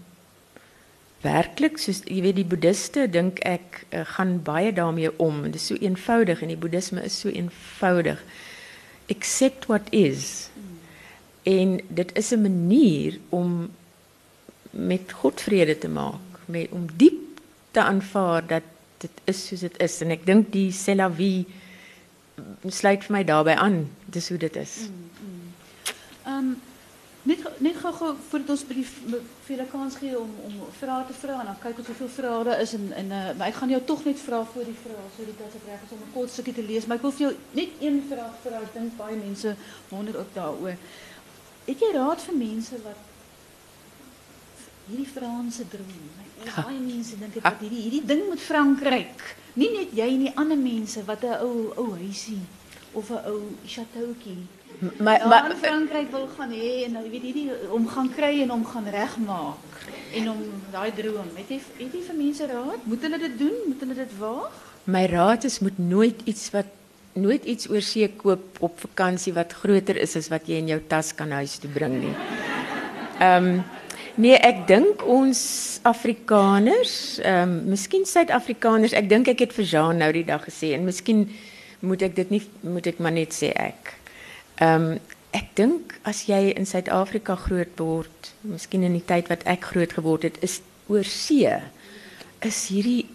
werklik 1.21 1.77
soos 1.77 2.01
jy 2.05 2.21
weet 2.21 2.35
die 2.35 2.45
boeddiste 2.45 3.05
dink 3.07 3.39
ek 3.45 3.85
uh, 3.93 4.01
gaan 4.15 4.41
baie 4.43 4.73
daarmee 4.73 5.13
om. 5.17 5.43
Dit 5.43 5.55
is 5.55 5.67
so 5.67 5.77
eenvoudig 5.77 6.41
en 6.41 6.47
die 6.47 6.57
boeddhisme 6.57 7.03
is 7.05 7.19
so 7.19 7.29
eenvoudig. 7.29 8.21
Accept 9.09 9.67
what 9.69 9.85
is. 9.91 10.49
En 11.43 11.79
dit 11.87 12.17
is 12.17 12.31
'n 12.31 12.41
manier 12.41 13.19
om 13.29 13.69
met 14.69 15.11
God 15.11 15.41
vrede 15.41 15.77
te 15.77 15.87
maak, 15.87 16.23
met 16.45 16.67
om 16.71 16.87
diep 16.95 17.39
te 17.71 17.81
aanvaar 17.81 18.47
dat 18.47 18.63
dit 18.97 19.11
is 19.23 19.47
soos 19.47 19.59
dit 19.59 19.77
is 19.77 20.01
en 20.01 20.09
ek 20.09 20.25
dink 20.25 20.51
die 20.51 20.71
Selawi 20.71 21.45
sluit 22.67 23.03
vir 23.03 23.15
my 23.17 23.23
daarbey 23.23 23.55
aan. 23.55 23.89
Dis 24.05 24.29
hoe 24.29 24.37
dit 24.37 24.55
is. 24.55 24.77
Mm, 24.77 25.09
mm. 25.21 26.37
Um 26.37 26.61
Net 27.21 27.43
net 27.61 27.77
ons 28.49 28.63
die 28.65 28.83
vir 28.83 29.19
julle 29.45 29.65
kans 29.69 29.95
gee 30.01 30.15
om 30.17 30.29
om 30.47 30.55
vrae 30.79 31.03
te 31.05 31.13
vra 31.13 31.35
en 31.43 31.51
dan 31.51 31.59
kyk 31.61 31.81
ons 31.83 31.89
hoeveel 31.91 32.09
vrae 32.15 32.39
daar 32.47 32.61
is 32.63 32.73
en 32.73 32.87
en 32.97 33.11
uh, 33.13 33.19
maar 33.37 33.51
ek 33.51 33.59
gaan 33.59 33.73
jou 33.75 33.81
tog 33.91 34.01
net 34.09 34.23
vra 34.23 34.39
voor 34.53 34.65
die 34.65 34.77
vrae 34.79 35.03
sodat 35.17 35.43
as 35.45 35.67
reg 35.67 35.83
is 35.85 35.93
om 35.93 36.01
'n 36.01 36.13
kort 36.15 36.33
stukkie 36.33 36.55
te 36.57 36.65
lees, 36.65 36.87
maar 36.87 36.97
ek 36.97 37.05
wil 37.05 37.13
jou 37.25 37.33
net 37.59 37.69
een 37.79 38.01
vraag 38.09 38.33
vra. 38.45 38.63
Ek 38.65 38.73
dink 38.73 38.97
baie 38.97 39.17
mense 39.21 39.55
wonder 39.89 40.17
ook 40.17 40.33
daaroor. 40.33 40.77
Het 41.65 41.83
jy 41.83 41.91
raad 41.95 42.21
vir 42.25 42.37
mense 42.37 42.79
wat 42.85 43.01
hierdie 44.87 45.07
Franse 45.07 45.67
droom? 45.71 46.07
Baie 46.41 46.79
mense 46.79 47.19
dink 47.19 47.35
dit 47.37 47.43
dat 47.43 47.59
hierdie 47.61 47.83
hierdie 47.85 48.05
ding 48.05 48.23
met 48.29 48.41
Frankryk. 48.41 49.27
Nie 49.59 49.69
net 49.75 49.93
jy 49.95 50.09
nie, 50.17 50.31
ander 50.35 50.57
mense 50.57 51.03
wat 51.05 51.23
'n 51.23 51.37
ou 51.45 51.73
ou 51.75 51.93
huisie 51.99 52.41
of 52.93 53.11
'n 53.11 53.21
ou 53.25 53.41
chateauetjie 53.65 54.47
Maar 54.97 55.19
ja, 55.19 55.27
maar 55.27 55.55
Frankryk 55.61 56.09
wil 56.11 56.27
gaan 56.37 56.51
hê 56.51 56.85
en 56.85 56.91
nou 56.91 57.09
weet 57.09 57.21
hierdie 57.21 57.69
om 57.69 57.87
gaan 57.87 58.09
kry 58.09 58.41
en 58.41 58.51
om 58.51 58.65
gaan 58.65 58.87
regmaak 58.87 59.85
en 60.13 60.29
om 60.29 60.41
daai 60.71 60.91
droom. 60.93 61.29
Het 61.35 61.49
jy 61.49 61.59
het 61.77 61.93
jy 61.93 62.01
vir 62.01 62.15
mense 62.15 62.45
raad? 62.47 62.81
Moet 62.83 63.01
hulle 63.01 63.17
dit 63.17 63.37
doen? 63.37 63.57
Moet 63.67 63.79
hulle 63.79 63.93
dit 63.93 64.17
waag? 64.17 64.71
my 64.83 65.05
raad 65.05 65.43
is 65.43 65.59
moet 65.59 65.77
nooit 65.77 66.21
iets 66.25 66.49
wat 66.51 66.65
nooit 67.13 67.45
iets 67.45 67.69
oor 67.69 67.83
see 67.83 68.07
koop 68.17 68.59
op 68.63 68.79
vakansie 68.79 69.33
wat 69.35 69.53
groter 69.63 69.97
is 69.99 70.15
as 70.15 70.29
wat 70.31 70.47
jy 70.47 70.61
in 70.61 70.71
jou 70.71 70.79
tas 70.87 71.11
kan 71.15 71.31
huis 71.35 71.57
toe 71.59 71.71
bring 71.71 71.99
nie. 72.05 72.15
Ehm 73.19 73.61
nee, 74.21 74.35
ek 74.35 74.65
dink 74.67 75.05
ons 75.07 75.79
Afrikaners, 75.87 77.19
ehm 77.23 77.49
um, 77.49 77.55
miskien 77.71 78.05
Suid-Afrikaners, 78.05 78.93
ek 78.93 79.09
dink 79.09 79.31
ek 79.31 79.45
het 79.47 79.55
vir 79.55 79.65
Jean 79.65 79.97
nou 79.97 80.11
die 80.11 80.25
dag 80.27 80.43
gesê 80.45 80.73
en 80.75 80.85
miskien 80.85 81.29
moet 81.81 82.03
ek 82.05 82.15
dit 82.15 82.29
nie 82.31 82.41
moet 82.61 82.87
ek 82.87 82.99
maar 82.99 83.15
net 83.15 83.35
sê 83.35 83.51
ek. 83.55 83.95
Ehm 84.59 84.91
um, 84.91 84.99
ek 85.31 85.53
dink 85.55 85.93
as 86.03 86.25
jy 86.27 86.51
in 86.59 86.67
Suid-Afrika 86.67 87.37
groot 87.39 87.79
word, 87.79 88.33
miskien 88.43 88.83
in 88.83 88.97
die 88.97 89.05
tyd 89.07 89.29
wat 89.31 89.45
ek 89.47 89.69
groot 89.71 89.93
geword 89.95 90.27
het, 90.27 90.39
is 90.43 90.59
oor 90.91 91.07
see 91.07 91.47
is 92.43 92.59
hierdie 92.67 93.05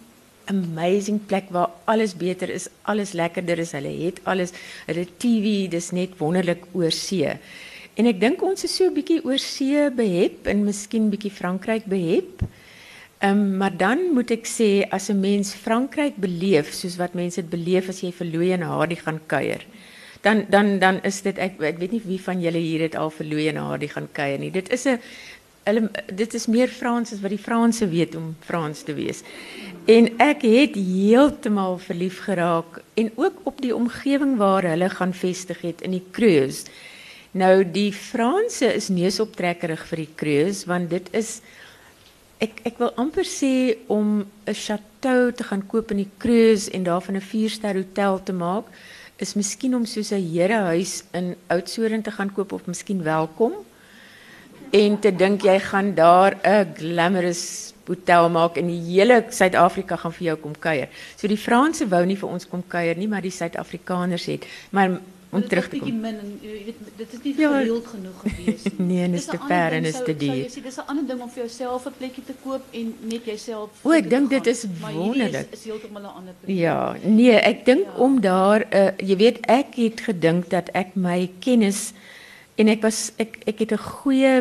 amazing 0.47 1.19
plek 1.27 1.49
waar 1.49 1.69
alles 1.85 2.15
beter 2.15 2.49
is, 2.49 2.67
alles 2.83 3.13
lekkerder 3.13 3.59
is. 3.59 3.71
Hulle 3.71 3.93
het 4.05 4.21
alles, 4.23 4.53
hulle 4.85 5.05
TV, 5.17 5.69
dis 5.71 5.91
net 5.91 6.17
wonderlik 6.19 6.65
oor 6.73 6.91
see. 6.91 7.35
En 7.97 8.05
ek 8.05 8.19
dink 8.21 8.41
ons 8.45 8.63
is 8.63 8.75
so 8.75 8.85
'n 8.85 8.93
bietjie 8.93 9.23
oor 9.25 9.39
see 9.41 9.89
behep 9.89 10.47
en 10.47 10.63
miskien 10.63 11.09
bietjie 11.09 11.31
Frankryk 11.31 11.85
behep. 11.85 12.43
Um, 13.19 13.57
maar 13.57 13.73
dan 13.73 14.13
moet 14.13 14.29
ek 14.29 14.45
sê 14.45 14.85
as 14.91 15.09
'n 15.09 15.19
mens 15.19 15.53
Frankryk 15.53 16.17
beleef 16.17 16.71
soos 16.73 16.97
wat 16.97 17.15
mense 17.15 17.41
dit 17.41 17.49
beleef 17.49 17.89
as 17.89 18.01
jy 18.01 18.11
verlooi 18.11 18.51
en 18.53 18.61
Hardy 18.61 18.95
gaan 18.95 19.19
kuier. 19.25 19.65
Dan 20.21 20.45
dan 20.49 20.79
dan 20.79 21.01
is 21.03 21.21
dit 21.21 21.37
ek 21.37 21.57
weet 21.57 21.91
nie 21.91 22.01
wie 22.05 22.21
van 22.21 22.41
julle 22.41 22.61
hier 22.61 22.81
het 22.81 22.95
al 22.95 23.09
verlooi 23.09 23.47
en 23.49 23.55
Hardy 23.55 23.87
gaan 23.87 24.07
kuier. 24.11 24.51
Dit 24.51 24.69
is 24.69 24.85
'n 24.85 24.99
dit 26.15 26.33
is 26.33 26.47
meer 26.47 26.71
Frans 26.71 27.11
as 27.13 27.21
wat 27.21 27.33
die 27.33 27.41
Franse 27.41 27.87
weet 27.89 28.15
om 28.15 28.35
Frans 28.45 28.83
te 28.87 28.93
wees. 28.93 29.23
En 29.87 30.09
ek 30.23 30.45
het 30.47 30.75
heeltemal 30.75 31.77
verlief 31.83 32.21
geraak 32.25 32.81
en 32.95 33.11
ook 33.15 33.43
op 33.43 33.61
die 33.61 33.75
omgewing 33.75 34.37
waar 34.37 34.63
hulle 34.63 34.89
gaan 34.89 35.13
vestig 35.13 35.61
het 35.61 35.81
in 35.81 35.91
die 35.91 36.03
Creuse. 36.11 36.67
Nou 37.31 37.63
die 37.63 37.91
Franse 37.93 38.69
is 38.73 38.89
neusoptrekkerig 38.89 39.83
vir 39.91 40.03
die 40.05 40.13
Creuse 40.15 40.67
want 40.67 40.89
dit 40.89 41.07
is 41.17 41.39
ek 42.43 42.61
ek 42.69 42.79
wil 42.79 42.93
amper 43.01 43.25
sê 43.25 43.77
om 43.87 44.25
'n 44.45 44.53
chateau 44.53 45.31
te 45.31 45.43
gaan 45.43 45.65
koop 45.67 45.91
in 45.91 46.03
die 46.05 46.13
Creuse 46.17 46.71
en 46.71 46.83
daarvan 46.83 47.15
'n 47.17 47.29
4-ster 47.33 47.75
hotel 47.75 48.23
te 48.23 48.33
maak 48.33 48.65
is 49.17 49.33
miskien 49.33 49.75
om 49.75 49.85
soos 49.85 50.11
'n 50.11 50.31
herehuis 50.33 51.03
in 51.11 51.35
Oudtshoorn 51.47 52.01
te 52.01 52.11
gaan 52.11 52.33
koop 52.33 52.51
of 52.51 52.67
miskien 52.67 53.03
welkom 53.03 53.53
en 54.71 54.99
te 54.99 55.11
dink 55.15 55.41
jy 55.43 55.59
gaan 55.59 55.93
daar 55.95 56.35
'n 56.43 56.73
glamorous 56.75 57.73
hotel 57.87 58.29
maak 58.29 58.57
en 58.57 58.67
die 58.67 58.81
hele 58.81 59.25
Suid-Afrika 59.29 59.95
gaan 59.95 60.11
vir 60.13 60.25
jou 60.25 60.35
kom 60.37 60.53
kuier. 60.59 60.87
So 61.15 61.27
die 61.27 61.37
Franse 61.37 61.87
wou 61.87 62.05
nie 62.05 62.17
vir 62.17 62.29
ons 62.29 62.47
kom 62.47 62.63
kuier 62.67 62.97
nie, 62.97 63.07
maar 63.07 63.21
die 63.21 63.31
Suid-Afrikaners 63.31 64.25
het. 64.25 64.45
Maar 64.71 64.99
om 65.29 65.39
Dit 65.41 65.49
terug 65.49 65.63
is 65.63 65.69
te 65.69 65.75
bietjie 65.75 65.91
kom. 65.91 66.01
min 66.01 66.15
en 66.19 66.39
jy 66.41 66.63
weet 66.65 66.75
dit 66.97 67.13
is 67.13 67.19
nie 67.23 67.33
Ja. 67.37 67.49
gereeld 67.59 67.87
genoeg 67.87 68.21
gewees 68.23 68.63
nie. 68.63 68.73
Nee, 68.87 69.03
en 69.03 69.13
is 69.13 69.25
te 69.25 69.37
ver 69.47 69.71
en 69.73 69.85
is 69.85 70.01
te 70.03 70.15
duur. 70.17 70.35
jy 70.35 70.47
sê, 70.49 70.61
Dis 70.63 70.77
'n 70.77 70.83
ander 70.87 71.05
ding 71.07 71.21
om 71.21 71.29
vir 71.29 71.43
jouself 71.43 71.85
'n 71.85 71.91
plekkie 71.97 72.23
te 72.25 72.33
koop 72.43 72.61
en 72.71 72.93
net 73.01 73.25
jouself 73.25 73.69
O, 73.83 73.91
ek 73.91 74.09
dink 74.09 74.29
dit 74.29 74.47
is 74.47 74.65
wonderlik. 74.81 75.47
Is, 75.51 75.59
is 75.59 75.65
heeltemal 75.65 76.01
'n 76.01 76.05
ander 76.17 76.33
projek. 76.41 76.59
Ja, 76.59 76.95
nee, 77.03 77.31
ek 77.35 77.65
dink 77.65 77.87
om 77.97 78.21
daar 78.21 78.65
uh, 78.73 78.89
jy 78.97 79.15
weet 79.17 79.39
ek 79.47 79.75
het 79.75 80.01
gedink 80.01 80.49
dat 80.49 80.69
ek 80.73 80.95
my 80.95 81.29
kennis 81.39 81.93
en 82.57 82.71
ek 82.73 82.81
was 82.85 83.11
ek 83.21 83.37
ek 83.45 83.59
het 83.65 83.71
'n 83.71 83.83
goeie 84.01 84.33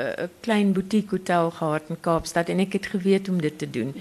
uh, 0.00 0.26
klein 0.40 0.72
boutique 0.72 1.10
hotel 1.10 1.50
gehad 1.50 1.90
in 1.90 2.00
Kaapstad 2.00 2.48
en 2.48 2.60
ek 2.60 2.72
het 2.78 2.86
geweet 2.86 3.28
om 3.28 3.40
dit 3.40 3.58
te 3.58 3.70
doen. 3.70 3.94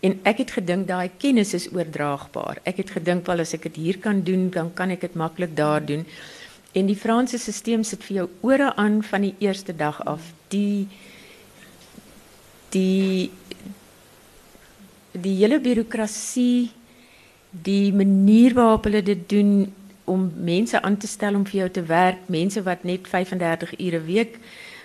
En 0.00 0.18
ek 0.22 0.44
het 0.44 0.50
gedink 0.50 0.86
daai 0.88 1.10
kennis 1.18 1.54
is 1.54 1.68
oordraagbaar. 1.72 2.60
Ek 2.64 2.76
het 2.76 2.90
gedink 2.90 3.26
wel 3.26 3.40
as 3.40 3.54
ek 3.54 3.62
dit 3.68 3.76
hier 3.76 3.98
kan 3.98 4.22
doen, 4.22 4.50
dan 4.50 4.72
kan 4.74 4.90
ek 4.90 5.00
dit 5.00 5.14
maklik 5.14 5.56
daar 5.56 5.84
doen. 5.84 6.06
En 6.72 6.86
die 6.86 6.96
Franse 6.96 7.38
stelsel 7.38 7.84
sit 7.84 8.04
vir 8.06 8.16
jou 8.16 8.28
ore 8.46 8.74
aan 8.76 9.02
van 9.02 9.26
die 9.26 9.34
eerste 9.38 9.74
dag 9.76 9.98
af. 10.06 10.32
Die 10.48 10.88
die 12.70 13.30
die 15.10 15.34
hele 15.42 15.58
bureaukrasie, 15.58 16.70
die 17.50 17.92
manier 17.92 18.54
waarop 18.54 18.86
hulle 18.86 19.02
dit 19.02 19.28
doen 19.28 19.72
om 20.10 20.26
mense 20.34 20.82
aan 20.82 20.96
te 20.96 21.06
stel 21.06 21.38
om 21.38 21.46
vir 21.46 21.60
jou 21.60 21.68
te 21.78 21.84
werk, 21.86 22.26
mense 22.26 22.62
wat 22.66 22.84
net 22.88 23.08
35 23.08 23.76
ure 23.78 24.00
'n 24.00 24.06
week 24.06 24.38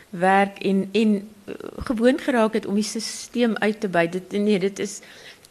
werk 0.10 0.60
en 0.62 0.90
en 0.92 1.16
uh, 1.16 1.54
gewoond 1.90 2.22
geraak 2.22 2.54
het 2.54 2.66
om 2.66 2.76
die 2.76 2.84
stelsel 2.84 3.58
uit 3.58 3.80
te 3.80 3.90
by. 3.90 4.08
Dit 4.08 4.32
nee, 4.32 4.60
dit 4.60 4.80
is 4.80 5.02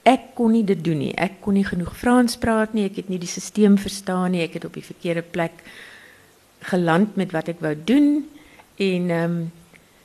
ek 0.03 0.35
kon 0.35 0.53
nie 0.53 0.65
dit 0.65 0.85
doen 0.85 0.99
nie. 0.99 1.15
Ek 1.17 1.41
kon 1.41 1.55
nie 1.55 1.65
genoeg 1.65 1.97
Frans 1.97 2.37
praat 2.37 2.73
nie. 2.75 2.85
Ek 2.85 2.97
het 2.97 3.09
nie 3.09 3.19
die 3.19 3.29
stelsel 3.31 3.77
verstaan 3.77 4.31
nie. 4.31 4.43
Ek 4.45 4.55
het 4.59 4.65
op 4.65 4.75
die 4.75 4.85
verkeerde 4.85 5.23
plek 5.23 5.53
geland 6.65 7.17
met 7.17 7.33
wat 7.33 7.49
ek 7.49 7.61
wou 7.61 7.75
doen 7.85 8.25
en 8.77 9.11
ehm 9.11 9.45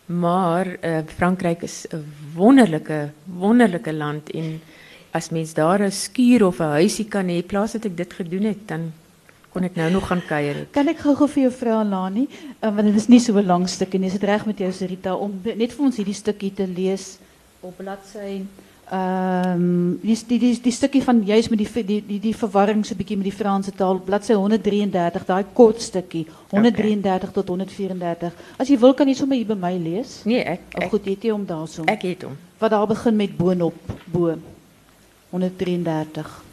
maar 0.10 0.66
uh, 0.66 1.00
Frankryk 1.06 1.62
is 1.62 1.86
'n 1.94 2.02
wonderlike 2.36 3.12
wonderlike 3.26 3.94
land 3.94 4.32
en 4.32 4.62
as 5.12 5.30
mens 5.30 5.54
daar 5.54 5.82
'n 5.82 5.92
skuur 5.92 6.46
of 6.46 6.60
'n 6.60 6.64
huisie 6.82 7.06
kan 7.06 7.28
hê 7.28 7.46
plaas 7.46 7.72
dat 7.72 7.86
ek 7.86 7.98
dit 7.98 8.14
gedoen 8.14 8.44
het 8.44 8.68
dan 8.68 8.94
kon 9.54 9.64
ek 9.64 9.76
nou 9.76 9.90
nog 9.92 10.08
gaan 10.08 10.22
kuier 10.28 10.56
het. 10.56 10.72
Kan 10.72 10.88
ek 10.88 11.00
gou-gou 11.00 11.28
vir 11.28 11.44
jou 11.44 11.52
vra 11.52 11.84
Lani, 11.84 12.28
uh, 12.62 12.70
want 12.70 12.86
dit 12.86 12.96
is 12.96 13.08
nie 13.10 13.20
so 13.20 13.34
'n 13.34 13.46
lang 13.46 13.68
stuk 13.70 13.94
en 13.96 14.04
is 14.04 14.14
dit 14.14 14.24
reg 14.24 14.46
met 14.46 14.58
jou 14.58 14.72
Sarita 14.72 15.16
om 15.16 15.42
net 15.44 15.74
vir 15.74 15.86
ons 15.86 15.98
hierdie 15.98 16.14
stukkie 16.14 16.54
te 16.54 16.68
lees 16.68 17.18
op 17.62 17.78
bladsy 17.78 18.42
ehm 18.92 20.00
die, 20.02 20.16
die 20.28 20.40
die 20.40 20.62
die 20.62 20.72
stukkie 20.74 21.02
van 21.04 21.22
juis 21.26 21.50
met 21.50 21.60
die 21.60 21.84
die 21.84 22.02
die, 22.08 22.20
die 22.20 22.34
verwarring 22.34 22.86
so 22.86 22.96
bietjie 22.96 23.18
met 23.18 23.28
die 23.30 23.36
Franse 23.36 23.72
taal 23.72 24.00
bladsy 24.00 24.34
133 24.34 25.26
daai 25.26 25.46
kort 25.54 25.82
stukkie 25.82 26.26
133 26.52 27.32
tot 27.32 27.48
134. 27.48 28.34
As 28.58 28.68
jy 28.68 28.78
wil 28.82 28.94
kan 28.94 29.08
jy 29.08 29.14
sommer 29.14 29.38
hier 29.38 29.46
by 29.46 29.56
my 29.56 29.78
lees. 29.78 30.22
Nee, 30.26 30.42
ek 30.42 30.62
Of 30.76 30.90
goed, 30.90 31.06
het 31.06 31.22
jy 31.24 31.32
om 31.32 31.46
daarso. 31.46 31.84
ek 31.86 32.02
het 32.02 32.24
hom. 32.24 32.38
Wat 32.60 32.72
daar 32.72 32.88
begin 32.88 33.16
met 33.16 33.38
boonop 33.38 33.76
bo 34.06 34.36
133. 35.32 36.44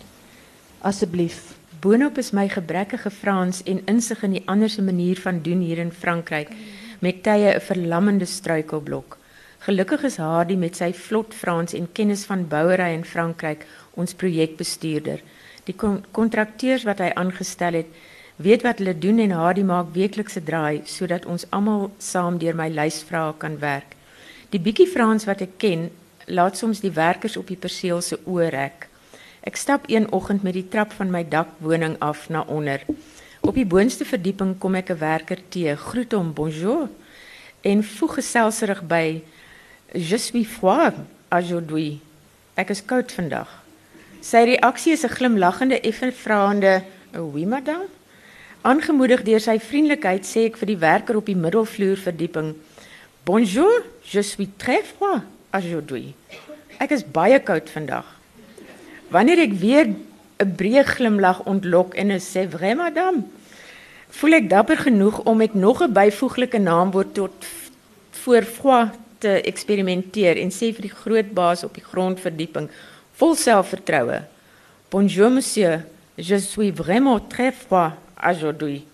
Asseblief. 0.81 1.57
Boonop 1.87 2.17
is 2.19 2.33
my 2.33 2.49
gebrekkige 2.51 3.11
Frans 3.15 3.61
en 3.71 3.79
insig 3.87 4.25
in 4.27 4.33
die 4.35 4.41
ander 4.51 4.67
se 4.69 4.83
manier 4.83 5.21
van 5.23 5.37
doen 5.43 5.61
hier 5.63 5.79
in 5.79 5.93
Frankryk 5.95 6.49
met 6.99 7.21
tye 7.23 7.53
'n 7.55 7.61
verlammende 7.61 8.27
struikelblok. 8.27 9.19
Gelukkig 9.67 10.03
is 10.03 10.17
Hardy 10.17 10.57
met 10.57 10.77
sy 10.77 10.93
vlot 10.93 11.35
Frans 11.35 11.75
en 11.75 11.87
kennis 11.93 12.25
van 12.25 12.49
bouery 12.49 12.91
in 12.95 13.05
Frankryk 13.05 13.67
ons 13.95 14.15
projekbestuurder. 14.15 15.21
Die 15.65 15.75
kon 15.75 16.05
kontrakteurs 16.11 16.83
wat 16.83 16.99
hy 16.99 17.13
aangestel 17.15 17.73
het, 17.73 17.87
weet 18.37 18.63
wat 18.63 18.79
hulle 18.79 18.99
doen 18.99 19.19
en 19.19 19.31
Hardy 19.31 19.63
maak 19.63 19.95
weeklikse 19.95 20.43
draai 20.43 20.81
sodat 20.85 21.27
ons 21.27 21.47
almal 21.51 21.91
saam 21.99 22.39
deur 22.39 22.55
my 22.55 22.69
lysvrae 22.69 23.35
kan 23.39 23.59
werk. 23.59 23.95
Die 24.51 24.61
bietjie 24.61 24.89
Frans 24.89 25.25
wat 25.25 25.41
ek 25.41 25.59
ken, 25.59 25.91
laat 26.27 26.57
soms 26.57 26.81
die 26.81 26.93
werkers 26.93 27.37
op 27.37 27.47
die 27.47 27.57
perseel 27.57 28.01
se 28.01 28.19
oë 28.27 28.51
rek. 28.51 28.86
Ek 29.47 29.57
stap 29.57 29.85
een 29.87 30.13
oggend 30.13 30.43
met 30.43 30.57
die 30.57 30.67
trap 30.69 30.91
van 30.99 31.11
my 31.11 31.21
dakwoning 31.31 31.95
af 32.03 32.25
na 32.29 32.41
onder. 32.51 32.83
Op 33.47 33.55
die 33.55 33.67
boonste 33.67 34.05
verdieping 34.05 34.57
kom 34.59 34.75
ek 34.75 34.91
'n 34.91 34.99
werker 34.99 35.39
te, 35.49 35.77
groet 35.77 36.13
hom 36.13 36.33
bonjour 36.35 36.89
en 37.63 37.85
voeg 37.85 38.15
geselserig 38.15 38.83
by 38.83 39.23
Je 39.95 40.19
suis 40.19 40.47
froid 40.47 40.95
aujourd'hui. 41.31 42.01
Ek 42.55 42.71
is 42.71 42.85
koud 42.85 43.13
vandag. 43.13 43.63
Sy 44.21 44.37
reaksie 44.37 44.93
is 44.93 45.05
'n 45.05 45.15
glimlaggende 45.15 45.81
effe 45.81 46.13
vraende 46.13 46.83
"Oui, 47.15 47.47
madame." 47.47 47.87
Aangemoedig 48.63 49.23
deur 49.23 49.41
sy 49.41 49.61
vriendelikheid 49.61 50.27
sê 50.27 50.47
ek 50.47 50.57
vir 50.57 50.67
die 50.67 50.79
werker 50.79 51.17
op 51.17 51.27
die 51.27 51.37
middelvloer 51.37 51.97
verdieping 51.97 52.55
"Bonjour, 53.25 53.83
je 54.03 54.23
suis 54.23 54.49
très 54.57 54.83
froid 54.83 55.23
aujourd'hui." 55.53 56.15
Ek 56.79 56.91
is 56.91 57.05
baie 57.05 57.39
koud 57.41 57.71
vandag. 57.71 58.16
Wanneer 59.09 59.39
ek 59.39 59.53
weer 59.63 59.87
'n 59.87 60.55
breë 60.59 60.83
glimlag 60.85 61.45
ontlok 61.47 61.95
en 61.95 62.11
'n 62.11 62.21
"C'est 62.21 62.51
vrai, 62.51 62.75
madame," 62.75 63.23
voel 64.11 64.33
ek 64.33 64.51
dapper 64.51 64.77
genoeg 64.77 65.23
om 65.25 65.37
met 65.37 65.55
nog 65.55 65.83
'n 65.83 65.93
byvoeglike 65.93 66.59
naamwoord 66.59 67.15
tot 67.15 67.47
voor 68.11 68.43
Froid 68.43 68.91
te 69.19 69.41
eksperimenteer 69.43 70.37
en 70.37 70.51
sê 70.51 70.73
vir 70.75 70.83
die 70.83 70.97
groot 71.03 71.33
baas 71.33 71.65
op 71.65 71.75
die 71.75 71.85
grondverdieping 71.85 72.69
vol 73.13 73.35
selfvertroue: 73.35 74.21
"Bonjour 74.91 75.31
monsieur, 75.31 75.85
je 76.15 76.39
suis 76.39 76.75
vraiment 76.75 77.31
très 77.31 77.55
froid 77.55 77.93
aujourd'hui." 78.29 78.85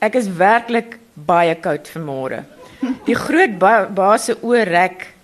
Ek 0.00 0.14
is 0.14 0.28
werklik 0.28 0.98
baie 1.14 1.54
koud 1.54 1.88
vanmôre. 1.88 2.44
Die 3.04 3.14
groot 3.14 3.58
ba 3.58 3.86
baas 3.86 4.24
se 4.24 4.34
oë 4.34 4.64
rek 4.64 5.14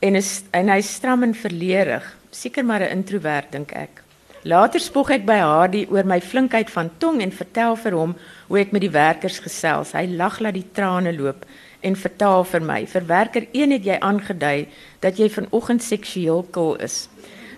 en 0.00 0.14
is 0.14 0.42
en 0.50 0.68
hy 0.68 0.80
stram 0.80 1.22
en 1.22 1.34
verleerig, 1.34 2.17
seker 2.30 2.64
maar 2.64 2.80
'n 2.80 2.92
introwert 2.98 3.52
dink 3.52 3.72
ek. 3.72 4.02
Later 4.42 4.80
spog 4.80 5.10
ek 5.10 5.24
by 5.26 5.38
Hardy 5.42 5.86
oor 5.90 6.04
my 6.04 6.20
flinkheid 6.20 6.70
van 6.70 6.90
tong 6.98 7.22
en 7.22 7.32
vertel 7.34 7.76
vir 7.76 7.92
hom 7.92 8.14
hoe 8.48 8.58
ek 8.60 8.72
met 8.72 8.80
die 8.80 8.90
werkers 8.94 9.40
gesels. 9.42 9.92
Hy 9.92 10.06
lag 10.06 10.38
laat 10.40 10.54
die 10.54 10.70
trane 10.72 11.12
loop 11.12 11.44
en 11.82 11.96
vertel 11.96 12.44
vir 12.44 12.60
my. 12.60 12.86
Vir 12.86 13.06
werker 13.06 13.46
1 13.52 13.74
het 13.74 13.84
jy 13.84 13.98
aangedui 13.98 14.68
dat 15.00 15.18
jy 15.18 15.28
vanoggend 15.28 15.82
seksueel 15.82 16.46
kil 16.54 16.76
is. 16.76 17.08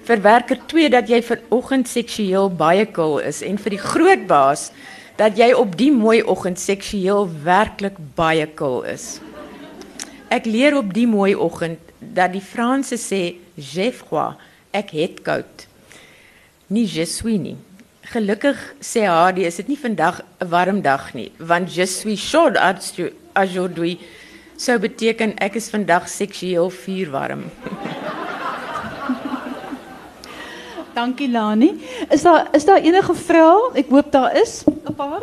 Vir 0.09 0.23
werker 0.25 0.59
2 0.66 0.89
dat 0.89 1.09
jy 1.09 1.21
vanoggend 1.23 1.89
seksueel 1.89 2.49
baie 2.49 2.87
kil 2.87 3.18
is 3.18 3.43
en 3.43 3.59
vir 3.61 3.77
die 3.77 3.85
groot 3.85 4.27
baas 4.27 4.71
dat 5.21 5.37
jy 5.37 5.53
op 5.53 5.77
die 5.77 5.93
mooi 5.93 6.23
oggend 6.23 6.59
seksueel 6.59 7.29
werklik 7.45 7.99
baie 8.16 8.47
kil 8.57 8.81
is. 8.89 9.21
Ek 10.33 10.47
leer 10.49 10.79
op 10.79 10.95
die 10.97 11.07
mooi 11.11 11.35
oggend 11.35 11.79
dat 12.01 12.33
die 12.33 12.41
Franse 12.41 12.97
sê 12.97 13.37
j'ai 13.61 13.93
froid, 13.93 14.39
ek 14.73 14.91
het 14.91 15.23
koud. 15.23 15.66
Nie 16.71 16.87
je 16.87 17.07
suis 17.07 17.39
nie. 17.39 17.57
Gelukkig 18.11 18.57
sê 18.83 19.05
Hardy, 19.07 19.45
is 19.47 19.57
dit 19.57 19.68
nie 19.68 19.79
vandag 19.79 20.23
'n 20.41 20.49
warm 20.49 20.81
dag 20.83 21.14
nie, 21.14 21.33
want 21.39 21.75
je 21.75 21.87
suis 21.87 22.31
chaud 22.31 22.57
aujourd'hui 23.35 23.99
sou 24.57 24.79
beteken 24.79 25.39
ek 25.41 25.57
is 25.57 25.71
vandag 25.71 26.09
seksueel 26.09 26.71
vuurwarm. 26.71 27.45
Dankie 30.97 31.31
Lani. 31.31 31.81
Is 32.11 32.23
daar 32.23 32.49
is 32.53 32.64
daar 32.64 32.83
enige 32.83 33.14
vrae? 33.14 33.71
Ek 33.75 33.89
hoop 33.89 34.12
daar 34.12 34.37
is 34.37 34.64
'n 34.66 34.95
paar. 34.95 35.23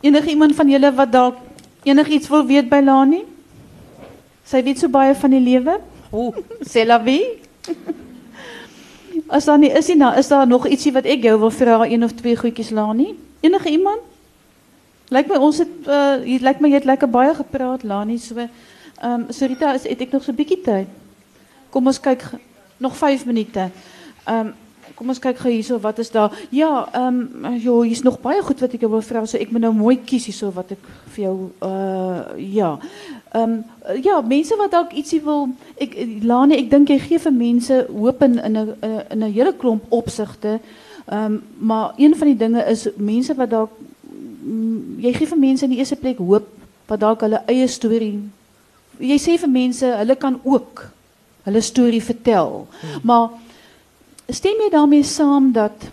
Enige 0.00 0.28
iemand 0.28 0.54
van 0.54 0.68
julle 0.68 0.94
wat 0.94 1.12
dalk 1.12 1.36
enigiets 1.82 2.28
wil 2.28 2.46
weet 2.46 2.68
by 2.68 2.80
Lani? 2.80 3.24
Sy 4.44 4.62
weet 4.62 4.78
so 4.78 4.88
baie 4.88 5.14
van 5.14 5.30
die 5.30 5.40
lewe. 5.40 5.80
O, 6.12 6.34
c'est 6.62 6.86
la 6.86 6.98
vie. 7.02 7.42
As 9.28 9.44
daar 9.44 9.58
nie 9.58 9.70
is 9.74 9.88
nie, 9.90 9.96
nou 9.98 10.12
is 10.18 10.28
daar 10.28 10.46
nog 10.46 10.66
ietsie 10.70 10.92
wat 10.94 11.06
ek 11.08 11.24
jou 11.26 11.38
wil 11.40 11.50
vra, 11.50 11.80
een 11.86 12.04
of 12.04 12.12
twee 12.14 12.36
goedjies 12.36 12.70
Lani? 12.70 13.14
Enige 13.40 13.70
iemand? 13.70 14.04
Lyk 15.10 15.26
my 15.30 15.38
ons 15.42 15.58
het 15.62 15.88
uh 15.90 16.22
hier 16.22 16.42
lyk 16.42 16.60
my 16.62 16.70
jy 16.70 16.80
het 16.80 16.86
lekker 16.86 17.10
baie 17.10 17.34
gepraat 17.34 17.82
Lani, 17.82 18.18
so 18.18 18.38
ehm 18.38 18.50
um, 19.02 19.26
Sorita, 19.30 19.74
is 19.74 19.86
het 19.86 20.00
ek 20.00 20.14
nog 20.14 20.22
so 20.22 20.32
'n 20.32 20.38
bietjie 20.38 20.62
tyd? 20.62 20.86
Kom 21.70 21.86
ons 21.86 22.00
kyk 22.00 22.22
nog 22.78 22.96
5 22.96 23.26
minute. 23.26 23.70
Ehm 24.24 24.46
um, 24.46 24.54
kom 24.94 25.08
ons 25.08 25.18
kyk 25.18 25.38
gou 25.38 25.50
hierso 25.50 25.78
wat 25.80 25.98
is 25.98 26.10
daar. 26.10 26.32
Ja, 26.50 26.88
ehm 26.92 27.44
um, 27.44 27.56
jo, 27.58 27.82
hier's 27.82 28.02
nog 28.02 28.20
baie 28.20 28.42
goed 28.42 28.60
wat 28.60 28.74
ek 28.74 28.80
jou 28.80 28.90
wil 28.90 29.02
vra, 29.02 29.26
so 29.26 29.38
ek 29.38 29.50
moet 29.50 29.60
nou 29.60 29.72
mooi 29.72 29.98
kies 30.04 30.24
hierso 30.24 30.52
wat 30.52 30.70
ek 30.70 30.86
vir 31.14 31.24
jou 31.24 31.50
uh 31.60 32.38
ja. 32.38 32.78
Ehm 33.32 33.52
um, 33.52 33.64
ja, 34.02 34.20
mense 34.20 34.56
wat 34.56 34.70
dalk 34.70 34.92
ietsie 34.92 35.20
wil 35.22 35.48
ek 35.82 35.96
Lani, 36.22 36.60
ek 36.62 36.70
dink 36.70 36.88
jy 36.88 36.98
gee 37.02 37.18
vir 37.18 37.32
mense 37.32 37.78
hoop 37.90 38.22
in 38.22 38.38
in 38.38 38.56
'n 38.58 38.74
in 39.10 39.22
'n 39.24 39.32
hele 39.32 39.52
klomp 39.52 39.84
opsigte. 39.88 40.60
Ehm 41.06 41.24
um, 41.24 41.42
maar 41.58 41.92
een 41.96 42.14
van 42.16 42.26
die 42.26 42.36
dinge 42.36 42.64
is 42.64 42.88
mense 42.96 43.34
wat 43.34 43.50
dalk 43.50 43.70
mm, 44.42 45.00
jy 45.00 45.12
gee 45.12 45.26
vir 45.26 45.38
mense 45.38 45.64
in 45.64 45.70
die 45.70 45.78
eerste 45.78 45.96
plek 45.96 46.18
hoop 46.18 46.46
wat 46.86 47.00
dalk 47.00 47.20
hulle 47.20 47.42
eie 47.46 47.66
storie. 47.66 48.20
Jy 48.98 49.18
sê 49.18 49.38
vir 49.38 49.50
mense 49.50 49.86
hulle 49.86 50.16
kan 50.16 50.40
ook 50.44 50.86
hulle 51.42 51.60
storie 51.60 52.02
vertel. 52.02 52.66
Hmm. 52.80 53.00
Maar 53.02 53.28
stem 54.28 54.62
jy 54.62 54.70
daarmee 54.70 55.02
saam 55.02 55.52
dat 55.52 55.90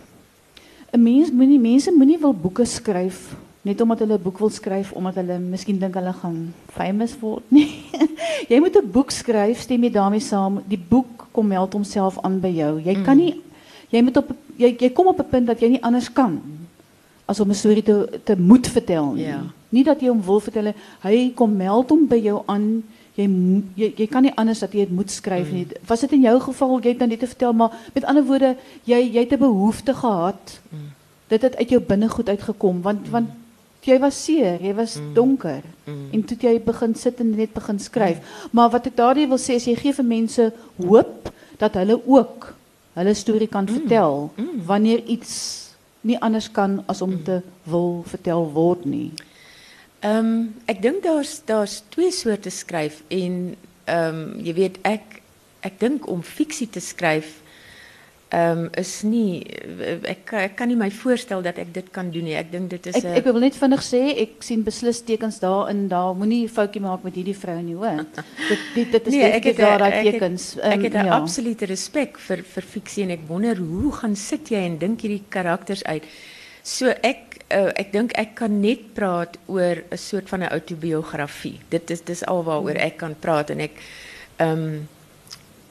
'n 0.94 1.04
mens 1.04 1.32
moenie 1.32 1.60
mense 1.60 1.92
moenie 1.92 2.20
wil 2.20 2.34
boeke 2.34 2.66
skryf 2.66 3.36
net 3.64 3.82
omdat 3.82 4.00
hulle 4.00 4.18
'n 4.18 4.24
boek 4.24 4.38
wil 4.40 4.50
skryf 4.50 4.92
omdat 4.92 5.16
hulle 5.16 5.40
miskien 5.40 5.80
dink 5.80 5.96
hulle 5.96 6.14
gaan 6.14 6.54
famous 6.68 7.16
word 7.20 7.44
nie. 7.48 7.70
jy 8.52 8.60
moet 8.60 8.76
'n 8.76 8.92
boek 8.92 9.12
skryf, 9.12 9.60
stem 9.60 9.84
jy 9.84 9.92
daarmee 9.92 10.20
saam. 10.20 10.62
Die 10.68 10.80
boek 10.90 11.28
kom 11.32 11.48
meld 11.48 11.74
homself 11.74 12.20
aan 12.22 12.40
by 12.40 12.52
jou. 12.52 12.80
Jy 12.82 12.94
kan 13.04 13.18
hmm. 13.18 13.26
nie 13.26 13.42
jy 13.94 14.02
moet 14.02 14.18
op 14.18 14.32
jy 14.58 14.76
jy 14.80 14.90
kom 14.90 15.08
op 15.08 15.20
'n 15.20 15.30
punt 15.30 15.48
dat 15.48 15.60
jy 15.62 15.70
nie 15.70 15.84
anders 15.84 16.12
kan 16.12 16.42
as 17.26 17.40
om 17.40 17.50
'n 17.50 17.56
storie 17.56 17.84
te 17.84 18.20
te 18.24 18.36
moet 18.38 18.68
vertel 18.68 19.14
nie. 19.14 19.36
Nie 19.70 19.84
dat 19.84 20.02
jy 20.02 20.10
hom 20.10 20.22
wil 20.22 20.40
vertel 20.40 20.74
hy 21.02 21.32
kom 21.36 21.56
meld 21.56 21.90
hom 21.90 22.08
by 22.08 22.18
jou 22.18 22.44
aan. 22.46 22.84
Jy, 23.16 23.30
jy 23.76 23.94
jy 23.98 24.08
kan 24.08 24.24
nie 24.24 24.36
anders 24.36 24.60
dat 24.60 24.74
jy 24.74 24.80
dit 24.80 24.92
moet 24.92 25.12
skryf 25.12 25.48
mm. 25.48 25.54
nie. 25.54 25.68
Was 25.88 26.00
dit 26.00 26.12
in 26.12 26.22
jou 26.22 26.40
geval 26.40 26.80
jy 26.82 26.90
het 26.90 26.98
nou 26.98 27.10
net 27.10 27.20
te 27.20 27.28
vertel 27.28 27.54
maar 27.54 27.72
met 27.94 28.04
ander 28.04 28.24
woorde 28.24 28.56
jy 28.84 29.00
jy 29.14 29.20
het 29.20 29.34
'n 29.34 29.40
behoefte 29.40 29.94
gehad. 29.94 30.62
Mm. 30.70 30.92
Dit 31.28 31.42
het 31.42 31.56
uit 31.56 31.70
jou 31.70 31.82
binnegoed 31.82 32.30
uitgekom 32.30 32.82
want 32.82 33.06
mm. 33.06 33.12
want 33.12 33.30
jy 33.88 33.98
was 34.00 34.18
seer, 34.26 34.62
jy 34.62 34.74
was 34.78 34.96
mm. 35.00 35.14
donker 35.18 35.62
mm. 35.86 36.10
en 36.16 36.24
toe 36.28 36.38
jy 36.40 36.54
begin 36.64 36.96
sit 36.96 37.20
en 37.24 37.34
net 37.36 37.54
begin 37.56 37.80
skryf. 37.80 38.20
Mm. 38.20 38.54
Maar 38.58 38.70
wat 38.78 38.88
ek 38.90 38.98
daardie 39.00 39.28
wil 39.32 39.42
sê 39.42 39.58
is 39.60 39.68
jy 39.68 39.76
gee 39.80 39.96
vir 39.98 40.08
mense 40.08 40.50
hoop 40.78 41.32
dat 41.62 41.76
hulle 41.80 42.00
ook 42.00 42.54
hulle 42.98 43.14
storie 43.18 43.50
kan 43.52 43.68
mm. 43.68 43.76
vertel 43.80 44.32
mm. 44.36 44.64
wanneer 44.70 45.04
iets 45.10 45.36
nie 46.04 46.20
anders 46.20 46.50
kan 46.52 46.82
as 46.92 47.02
om 47.02 47.16
te 47.24 47.40
wil 47.70 48.04
vertel 48.08 48.50
word 48.54 48.86
nie. 48.86 49.12
Ehm 50.04 50.18
um, 50.20 50.34
ek 50.68 50.82
dink 50.84 51.04
daar's 51.04 51.38
daar's 51.48 51.82
twee 51.94 52.12
soorte 52.12 52.52
skryf 52.52 53.02
en 53.08 53.56
ehm 53.86 54.20
um, 54.20 54.26
jy 54.44 54.54
weet 54.58 54.82
ek 54.84 55.22
ek 55.64 55.80
dink 55.80 56.08
om 56.12 56.24
fiksie 56.24 56.68
te 56.68 56.84
skryf 56.84 57.40
um, 58.34 58.70
is 58.80 58.92
nie 59.06 59.44
ek 60.10 60.34
ek 60.40 60.56
kan 60.58 60.70
nie 60.72 60.78
my 60.80 60.90
voorstel 60.94 61.44
dat 61.46 61.60
ek 61.62 61.74
dit 61.76 61.90
kan 61.94 62.10
doen 62.14 62.26
nie. 62.28 62.36
Ek 62.40 62.52
dink 62.52 62.72
dit 62.74 62.90
is 62.90 62.98
Ek 63.00 63.22
ek 63.22 63.30
wil 63.30 63.44
net 63.46 63.58
vinnig 63.60 63.84
sê 63.86 64.02
ek 64.26 64.46
sien 64.46 64.64
beslis 64.66 65.04
tekens 65.06 65.40
daarin 65.44 65.86
daar 65.92 66.16
moenie 66.18 66.48
foutjie 66.52 66.82
maak 66.84 67.06
met 67.06 67.18
hierdie 67.20 67.38
vrou 67.38 67.60
nie 67.62 67.78
hoor. 67.78 68.04
dit 68.50 68.64
dit 68.76 68.96
dit 68.98 69.12
is 69.12 69.18
nee, 69.18 69.32
ek 69.40 69.52
het 69.52 69.62
daar 69.62 69.86
daai 69.86 70.00
tekens. 70.12 70.54
Um, 70.58 70.70
ek 70.72 70.88
het 70.90 70.98
'n 71.02 71.12
ja. 71.12 71.20
absolute 71.20 71.70
respek 71.70 72.18
vir 72.28 72.46
vir 72.56 72.70
fiksie 72.76 73.06
en 73.08 73.18
ek 73.18 73.28
wonder 73.28 73.58
hoe 73.58 73.92
gaan 74.00 74.16
sit 74.16 74.50
jy 74.50 74.66
en 74.70 74.80
dink 74.82 75.06
hierdie 75.06 75.24
karakters 75.30 75.84
uit. 75.86 76.08
So 76.64 76.90
ek 77.04 77.44
uh, 77.52 77.72
ek 77.76 77.94
dink 77.94 78.18
ek 78.18 78.36
kan 78.40 78.62
net 78.62 78.94
praat 78.98 79.38
oor 79.48 79.84
'n 79.84 79.98
soort 79.98 80.30
van 80.30 80.44
'n 80.44 80.54
autobiografie. 80.58 81.60
Dit 81.70 81.92
is 81.92 82.02
dis 82.02 82.26
alwaaroor 82.26 82.78
ek 82.80 82.98
kan 82.98 83.16
praat 83.20 83.50
en 83.50 83.60
ek 83.60 83.78
ehm 84.38 84.50
um, 84.50 84.88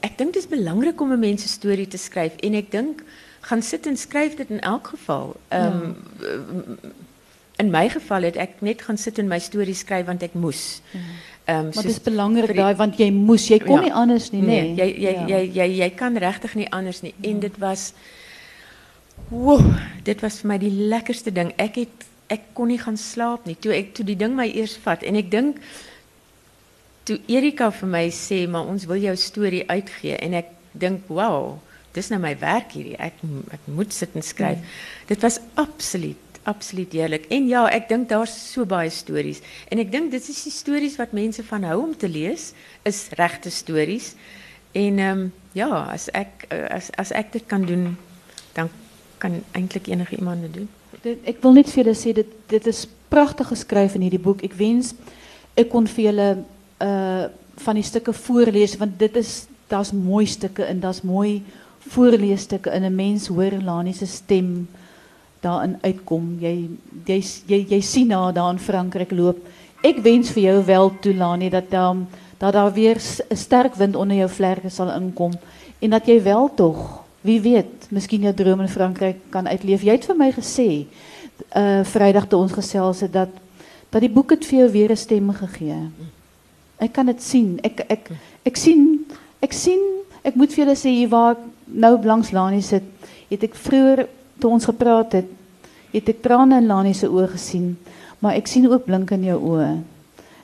ek 0.02 0.18
dink 0.18 0.34
dit 0.34 0.42
is 0.42 0.50
belangrik 0.50 1.00
om 1.00 1.12
'n 1.12 1.18
mens 1.18 1.42
se 1.42 1.48
storie 1.48 1.88
te 1.88 1.98
skryf 1.98 2.36
en 2.42 2.54
ek 2.54 2.70
dink 2.70 3.02
gaan 3.40 3.62
sit 3.62 3.86
en 3.86 3.96
skryf 3.96 4.36
dit 4.36 4.50
in 4.50 4.60
elk 4.60 4.86
geval. 4.94 5.36
Ehm 5.48 5.66
um, 5.66 5.96
ja. 6.20 6.90
in 7.56 7.70
my 7.70 7.88
geval 7.88 8.22
het 8.22 8.36
ek 8.36 8.60
net 8.60 8.82
gaan 8.82 8.96
sit 8.98 9.18
en 9.18 9.28
my 9.28 9.38
storie 9.38 9.74
skryf 9.74 10.06
want 10.06 10.22
ek 10.22 10.34
moes. 10.34 10.80
Ja. 10.90 10.98
Ehm 11.44 11.58
um, 11.58 11.70
maar 11.74 11.82
dit 11.82 11.92
is 11.92 12.02
belangrik 12.02 12.56
daai 12.56 12.74
want 12.74 12.98
jy 12.98 13.10
moes, 13.10 13.48
jy 13.48 13.58
kon 13.58 13.80
ja, 13.80 13.82
nie 13.82 13.92
anders 13.92 14.30
nie, 14.30 14.40
nê. 14.42 14.46
Nee, 14.46 14.74
jy 14.74 14.88
jy, 15.02 15.12
ja. 15.12 15.26
jy 15.26 15.50
jy 15.54 15.68
jy 15.78 15.90
kan 15.90 16.16
regtig 16.16 16.54
nie 16.54 16.70
anders 16.70 17.02
nie. 17.02 17.14
En 17.20 17.40
dit 17.40 17.58
was 17.58 17.92
Woah, 19.28 19.64
dit 20.02 20.20
was 20.20 20.40
vir 20.40 20.48
my 20.48 20.56
die 20.58 20.72
lekkerste 20.90 21.32
ding. 21.32 21.52
Ek 21.56 21.76
het 21.76 22.06
ek 22.32 22.52
kon 22.56 22.70
nie 22.72 22.80
gaan 22.80 22.96
slaap 22.96 23.46
nie 23.46 23.56
toe 23.60 23.74
ek 23.76 23.92
toe 23.96 24.06
die 24.08 24.16
ding 24.16 24.36
my 24.36 24.46
eers 24.48 24.76
vat 24.84 25.02
en 25.04 25.18
ek 25.20 25.30
dink 25.32 25.58
toe 27.08 27.18
Erika 27.26 27.70
vir 27.74 27.88
my 27.88 28.06
sê 28.14 28.44
maar 28.48 28.68
ons 28.70 28.86
wil 28.90 29.00
jou 29.02 29.14
storie 29.16 29.62
uitgee. 29.70 30.16
En 30.22 30.34
ek 30.38 30.52
dink 30.72 31.08
wow 31.12 31.58
dis 31.92 32.08
nou 32.08 32.20
my 32.22 32.32
werk 32.40 32.72
hierdie. 32.76 32.96
Ek 32.96 33.18
ek 33.52 33.64
moet 33.68 33.92
sit 33.92 34.14
en 34.16 34.24
skryf. 34.24 34.60
Mm. 34.60 35.08
dit 35.12 35.24
was 35.26 35.40
absoluut 35.54 36.28
absoluut 36.42 36.92
heerlik. 36.92 37.28
En 37.30 37.46
ja 37.46 37.66
ek 37.70 37.88
dink 37.88 38.08
daar's 38.10 38.32
so 38.34 38.66
baie 38.66 38.90
stories. 38.90 39.42
En 39.70 39.78
ek 39.78 39.92
dink 39.92 40.10
dit 40.10 40.28
is 40.28 40.44
die 40.48 40.54
stories 40.54 40.96
wat 40.98 41.14
mense 41.14 41.44
van 41.46 41.66
hou 41.68 41.78
om 41.84 41.92
te 41.96 42.08
lees 42.10 42.50
is 42.88 43.08
regte 43.18 43.50
stories. 43.50 44.14
En 44.72 44.98
ehm 44.98 45.26
um, 45.26 45.32
ja 45.52 45.68
as 45.92 46.08
ek 46.16 46.48
as 46.50 46.90
as 46.98 47.12
ek 47.12 47.32
dit 47.32 47.46
kan 47.46 47.66
doen 47.68 47.92
dan 48.56 48.70
kan 49.18 49.42
eintlik 49.52 49.86
enige 49.86 50.16
iemand 50.16 50.42
dit 50.42 50.54
doen. 50.54 50.68
Dit, 51.02 51.18
ek 51.28 51.42
wil 51.44 51.52
net 51.52 51.70
vir 51.70 51.84
julle 51.84 51.96
sê 51.98 52.14
dit 52.16 52.32
dit 52.48 52.66
is 52.66 52.86
pragtig 53.12 53.52
geskryf 53.52 53.94
in 53.94 54.06
hierdie 54.06 54.22
boek. 54.22 54.42
Ek 54.42 54.56
wens 54.58 54.94
ek 55.54 55.68
kon 55.70 55.86
vir 55.86 56.08
julle 56.08 56.28
uh 56.82 57.24
van 57.62 57.74
die 57.74 57.84
stukke 57.84 58.12
voorlees 58.12 58.76
want 58.76 58.98
dit 58.98 59.16
is 59.16 59.46
daar's 59.68 59.92
mooi 59.92 60.26
stukke 60.26 60.64
en 60.64 60.80
daar's 60.80 61.02
mooi 61.02 61.42
voorleesstukke 61.88 62.70
in 62.70 62.84
'n 62.84 62.94
mens 62.94 63.26
hoor 63.26 63.52
Lani 63.64 63.92
se 63.92 64.06
stem 64.06 64.68
daarin 65.40 65.78
uitkom. 65.80 66.38
Jy 67.66 67.80
sien 67.80 68.10
haar 68.10 68.32
daar 68.32 68.52
in 68.52 68.58
Frankryk 68.58 69.10
loop. 69.10 69.38
Ek 69.82 69.98
wens 69.98 70.30
vir 70.30 70.42
jou 70.42 70.64
wel 70.64 70.92
toe 71.00 71.14
Lani 71.14 71.50
dat 71.50 71.72
um, 71.72 72.06
dat 72.38 72.52
daar 72.52 72.72
weer 72.72 72.96
'n 73.30 73.36
sterk 73.36 73.74
wind 73.74 73.96
onder 73.96 74.16
jou 74.16 74.28
vlerke 74.30 74.68
sal 74.68 74.90
inkom 74.90 75.32
en 75.78 75.90
dat 75.90 76.06
jy 76.06 76.22
wel 76.22 76.50
tog, 76.54 77.02
wie 77.20 77.40
weet, 77.40 77.86
miskien 77.90 78.20
jou 78.20 78.34
droom 78.34 78.60
in 78.60 78.68
Frankryk 78.68 79.16
kan 79.30 79.48
uitleef. 79.48 79.82
Jy 79.82 79.92
het 79.92 80.04
vir 80.04 80.16
my 80.16 80.32
gesê 80.32 80.86
uh 81.56 81.84
Vrydag 81.84 82.28
toe 82.28 82.40
ons 82.40 82.52
gesels 82.52 83.00
het 83.00 83.12
dat 83.12 83.28
dat 83.90 84.00
die 84.00 84.10
boek 84.10 84.30
het 84.30 84.44
jou 84.46 84.70
weer 84.70 84.90
'n 84.90 84.96
stem 84.96 85.30
gegee. 85.30 85.90
Ek 86.78 86.92
kan 86.92 87.06
dit 87.06 87.22
sien. 87.22 87.58
Ek 87.62 87.84
ek 87.88 88.10
ek 88.44 88.56
sien 88.56 89.04
ek 89.42 89.52
sien 89.52 89.80
ek 90.22 90.36
moet 90.38 90.52
vir 90.54 90.64
julle 90.64 90.76
sê 90.78 90.92
hier 90.94 91.10
waar 91.10 91.34
ek 91.34 91.46
nou 91.66 91.96
langs 92.06 92.30
Lani 92.32 92.62
sit, 92.62 92.84
het 93.30 93.42
ek 93.42 93.56
vroeër 93.58 94.04
toe 94.42 94.50
ons 94.50 94.68
gepraat 94.68 95.16
het, 95.18 95.30
het 95.92 96.10
ek 96.12 96.22
trane 96.22 96.60
in 96.62 96.68
Lani 96.70 96.94
se 96.94 97.08
oë 97.10 97.32
gesien, 97.34 97.72
maar 98.22 98.38
ek 98.38 98.50
sien 98.50 98.68
ook 98.70 98.86
blink 98.86 99.10
in 99.14 99.26
jou 99.26 99.38
oë. 99.54 99.72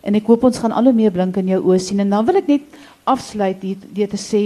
En 0.02 0.18
ek 0.18 0.26
hoop 0.30 0.46
ons 0.48 0.58
gaan 0.62 0.74
al 0.74 0.90
hoe 0.90 0.96
meer 0.96 1.14
blink 1.14 1.38
in 1.40 1.52
jou 1.54 1.60
oë 1.70 1.80
sien 1.82 2.02
en 2.02 2.10
dan 2.10 2.26
wil 2.26 2.40
ek 2.40 2.50
net 2.50 2.78
afsluit 3.08 3.62
hier 3.64 3.88
deur 3.94 4.10
te 4.12 4.20
sê 4.20 4.44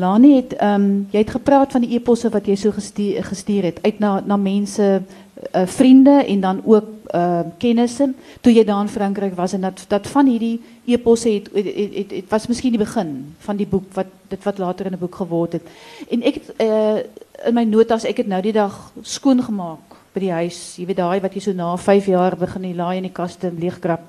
Lani 0.00 0.32
het 0.40 0.56
ehm 0.58 0.82
um, 0.82 0.86
jy 1.12 1.20
het 1.22 1.36
gepraat 1.36 1.74
van 1.76 1.84
die 1.84 1.94
eposse 1.94 2.30
wat 2.34 2.48
jy 2.50 2.56
so 2.58 2.74
gestuur, 2.74 3.22
gestuur 3.22 3.68
het 3.70 3.78
uit 3.84 4.00
na 4.02 4.16
na 4.26 4.36
mense 4.36 4.82
uh, 4.82 5.66
vriende 5.70 6.16
en 6.24 6.40
dan 6.40 6.62
ook 6.64 6.88
uh, 7.14 7.44
kennisse 7.62 8.08
toe 8.40 8.52
jy 8.52 8.64
daar 8.66 8.82
in 8.82 8.90
Frankryk 8.90 9.36
was 9.38 9.54
en 9.54 9.60
dat 9.60 9.84
dat 9.88 10.08
van 10.10 10.26
hierdie 10.26 10.58
eposse 10.86 11.28
het 11.28 11.48
het, 11.54 11.64
het, 11.64 11.94
het, 11.94 12.10
het 12.10 12.28
was 12.28 12.46
miskien 12.46 12.74
die 12.74 12.82
begin 12.82 13.34
van 13.38 13.56
die 13.56 13.66
boek 13.66 13.92
wat 13.94 14.06
dit 14.28 14.42
wat 14.44 14.58
later 14.58 14.86
in 14.86 14.92
'n 14.92 14.98
boek 14.98 15.14
geword 15.14 15.52
het. 15.52 15.62
En 16.10 16.22
het 16.22 16.52
uh, 16.60 16.98
in 17.46 17.54
my 17.54 17.64
notas 17.64 18.04
ek 18.04 18.16
het 18.16 18.26
nou 18.26 18.42
die 18.42 18.52
dag 18.52 18.92
skoon 19.02 19.42
gemaak 19.42 19.96
by 20.12 20.20
die 20.20 20.32
huis. 20.32 20.76
Jy 20.76 20.86
weet 20.86 20.96
daai 20.96 21.20
wat 21.20 21.34
jy 21.34 21.40
so 21.40 21.52
na 21.52 21.76
5 21.76 22.06
jaar 22.06 22.36
begin 22.36 22.62
die 22.62 22.74
laai 22.74 22.96
in 22.96 23.08
die 23.08 23.12
kaste 23.12 23.52
leegkrap. 23.58 24.00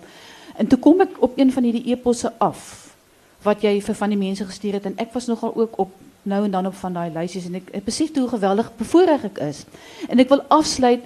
En 0.58 0.68
toe 0.68 0.80
kom 0.80 1.02
ek 1.02 1.18
op 1.20 1.38
een 1.38 1.52
van 1.52 1.64
hierdie 1.64 1.92
eposse 1.92 2.32
af 2.38 2.86
wat 3.46 3.62
vir 3.62 3.96
van 3.96 4.10
die 4.10 4.18
mense 4.18 4.46
gestuur 4.46 4.74
het 4.74 4.86
en 4.86 4.98
ek 4.98 5.14
was 5.14 5.28
nogal 5.28 5.56
ook 5.56 5.80
op 5.80 5.92
nou 6.26 6.44
en 6.44 6.52
dan 6.52 6.66
op 6.66 6.76
van 6.76 6.94
daai 6.94 7.12
lysies 7.14 7.46
en 7.46 7.60
ek, 7.60 7.70
ek 7.78 7.86
besef 7.86 8.16
hoe 8.16 8.28
geweldig 8.28 8.72
bevoorreg 8.78 9.24
ek 9.24 9.38
is. 9.46 9.66
En 10.10 10.20
ek 10.20 10.30
wil 10.30 10.42
afsluit 10.50 11.04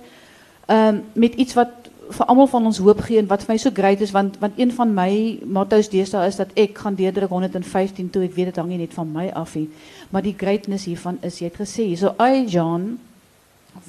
um, 0.72 1.04
met 1.14 1.36
iets 1.36 1.58
wat 1.58 1.89
vir 2.10 2.26
almal 2.26 2.48
van 2.50 2.66
ons 2.66 2.80
hoop 2.82 3.02
gee 3.06 3.20
en 3.22 3.28
wat 3.30 3.44
vir 3.46 3.54
my 3.54 3.58
so 3.62 3.72
great 3.76 4.02
is 4.02 4.14
want 4.16 4.40
want 4.42 4.58
een 4.58 4.72
van 4.74 4.94
my 4.94 5.12
motto's 5.46 5.90
deesdae 5.92 6.28
is 6.28 6.40
dat 6.40 6.54
ek 6.58 6.78
gaan 6.82 6.98
deurdruk 6.98 7.30
115 7.30 8.10
toe 8.10 8.24
ek 8.26 8.34
weet 8.38 8.50
dit 8.52 8.62
hang 8.62 8.70
nie 8.72 8.80
net 8.82 8.96
van 8.98 9.12
my 9.14 9.28
af 9.38 9.54
nie. 9.56 9.68
Maar 10.10 10.26
die 10.26 10.36
greatness 10.38 10.88
hiervan 10.90 11.20
is 11.22 11.40
jy 11.40 11.52
het 11.52 11.60
gesê, 11.62 11.86
so 11.98 12.16
ai 12.18 12.46
John 12.50 12.98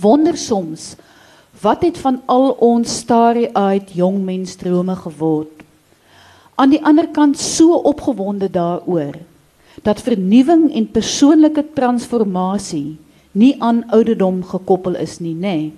wonder 0.00 0.36
soms 0.36 0.94
wat 1.60 1.82
het 1.82 1.98
van 1.98 2.20
al 2.30 2.52
ons 2.62 3.00
starry-eyed 3.02 3.90
jong 3.96 4.20
mens 4.24 4.54
drome 4.56 4.94
geword. 4.96 5.64
Aan 6.60 6.70
die 6.72 6.80
ander 6.84 7.08
kant 7.08 7.40
so 7.40 7.80
opgewonde 7.88 8.50
daaroor 8.52 9.16
dat 9.82 10.02
vernuwing 10.04 10.68
en 10.76 10.90
persoonlike 10.92 11.64
transformasie 11.74 12.98
nie 13.32 13.54
aan 13.62 13.84
ouderdom 13.94 14.42
gekoppel 14.44 14.98
is 15.00 15.18
nie, 15.20 15.34
nê. 15.34 15.40
Nee. 15.40 15.72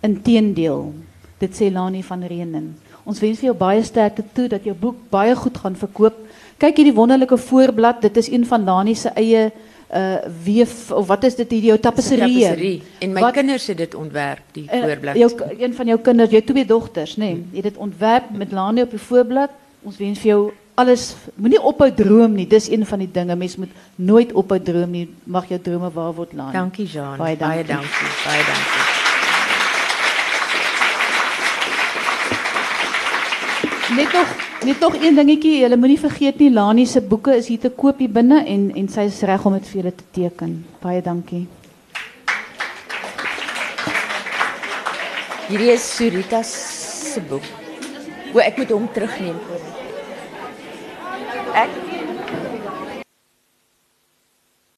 Inteendeel, 0.00 0.94
dit 1.40 1.56
sê 1.56 1.70
Lani 1.72 2.02
van 2.04 2.22
Reenen. 2.28 2.70
Ons 3.08 3.20
wens 3.22 3.40
vir 3.40 3.50
jou 3.50 3.56
baie 3.56 3.82
sterkte 3.84 4.24
toe 4.36 4.46
dat 4.52 4.66
jou 4.68 4.74
boek 4.76 5.08
baie 5.12 5.34
goed 5.36 5.56
gaan 5.58 5.76
verkoop. 5.78 6.18
Kyk 6.60 6.82
hierdie 6.82 6.94
wonderlike 6.94 7.38
voorblad, 7.40 8.02
dit 8.04 8.16
is 8.20 8.28
een 8.30 8.44
van 8.46 8.64
Lani 8.68 8.94
se 8.94 9.12
eie 9.16 9.50
uh 9.90 10.18
weef 10.44 10.92
of 10.94 11.08
wat 11.10 11.24
is 11.26 11.34
dit 11.34 11.50
hierdie 11.50 11.72
jou 11.72 11.78
tapisserie? 11.82 12.76
En 13.02 13.12
my 13.16 13.24
wat, 13.24 13.34
kinders 13.34 13.66
het 13.72 13.80
dit 13.80 13.94
ontwerp, 13.98 14.44
die 14.54 14.68
uh, 14.68 14.82
voorblad. 14.84 15.18
Jou 15.18 15.30
een 15.58 15.74
van 15.74 15.90
jou 15.90 15.98
kinders, 15.98 16.30
jy 16.30 16.42
twee 16.46 16.66
dogters, 16.66 17.16
nê, 17.16 17.32
nee, 17.32 17.42
het 17.56 17.72
dit 17.72 17.76
ontwerp 17.76 18.30
met 18.30 18.52
Lani 18.54 18.86
op 18.86 18.94
die 18.94 19.02
voorblad. 19.02 19.56
Ons 19.82 19.98
wens 19.98 20.20
vir 20.22 20.30
jou 20.30 20.42
alles 20.78 21.10
moenie 21.34 21.60
ophou 21.72 21.90
droom 21.96 22.38
nie. 22.38 22.46
Dis 22.46 22.70
een 22.70 22.86
van 22.86 23.02
die 23.02 23.10
dinge 23.10 23.36
mens 23.36 23.56
moet 23.56 23.74
nooit 23.96 24.32
ophou 24.32 24.60
droom 24.62 24.94
nie. 24.94 25.08
Mag 25.24 25.50
jou 25.50 25.60
drome 25.60 25.90
waar 25.90 26.14
word, 26.14 26.38
Lani. 26.38 26.54
Dankie, 26.56 26.86
Jean. 26.86 27.18
Baie 27.18 27.36
dankie. 27.36 27.64
Baie 27.64 27.70
dankie. 27.74 28.16
Baie 28.24 28.48
dankie. 28.54 28.99
Net 33.96 34.12
nog 34.12 34.28
net 34.64 34.80
nog 34.80 34.94
een 35.02 35.14
dingetjie, 35.14 35.58
julle 35.60 35.76
moenie 35.76 35.98
vergeet 35.98 36.38
nie 36.38 36.50
Lani 36.50 36.86
se 36.86 37.00
boeke 37.00 37.34
is 37.34 37.48
hier 37.50 37.58
te 37.58 37.70
koop 37.70 37.98
hier 37.98 38.12
binne 38.12 38.44
en 38.46 38.68
en 38.76 38.88
sy 38.88 39.08
is 39.08 39.18
reg 39.26 39.46
om 39.48 39.56
dit 39.56 39.66
vir 39.66 39.80
julle 39.80 39.92
te 39.94 40.06
teken. 40.14 40.52
Baie 40.82 41.02
dankie. 41.02 41.46
Hierdie 45.48 45.72
is 45.74 45.88
Surita 45.96 46.42
se 46.46 47.20
boek. 47.26 47.46
O, 48.30 48.38
ek 48.38 48.62
moet 48.62 48.70
hom 48.70 48.86
terugneem. 48.94 49.40
Ek 51.58 51.89